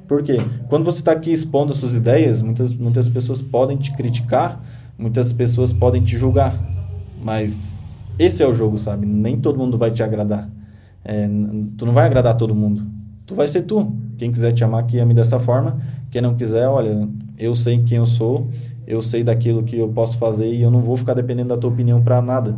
Por 0.08 0.24
quê? 0.24 0.38
Quando 0.70 0.86
você 0.86 1.00
está 1.00 1.12
aqui 1.12 1.34
expondo 1.34 1.72
as 1.72 1.78
suas 1.78 1.94
ideias, 1.94 2.42
muitas, 2.42 2.74
muitas 2.74 3.10
pessoas 3.10 3.42
podem 3.42 3.78
te 3.78 3.94
criticar, 3.94 4.64
muitas 4.98 5.34
pessoas 5.34 5.74
podem 5.74 6.02
te 6.02 6.16
julgar. 6.16 6.58
Mas 7.22 7.83
esse 8.18 8.44
é 8.44 8.48
o 8.48 8.54
jogo, 8.54 8.78
sabe? 8.78 9.06
Nem 9.06 9.38
todo 9.38 9.58
mundo 9.58 9.78
vai 9.78 9.92
te 9.92 10.04
agradar. 10.04 10.50
É, 11.04 11.28
tu 11.78 11.86
não 11.86 11.94
vai 11.94 12.06
agradar 12.06 12.38
todo 12.38 12.54
mundo. 12.56 12.86
Tu 13.26 13.36
vai 13.36 13.48
ser 13.48 13.64
tu. 13.64 13.92
Quem 14.18 14.32
quiser 14.32 14.52
te 14.52 14.64
amar, 14.64 14.86
que 14.86 15.00
ame 15.00 15.14
dessa 15.14 15.40
forma. 15.40 15.78
Quem 16.12 16.22
não 16.22 16.36
quiser, 16.36 16.68
olha, 16.68 17.08
eu 17.38 17.56
sei 17.56 17.82
quem 17.84 17.98
eu 17.98 18.06
sou, 18.06 18.48
eu 18.86 19.02
sei 19.02 19.24
daquilo 19.24 19.64
que 19.64 19.78
eu 19.78 19.90
posso 19.90 20.18
fazer 20.18 20.52
e 20.54 20.62
eu 20.62 20.70
não 20.70 20.82
vou 20.82 20.96
ficar 20.96 21.14
dependendo 21.14 21.50
da 21.50 21.58
tua 21.58 21.72
opinião 21.72 22.02
para 22.02 22.22
nada. 22.22 22.56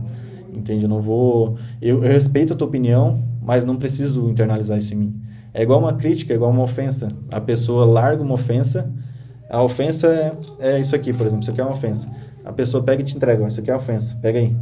Entende? 0.53 0.83
Eu 0.83 0.89
não 0.89 1.01
vou. 1.01 1.55
Eu, 1.81 2.03
eu 2.03 2.11
respeito 2.11 2.53
a 2.53 2.55
tua 2.55 2.67
opinião, 2.67 3.23
mas 3.41 3.65
não 3.65 3.75
preciso 3.75 4.29
internalizar 4.29 4.77
isso 4.77 4.93
em 4.93 4.97
mim. 4.97 5.21
É 5.53 5.63
igual 5.63 5.79
uma 5.79 5.93
crítica, 5.93 6.33
é 6.33 6.35
igual 6.35 6.51
uma 6.51 6.63
ofensa. 6.63 7.07
A 7.31 7.39
pessoa 7.39 7.85
larga 7.85 8.21
uma 8.21 8.33
ofensa. 8.33 8.91
A 9.49 9.63
ofensa 9.63 10.07
é, 10.07 10.33
é 10.75 10.79
isso 10.79 10.95
aqui, 10.95 11.13
por 11.13 11.25
exemplo. 11.25 11.43
Isso 11.43 11.51
aqui 11.51 11.61
é 11.61 11.63
uma 11.63 11.73
ofensa. 11.73 12.11
A 12.43 12.51
pessoa 12.51 12.83
pega 12.83 13.01
e 13.01 13.05
te 13.05 13.15
entrega. 13.15 13.47
Isso 13.47 13.59
aqui 13.59 13.71
é 13.71 13.75
ofensa. 13.75 14.17
Pega 14.21 14.39
aí. 14.39 14.55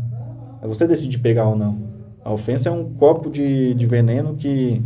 Você 0.68 0.88
decide 0.88 1.20
pegar 1.20 1.48
ou 1.48 1.56
não. 1.56 1.78
A 2.24 2.32
ofensa 2.32 2.70
é 2.70 2.72
um 2.72 2.94
copo 2.94 3.30
de, 3.30 3.74
de 3.74 3.86
veneno 3.86 4.36
que 4.36 4.82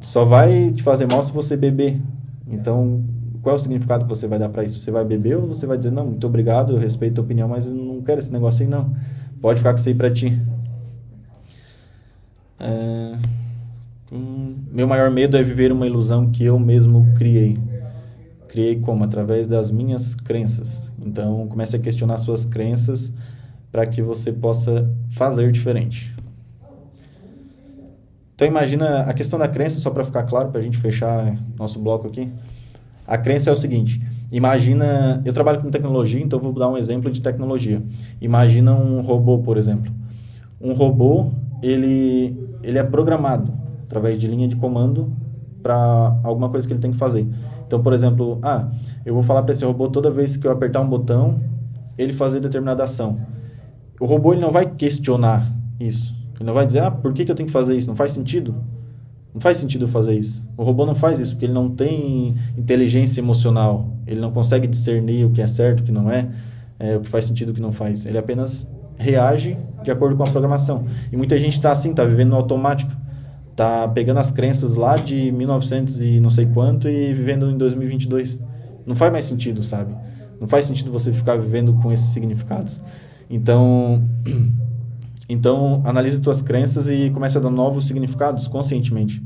só 0.00 0.24
vai 0.24 0.72
te 0.72 0.82
fazer 0.82 1.06
mal 1.06 1.22
se 1.22 1.30
você 1.30 1.56
beber. 1.56 2.00
Então, 2.48 3.04
qual 3.42 3.54
é 3.54 3.56
o 3.56 3.62
significado 3.62 4.04
que 4.04 4.08
você 4.08 4.26
vai 4.26 4.38
dar 4.38 4.48
para 4.48 4.64
isso? 4.64 4.80
Você 4.80 4.90
vai 4.90 5.04
beber 5.04 5.36
ou 5.36 5.46
você 5.46 5.66
vai 5.66 5.78
dizer, 5.78 5.92
não, 5.92 6.06
muito 6.06 6.26
obrigado, 6.26 6.72
eu 6.72 6.78
respeito 6.78 7.20
a 7.20 7.24
opinião, 7.24 7.48
mas 7.48 7.66
eu 7.66 7.74
não 7.74 8.02
quero 8.02 8.18
esse 8.18 8.32
negócio 8.32 8.64
aí, 8.64 8.68
não. 8.68 8.94
Pode 9.40 9.58
ficar 9.58 9.72
com 9.72 9.78
isso 9.78 9.88
aí 9.88 9.94
para 9.94 10.10
ti. 10.10 10.36
É... 12.58 13.16
Hum, 14.12 14.56
meu 14.72 14.86
maior 14.86 15.10
medo 15.10 15.36
é 15.36 15.42
viver 15.42 15.70
uma 15.70 15.86
ilusão 15.86 16.30
que 16.30 16.44
eu 16.44 16.58
mesmo 16.58 17.12
criei. 17.16 17.56
Criei 18.48 18.76
como? 18.80 19.04
Através 19.04 19.46
das 19.46 19.70
minhas 19.70 20.14
crenças. 20.14 20.90
Então, 21.04 21.46
comece 21.48 21.76
a 21.76 21.78
questionar 21.78 22.18
suas 22.18 22.44
crenças 22.44 23.12
para 23.76 23.84
que 23.84 24.00
você 24.00 24.32
possa 24.32 24.90
fazer 25.10 25.52
diferente. 25.52 26.16
Então, 28.34 28.48
imagina 28.48 29.00
a 29.00 29.12
questão 29.12 29.38
da 29.38 29.46
crença, 29.46 29.78
só 29.80 29.90
para 29.90 30.02
ficar 30.02 30.22
claro, 30.22 30.48
para 30.48 30.60
a 30.60 30.64
gente 30.64 30.78
fechar 30.78 31.36
nosso 31.58 31.78
bloco 31.78 32.06
aqui. 32.06 32.32
A 33.06 33.18
crença 33.18 33.50
é 33.50 33.52
o 33.52 33.56
seguinte: 33.56 34.00
imagina. 34.32 35.20
Eu 35.26 35.34
trabalho 35.34 35.60
com 35.60 35.68
tecnologia, 35.68 36.22
então 36.22 36.38
vou 36.38 36.54
dar 36.54 36.70
um 36.70 36.78
exemplo 36.78 37.10
de 37.10 37.20
tecnologia. 37.20 37.82
Imagina 38.18 38.74
um 38.74 39.02
robô, 39.02 39.40
por 39.40 39.58
exemplo. 39.58 39.92
Um 40.58 40.72
robô, 40.72 41.32
ele, 41.62 42.34
ele 42.62 42.78
é 42.78 42.82
programado 42.82 43.52
através 43.84 44.18
de 44.18 44.26
linha 44.26 44.48
de 44.48 44.56
comando 44.56 45.12
para 45.62 46.18
alguma 46.24 46.48
coisa 46.48 46.66
que 46.66 46.72
ele 46.72 46.80
tem 46.80 46.92
que 46.92 46.98
fazer. 46.98 47.28
Então, 47.66 47.82
por 47.82 47.92
exemplo, 47.92 48.38
ah, 48.42 48.70
eu 49.04 49.12
vou 49.12 49.22
falar 49.22 49.42
para 49.42 49.52
esse 49.52 49.66
robô 49.66 49.90
toda 49.90 50.10
vez 50.10 50.34
que 50.34 50.46
eu 50.46 50.50
apertar 50.50 50.80
um 50.80 50.88
botão, 50.88 51.38
ele 51.98 52.14
fazer 52.14 52.40
determinada 52.40 52.82
ação. 52.82 53.35
O 54.00 54.06
robô 54.06 54.32
ele 54.32 54.40
não 54.40 54.52
vai 54.52 54.66
questionar 54.66 55.50
isso. 55.80 56.14
Ele 56.36 56.44
não 56.44 56.54
vai 56.54 56.66
dizer, 56.66 56.80
ah, 56.82 56.90
por 56.90 57.12
que, 57.12 57.24
que 57.24 57.30
eu 57.30 57.34
tenho 57.34 57.46
que 57.46 57.52
fazer 57.52 57.76
isso? 57.76 57.88
Não 57.88 57.96
faz 57.96 58.12
sentido? 58.12 58.54
Não 59.32 59.40
faz 59.40 59.58
sentido 59.58 59.86
fazer 59.88 60.18
isso. 60.18 60.46
O 60.56 60.64
robô 60.64 60.84
não 60.86 60.94
faz 60.94 61.20
isso 61.20 61.32
porque 61.32 61.46
ele 61.46 61.52
não 61.52 61.70
tem 61.70 62.34
inteligência 62.56 63.20
emocional. 63.20 63.96
Ele 64.06 64.20
não 64.20 64.30
consegue 64.30 64.66
discernir 64.66 65.24
o 65.24 65.30
que 65.30 65.40
é 65.40 65.46
certo, 65.46 65.80
o 65.80 65.82
que 65.82 65.92
não 65.92 66.10
é, 66.10 66.28
é 66.78 66.96
o 66.96 67.00
que 67.00 67.08
faz 67.08 67.24
sentido, 67.24 67.50
o 67.50 67.54
que 67.54 67.60
não 67.60 67.72
faz. 67.72 68.06
Ele 68.06 68.18
apenas 68.18 68.70
reage 68.96 69.56
de 69.82 69.90
acordo 69.90 70.16
com 70.16 70.22
a 70.22 70.26
programação. 70.26 70.84
E 71.12 71.16
muita 71.16 71.36
gente 71.38 71.54
está 71.54 71.72
assim, 71.72 71.90
está 71.90 72.04
vivendo 72.04 72.30
no 72.30 72.36
automático 72.36 72.90
tá 73.56 73.88
pegando 73.88 74.20
as 74.20 74.30
crenças 74.30 74.74
lá 74.74 74.96
de 74.96 75.32
1900 75.32 76.00
e 76.02 76.20
não 76.20 76.28
sei 76.28 76.44
quanto 76.44 76.88
e 76.88 77.14
vivendo 77.14 77.50
em 77.50 77.56
2022. 77.56 78.38
Não 78.84 78.94
faz 78.94 79.10
mais 79.10 79.24
sentido, 79.24 79.62
sabe? 79.62 79.96
Não 80.38 80.46
faz 80.46 80.66
sentido 80.66 80.92
você 80.92 81.10
ficar 81.10 81.36
vivendo 81.36 81.72
com 81.74 81.90
esses 81.90 82.10
significados. 82.10 82.82
Então, 83.28 84.04
então 85.28 85.82
analise 85.84 86.22
suas 86.22 86.42
crenças 86.42 86.88
e 86.88 87.10
comece 87.10 87.38
a 87.38 87.40
dar 87.40 87.50
novos 87.50 87.86
significados 87.86 88.46
conscientemente. 88.48 89.22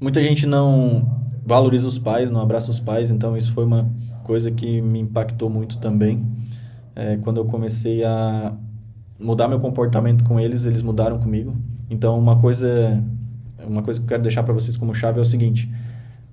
Muita 0.00 0.20
gente 0.20 0.46
não 0.46 1.22
valoriza 1.44 1.86
os 1.86 1.98
pais, 1.98 2.30
não 2.30 2.40
abraça 2.40 2.70
os 2.70 2.80
pais, 2.80 3.10
então 3.10 3.36
isso 3.36 3.52
foi 3.52 3.64
uma 3.64 3.88
coisa 4.24 4.50
que 4.50 4.80
me 4.80 4.98
impactou 4.98 5.48
muito 5.48 5.78
também. 5.78 6.26
É, 6.94 7.16
quando 7.18 7.38
eu 7.38 7.44
comecei 7.44 8.04
a 8.04 8.52
mudar 9.18 9.48
meu 9.48 9.60
comportamento 9.60 10.24
com 10.24 10.38
eles, 10.38 10.66
eles 10.66 10.82
mudaram 10.82 11.18
comigo. 11.18 11.56
Então, 11.88 12.18
uma 12.18 12.38
coisa, 12.38 13.02
uma 13.66 13.82
coisa 13.82 14.00
que 14.00 14.04
eu 14.04 14.08
quero 14.08 14.22
deixar 14.22 14.42
para 14.42 14.52
vocês 14.52 14.76
como 14.76 14.94
chave 14.94 15.18
é 15.18 15.22
o 15.22 15.24
seguinte: 15.24 15.70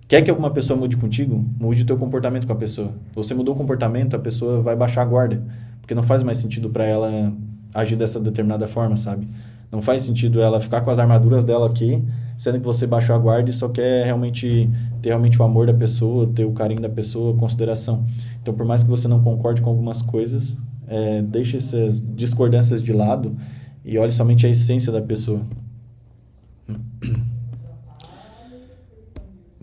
quer 0.09 0.23
que 0.23 0.29
alguma 0.29 0.49
pessoa 0.49 0.77
mude 0.77 0.97
contigo? 0.97 1.45
Mude 1.59 1.83
o 1.83 1.85
teu 1.85 1.95
comportamento 1.95 2.47
com 2.47 2.51
a 2.51 2.55
pessoa. 2.55 2.91
Você 3.13 3.35
mudou 3.35 3.53
o 3.53 3.57
comportamento, 3.57 4.15
a 4.15 4.19
pessoa 4.19 4.59
vai 4.59 4.75
baixar 4.75 5.03
a 5.03 5.05
guarda, 5.05 5.41
porque 5.79 5.93
não 5.93 6.01
faz 6.01 6.23
mais 6.23 6.39
sentido 6.39 6.67
para 6.67 6.83
ela 6.83 7.31
agir 7.73 7.95
dessa 7.95 8.19
determinada 8.19 8.67
forma, 8.67 8.97
sabe? 8.97 9.27
Não 9.71 9.83
faz 9.83 10.01
sentido 10.01 10.41
ela 10.41 10.59
ficar 10.59 10.81
com 10.81 10.89
as 10.89 10.97
armaduras 10.97 11.45
dela 11.45 11.67
aqui, 11.67 12.03
sendo 12.39 12.59
que 12.59 12.65
você 12.65 12.87
baixou 12.87 13.15
a 13.15 13.19
guarda 13.19 13.51
e 13.51 13.53
só 13.53 13.69
quer 13.69 14.03
realmente 14.03 14.67
ter 14.99 15.09
realmente 15.09 15.39
o 15.39 15.45
amor 15.45 15.67
da 15.67 15.73
pessoa, 15.75 16.25
ter 16.25 16.43
o 16.43 16.53
carinho 16.53 16.81
da 16.81 16.89
pessoa, 16.89 17.37
consideração. 17.37 18.03
Então, 18.41 18.51
por 18.51 18.65
mais 18.65 18.81
que 18.81 18.89
você 18.89 19.07
não 19.07 19.21
concorde 19.21 19.61
com 19.61 19.69
algumas 19.69 20.01
coisas, 20.01 20.57
é, 20.87 21.21
deixe 21.21 21.57
essas 21.57 22.03
discordâncias 22.15 22.81
de 22.81 22.91
lado 22.91 23.37
e 23.85 23.95
olhe 23.99 24.11
somente 24.11 24.47
a 24.47 24.49
essência 24.49 24.91
da 24.91 25.01
pessoa. 25.01 25.41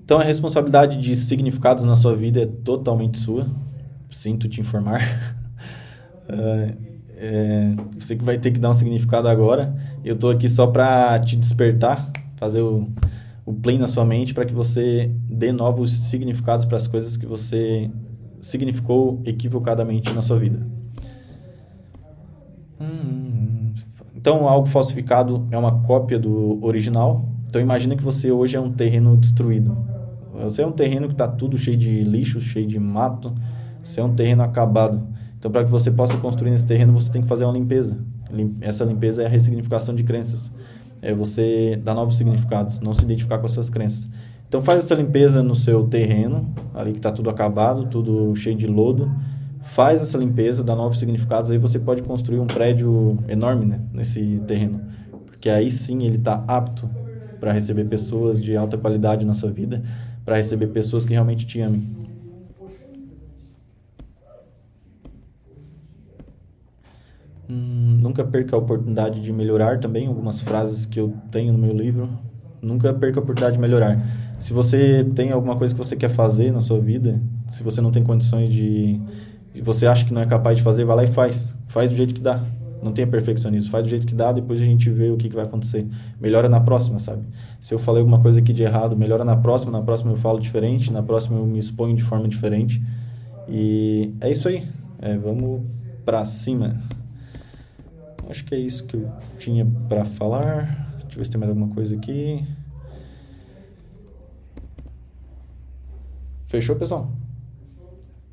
Então, 0.07 0.21
a 0.21 0.23
responsabilidade 0.23 0.99
de 0.99 1.17
significados 1.17 1.83
na 1.83 1.97
sua 1.97 2.15
vida 2.15 2.43
é 2.43 2.47
totalmente 2.47 3.19
sua. 3.19 3.45
Sinto 4.09 4.49
te 4.49 4.61
informar. 4.61 5.01
é, 6.31 6.75
é, 7.17 7.75
você 7.93 8.15
que 8.15 8.23
vai 8.23 8.39
ter 8.39 8.53
que 8.53 8.61
dar 8.61 8.71
um 8.71 8.75
significado 8.75 9.27
agora. 9.27 9.75
Eu 10.05 10.15
estou 10.15 10.31
aqui 10.31 10.49
só 10.49 10.69
para 10.69 11.19
te 11.19 11.35
despertar, 11.35 12.09
fazer 12.37 12.61
o, 12.61 12.89
o 13.45 13.53
play 13.53 13.79
na 13.79 13.89
sua 13.89 14.05
mente 14.05 14.33
para 14.33 14.45
que 14.45 14.55
você 14.55 15.11
dê 15.29 15.51
novos 15.51 15.91
significados 16.09 16.65
para 16.67 16.77
as 16.77 16.87
coisas 16.87 17.17
que 17.17 17.27
você 17.27 17.91
significou 18.41 19.21
equivocadamente 19.25 20.15
na 20.15 20.23
sua 20.23 20.39
vida. 20.39 20.65
Hum, 22.81 23.75
então, 24.15 24.47
algo 24.47 24.69
falsificado 24.69 25.49
é 25.51 25.59
uma 25.59 25.83
cópia 25.83 26.17
do 26.17 26.65
original. 26.65 27.29
Então 27.49 27.61
imagina 27.61 27.97
que 27.97 28.05
você 28.05 28.31
hoje 28.31 28.57
é 28.57 28.61
um 28.61 28.71
terreno 28.71 29.17
destruído. 29.17 29.96
Você 30.45 30.63
é 30.63 30.67
um 30.67 30.73
terreno 30.73 31.07
que 31.07 31.15
está 31.15 31.27
tudo 31.27 31.57
cheio 31.57 31.77
de 31.77 32.03
lixo, 32.03 32.41
cheio 32.41 32.67
de 32.67 32.79
mato. 32.79 33.35
Você 33.83 34.01
é 34.01 34.05
um 34.05 34.15
terreno 34.15 34.43
acabado. 34.43 35.07
Então 35.39 35.51
para 35.51 35.65
que 35.65 35.71
você 35.71 35.91
possa 35.91 36.17
construir 36.19 36.51
nesse 36.51 36.67
terreno, 36.67 36.93
você 36.93 37.11
tem 37.11 37.23
que 37.23 37.29
fazer 37.29 37.45
uma 37.45 37.53
limpeza. 37.53 37.99
Essa 38.61 38.85
limpeza 38.85 39.23
é 39.23 39.27
a 39.27 39.29
ressignificação 39.29 39.95
de 39.95 40.03
crenças. 40.03 40.53
É 41.01 41.15
você 41.15 41.81
dar 41.83 41.95
novos 41.95 42.17
significados, 42.17 42.81
não 42.81 42.95
se 42.95 43.05
identificar 43.05 43.39
com 43.39 43.47
as 43.47 43.53
suas 43.53 43.71
crenças. 43.71 44.11
Então 44.49 44.63
faz 44.63 44.79
essa 44.81 44.95
limpeza 44.95 45.43
no 45.43 45.55
seu 45.55 45.87
terreno, 45.87 46.53
ali 46.75 46.93
que 46.93 46.99
está 46.99 47.11
tudo 47.11 47.29
acabado, 47.29 47.87
tudo 47.87 48.35
cheio 48.35 48.57
de 48.57 48.67
lodo. 48.67 49.11
Faz 49.61 50.01
essa 50.01 50.17
limpeza, 50.17 50.63
dá 50.63 50.75
novos 50.77 50.99
significados, 50.99 51.51
aí 51.51 51.59
você 51.59 51.79
pode 51.79 52.03
construir 52.03 52.39
um 52.39 52.47
prédio 52.47 53.19
enorme 53.29 53.67
né, 53.67 53.81
nesse 53.93 54.41
terreno. 54.47 54.81
Porque 55.27 55.51
aí 55.51 55.71
sim 55.71 56.05
ele 56.05 56.17
está 56.17 56.45
apto 56.47 56.89
para 57.41 57.53
receber 57.53 57.85
pessoas 57.85 58.41
de 58.41 58.57
alta 58.57 58.79
qualidade 58.79 59.27
na 59.27 59.35
sua 59.35 59.51
vida, 59.51 59.83
para 60.27 60.37
receber 60.37 60.67
pessoas 60.67 61.07
que 61.07 61.13
realmente 61.13 61.47
te 61.47 61.61
amem. 61.61 61.89
Hum, 67.49 67.99
nunca 68.03 68.25
perca 68.25 68.57
a 68.57 68.59
oportunidade 68.59 69.21
de 69.21 69.33
melhorar 69.33 69.79
também, 69.79 70.09
algumas 70.09 70.41
frases 70.41 70.85
que 70.85 70.99
eu 70.99 71.15
tenho 71.31 71.53
no 71.53 71.59
meu 71.61 71.73
livro. 71.73 72.09
Nunca 72.61 72.93
perca 72.93 73.21
a 73.21 73.23
oportunidade 73.23 73.55
de 73.55 73.61
melhorar. 73.61 74.05
Se 74.41 74.53
você 74.53 75.05
tem 75.15 75.31
alguma 75.31 75.57
coisa 75.57 75.73
que 75.73 75.79
você 75.79 75.95
quer 75.95 76.11
fazer 76.11 76.53
na 76.53 76.61
sua 76.61 76.81
vida, 76.81 77.21
se 77.47 77.63
você 77.63 77.81
não 77.81 77.93
tem 77.93 78.03
condições 78.03 78.51
de. 78.51 79.01
Você 79.63 79.87
acha 79.87 80.05
que 80.05 80.13
não 80.13 80.21
é 80.21 80.27
capaz 80.27 80.59
de 80.59 80.63
fazer, 80.65 80.85
vai 80.85 80.97
lá 80.97 81.05
e 81.05 81.07
faz. 81.07 81.55
Faz 81.69 81.89
do 81.89 81.97
jeito 81.97 82.13
que 82.13 82.21
dá. 82.21 82.43
Não 82.87 82.93
tenha 82.93 83.07
perfeccionismo. 83.09 83.69
Faz 83.69 83.83
do 83.83 83.91
jeito 83.91 84.07
que 84.07 84.15
dá, 84.15 84.31
depois 84.31 84.61
a 84.61 84.65
gente 84.65 84.89
vê 84.89 85.11
o 85.11 85.17
que, 85.17 85.29
que 85.29 85.35
vai 85.35 85.45
acontecer. 85.45 85.85
Melhora 86.21 86.49
na 86.49 86.61
próxima, 86.61 87.01
sabe? 87.01 87.25
Se 87.61 87.75
eu 87.75 87.81
falei 87.81 88.01
alguma 88.01 88.21
coisa 88.21 88.39
aqui 88.39 88.53
de 88.53 88.63
errado, 88.63 88.97
melhora 88.97 89.25
na 89.25 89.35
próxima. 89.35 89.73
Na 89.73 89.83
próxima 89.83 90.13
eu 90.13 90.17
falo 90.17 90.39
diferente. 90.39 90.93
Na 90.93 91.03
próxima 91.03 91.37
eu 91.37 91.45
me 91.45 91.59
exponho 91.59 91.97
de 91.97 92.05
forma 92.05 92.29
diferente. 92.29 92.81
E 93.49 94.15
é 94.21 94.31
isso 94.31 94.47
aí. 94.47 94.63
É, 95.01 95.19
vamos 95.19 95.63
pra 96.05 96.25
cima. 96.25 96.81
Acho 98.31 98.45
que 98.45 98.55
é 98.55 98.59
isso 98.59 98.85
que 98.85 98.95
eu 98.95 99.11
tinha 99.37 99.67
para 99.89 100.05
falar. 100.05 100.95
Deixa 101.01 101.15
eu 101.15 101.19
ver 101.19 101.25
se 101.25 101.31
tem 101.33 101.41
mais 101.41 101.51
alguma 101.51 101.75
coisa 101.75 101.97
aqui. 101.97 102.47
Fechou, 106.47 106.77
pessoal? 106.77 107.11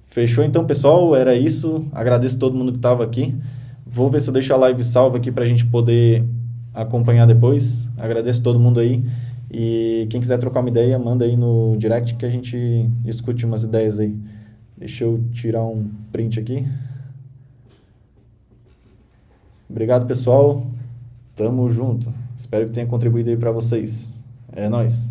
Fechou 0.06 0.44
então, 0.44 0.64
pessoal? 0.64 1.16
Era 1.16 1.34
isso. 1.34 1.88
Agradeço 1.92 2.38
todo 2.38 2.56
mundo 2.56 2.72
que 2.72 2.78
estava 2.78 3.04
aqui. 3.04 3.36
Vou 3.94 4.10
ver 4.10 4.20
se 4.22 4.28
eu 4.28 4.34
deixo 4.34 4.52
a 4.52 4.58
live 4.58 4.84
salva 4.84 5.18
aqui 5.18 5.32
para 5.32 5.44
a 5.44 5.48
gente 5.48 5.68
poder 5.68 6.26
acompanhar 6.74 7.28
depois. 7.28 7.88
Agradeço 7.96 8.42
todo 8.42 8.60
mundo 8.60 8.80
aí. 8.80 9.04
E 9.52 10.08
quem 10.10 10.20
quiser 10.20 10.40
trocar 10.40 10.62
uma 10.62 10.70
ideia, 10.70 10.98
manda 10.98 11.26
aí 11.26 11.38
no 11.38 11.76
direct 11.78 12.16
que 12.16 12.26
a 12.26 12.30
gente 12.30 12.90
discute 13.04 13.46
umas 13.46 13.62
ideias 13.62 14.00
aí. 14.00 14.18
Deixa 14.76 15.04
eu 15.04 15.24
tirar 15.32 15.62
um 15.62 15.92
print 16.12 16.40
aqui. 16.40 16.66
Obrigado, 19.70 20.08
pessoal. 20.08 20.66
Tamo 21.36 21.70
junto. 21.70 22.12
Espero 22.36 22.66
que 22.66 22.72
tenha 22.72 22.88
contribuído 22.88 23.30
aí 23.30 23.38
para 23.38 23.52
vocês. 23.52 24.12
É 24.52 24.68
nós. 24.68 25.08